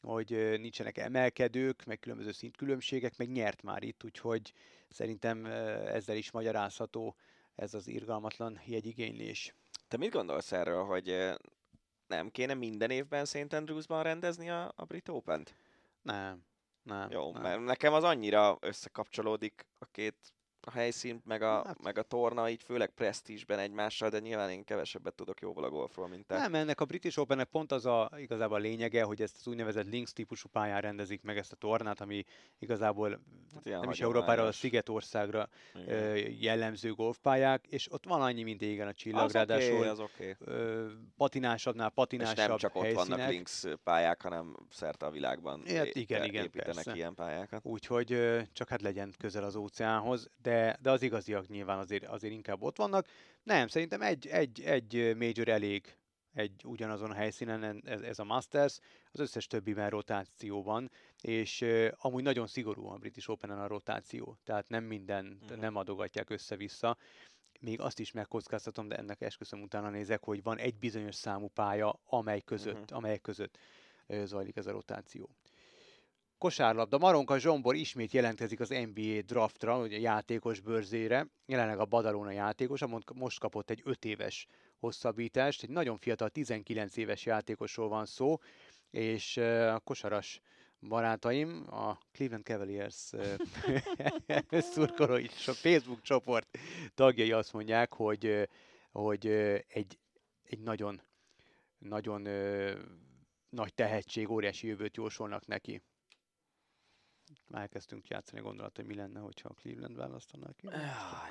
[0.01, 4.53] hogy nincsenek emelkedők, meg különböző szintkülönbségek, meg nyert már itt, úgyhogy
[4.89, 5.45] szerintem
[5.87, 7.17] ezzel is magyarázható
[7.55, 9.55] ez az irgalmatlan jegyigénylés.
[9.89, 11.35] Te mit gondolsz erről, hogy
[12.09, 13.53] nem kéne minden évben St.
[13.53, 15.55] Andrewsban rendezni a, a Brit Open-t?
[16.03, 16.45] Nem,
[16.83, 17.11] nem.
[17.11, 17.43] Jó, nem.
[17.43, 22.49] mert nekem az annyira összekapcsolódik a két a helyszín, meg a, Hát- meg a torna,
[22.49, 26.39] így főleg presztízsben egymással, de nyilván én kevesebbet tudok jóval a golfról, mint te.
[26.39, 29.87] Nem, ennek a British Opennek pont az a, igazából a lényege, hogy ezt az úgynevezett
[29.91, 32.25] links típusú pályán rendezik meg ezt a tornát, ami
[32.59, 33.21] igazából
[33.55, 34.01] Hát nem is.
[34.01, 36.33] Európára, a Szigetországra Igen.
[36.41, 40.37] jellemző golfpályák, és ott van annyi, mint égen a csillag, az ráadásul oké, az oké.
[40.39, 40.87] ö,
[41.17, 43.09] patinásabbnál És patinásabb nem csak ott helyszínek.
[43.09, 46.95] vannak links pályák, hanem szerte a világban Hát igen, igen, építenek persze.
[46.95, 47.65] ilyen pályákat.
[47.65, 52.63] Úgyhogy csak hát legyen közel az óceánhoz, de, de az igaziak nyilván azért, azért inkább
[52.63, 53.07] ott vannak.
[53.43, 55.97] Nem, szerintem egy, egy, egy major elég
[56.35, 58.79] egy ugyanazon a helyszínen, en- ez, ez a Masters,
[59.13, 60.91] az összes többiben rotáció van,
[61.23, 65.61] és ö, amúgy nagyon szigorú a British Open-en a rotáció, tehát nem minden, Mhm.
[65.61, 66.97] nem adogatják össze-vissza.
[67.61, 72.01] Még azt is megkockáztatom, de ennek esküszöm utána nézek, hogy van egy bizonyos számú pálya,
[72.05, 72.95] amely között, Mhm.
[72.97, 73.59] amelyek között
[74.07, 75.29] ö, zajlik ez a rotáció.
[76.39, 76.99] Kosárlabda.
[76.99, 81.27] Maronka Zsombor ismét jelentkezik az NBA draftra, ugye játékos bőrzére.
[81.47, 82.81] Jelenleg a Badalona játékos,
[83.15, 84.47] most kapott egy 5 éves
[84.79, 85.63] hosszabbítást.
[85.63, 88.39] Egy nagyon fiatal, 19 éves játékosról van szó,
[88.91, 90.41] és a kosaras
[90.81, 93.13] barátaim, a Cleveland Cavaliers
[94.73, 96.59] szurkolói a Facebook csoport
[96.95, 98.49] tagjai azt mondják, hogy,
[98.93, 99.27] hogy
[99.69, 99.99] egy,
[100.43, 101.01] egy nagyon,
[101.79, 102.29] nagyon
[103.49, 105.83] nagy tehetség, óriási jövőt jósolnak neki.
[107.51, 110.69] Elkezdtünk játszani gondolat, hogy mi lenne, hogyha a Cleveland választaná ki.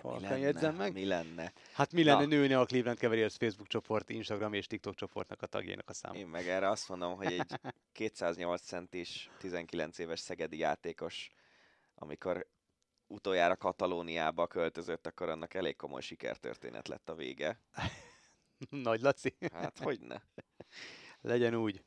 [0.01, 0.93] Halkan jegyzem meg.
[0.93, 1.53] Mi lenne?
[1.73, 2.25] Hát mi lenne Na.
[2.25, 6.15] nőne a Cleveland Cavaliers Facebook csoport, Instagram és TikTok csoportnak a tagjainak a száma?
[6.15, 7.59] Én meg erre azt mondom, hogy egy
[7.91, 11.29] 208 centis, 19 éves szegedi játékos,
[11.95, 12.47] amikor
[13.07, 17.59] utoljára Katalóniába költözött, akkor annak elég komoly sikertörténet lett a vége.
[18.69, 19.35] Nagy Laci.
[19.53, 20.15] Hát, hogy ne?
[21.21, 21.83] Legyen úgy.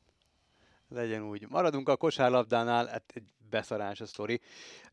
[0.88, 1.48] Legyen úgy.
[1.48, 4.40] Maradunk a kosárlabdánál, hát egy beszarás a sztori.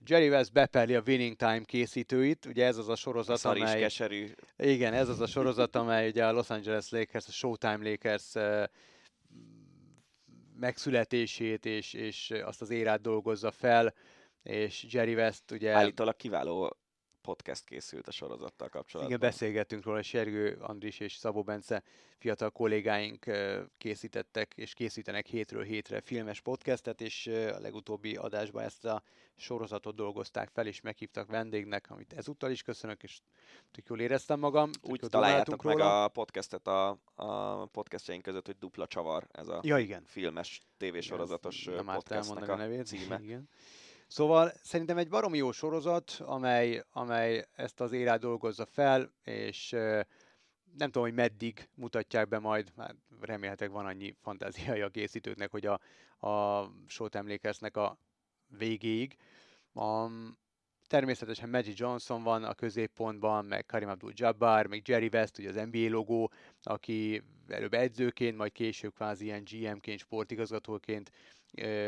[0.06, 3.62] Jerry West beperli a Winning Time készítőit, ugye ez az a A sorozat, szar is
[3.62, 3.80] amely...
[3.80, 4.28] keserű.
[4.58, 8.34] Igen, ez az a sorozat, amely ugye a Los Angeles Lakers, a Showtime Lakers
[10.60, 13.94] megszületését és, és azt az érát dolgozza fel,
[14.44, 15.72] és Jerry West ugye...
[15.72, 16.78] Állítólag kiváló
[17.28, 19.16] podcast készült a sorozattal kapcsolatban.
[19.16, 21.84] Igen, beszélgettünk róla, Sergő Andris és Szabó Bence
[22.18, 23.26] fiatal kollégáink
[23.78, 29.04] készítettek és készítenek hétről hétre filmes podcastet, és a legutóbbi adásban ezt a
[29.36, 33.20] sorozatot dolgozták fel, és meghívtak vendégnek, amit ezúttal is köszönök, és
[33.72, 34.70] tök jól éreztem magam.
[34.82, 39.78] Úgy találjátok meg a podcastet a, a podcastjaink között, hogy dupla csavar, ez a Ja,
[39.78, 40.04] igen.
[40.06, 42.86] filmes, tévésorozatos elmondani a, a nevét.
[42.86, 43.20] címe.
[43.22, 43.50] Igen.
[44.08, 49.70] Szóval szerintem egy baromi jó sorozat, amely, amely ezt az érát dolgozza fel, és
[50.78, 55.66] nem tudom, hogy meddig mutatják be majd, hát remélhetek van annyi fantáziája a készítőknek, hogy
[55.66, 55.80] a,
[56.28, 57.98] a sót emlékeznek a
[58.48, 59.16] végéig.
[59.74, 60.38] Um,
[60.88, 65.90] természetesen Magic Johnson van a középpontban, meg Karim Abdul-Jabbar, meg Jerry West, ugye az NBA
[65.90, 66.32] logó,
[66.62, 71.12] aki előbb edzőként, majd később kvázi ilyen GM-ként, sportigazgatóként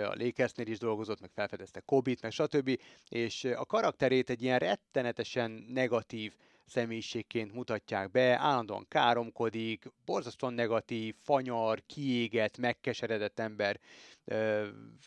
[0.04, 2.80] a Lakersnél is dolgozott, meg felfedezte Kobit, meg stb.
[3.10, 6.34] És a karakterét egy ilyen rettenetesen negatív
[6.66, 13.80] személyiségként mutatják be, állandóan káromkodik, borzasztóan negatív, fanyar, kiégett, megkeseredett ember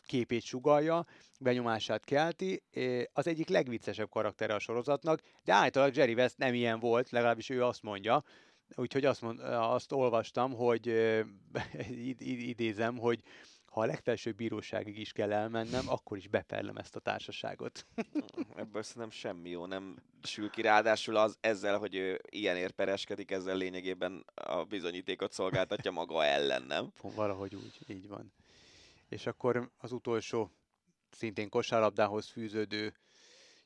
[0.07, 1.07] képét sugalja,
[1.41, 2.63] benyomását kelti.
[3.13, 7.65] Az egyik legviccesebb karaktere a sorozatnak, de állítólag Jerry West nem ilyen volt, legalábbis ő
[7.65, 8.25] azt mondja,
[8.75, 10.87] Úgyhogy azt, mond, azt olvastam, hogy
[12.19, 13.23] idézem, hogy
[13.73, 17.87] ha a legfelsőbb bíróságig is kell elmennem, akkor is beperlem ezt a társaságot.
[18.57, 20.63] Ebből szerintem semmi jó nem sül ki.
[20.63, 26.93] Ráadásul az ezzel, hogy ő ilyen érpereskedik, ezzel lényegében a bizonyítékot szolgáltatja maga ellen, nem?
[27.03, 28.33] Valahogy úgy, így van.
[29.09, 30.51] És akkor az utolsó,
[31.11, 32.95] szintén kosárlabdához fűződő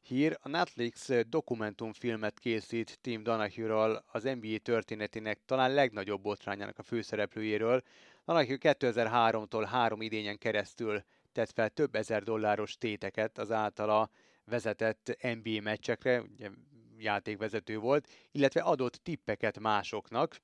[0.02, 0.38] hír.
[0.42, 7.82] A Netflix dokumentumfilmet készít Tim donahue az NBA történetének talán legnagyobb botrányának a főszereplőjéről.
[8.26, 14.10] Donahue 2003-tól három idényen keresztül tett fel több ezer dolláros téteket az általa
[14.44, 16.50] vezetett NBA meccsekre, ugye
[16.98, 20.36] játékvezető volt, illetve adott tippeket másoknak.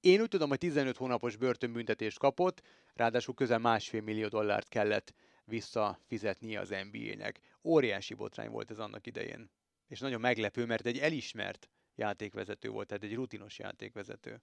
[0.00, 2.62] Én úgy tudom, hogy 15 hónapos börtönbüntetést kapott,
[2.92, 5.14] ráadásul közel másfél millió dollárt kellett
[5.44, 7.40] visszafizetnie az NBA-nek.
[7.62, 9.50] Óriási botrány volt ez annak idején.
[9.86, 14.42] És nagyon meglepő, mert egy elismert játékvezető volt, tehát egy rutinos játékvezető.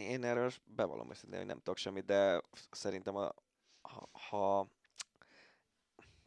[0.00, 3.34] Én erről bevallom őszintén, hogy nem tudok semmit, de szerintem a,
[3.80, 4.68] ha, ha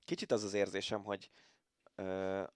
[0.05, 1.31] kicsit az az érzésem, hogy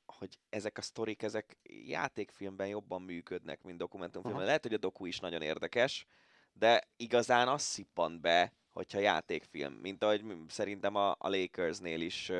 [0.05, 4.41] hogy ezek a sztorik, ezek játékfilmben jobban működnek, mint dokumentumfilmben.
[4.41, 4.47] Aha.
[4.47, 6.05] Lehet, hogy a doku is nagyon érdekes,
[6.53, 12.31] de igazán az szippant be, hogyha játékfilm, mint ahogy szerintem a, a Lakersnél is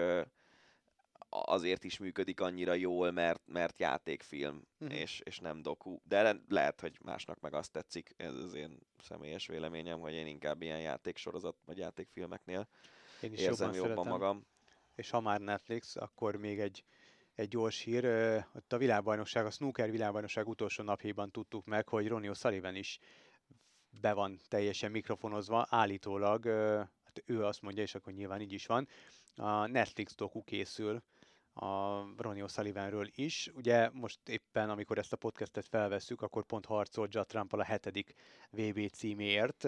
[1.45, 4.99] azért is működik annyira jól, mert, mert játékfilm, uh-huh.
[4.99, 5.97] és, és nem doku.
[6.03, 10.27] De le, lehet, hogy másnak meg azt tetszik, ez az én személyes véleményem, hogy én
[10.27, 12.67] inkább ilyen játéksorozat vagy játékfilmeknél
[13.19, 14.45] én is érzem jobban, jobban magam.
[14.95, 16.83] És ha már Netflix, akkor még egy,
[17.35, 18.05] egy gyors hír.
[18.55, 22.99] Ott a világbajnokság, a snooker világbajnokság utolsó napjában tudtuk meg, hogy Ronnie O'Sullivan is
[24.01, 26.45] be van teljesen mikrofonozva, állítólag,
[27.03, 28.87] hát ő azt mondja, és akkor nyilván így is van,
[29.35, 31.03] a Netflix doku készül
[31.55, 33.51] a Ronnie O'Sullivanről is.
[33.55, 38.13] Ugye most éppen, amikor ezt a podcastet felvesszük, akkor pont harcolt Judd trump a hetedik
[38.49, 39.67] VB címéért.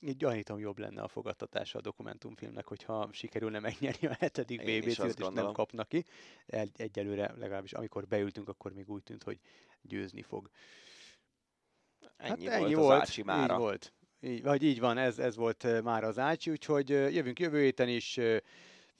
[0.00, 5.18] Így gyanítom jobb lenne a fogadtatása a dokumentumfilmnek, hogyha sikerülne megnyerni a hetedik VB címet,
[5.18, 6.04] és nem kapnak ki.
[6.46, 9.40] Egy, egyelőre legalábbis amikor beültünk, akkor még úgy tűnt, hogy
[9.82, 10.50] győzni fog.
[12.16, 13.54] Ennyi, hát ennyi volt, volt az mára.
[13.54, 13.92] Így volt.
[14.20, 18.18] Így, vagy így van, ez, ez volt már az Ácsi, úgyhogy jövünk jövő héten is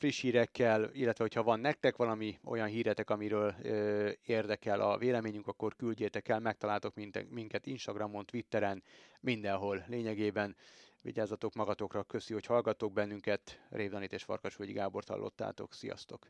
[0.00, 5.76] friss hírekkel, illetve hogyha van nektek valami olyan híretek, amiről ö, érdekel a véleményünk, akkor
[5.76, 6.94] küldjétek el, megtaláltok
[7.28, 8.82] minket Instagramon, Twitteren,
[9.20, 10.56] mindenhol lényegében.
[11.00, 13.60] Vigyázzatok magatokra, köszi, hogy hallgatok bennünket.
[13.70, 15.74] Révdanit és Farkasvölgyi Gábort hallottátok.
[15.74, 16.26] Sziasztok!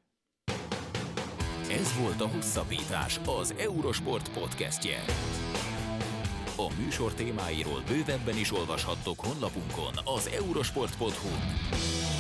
[1.71, 4.99] Ez volt a Hosszabbítás, az Eurosport podcastje.
[6.57, 12.20] A műsor témáiról bővebben is olvashattok honlapunkon az eurosport.hu.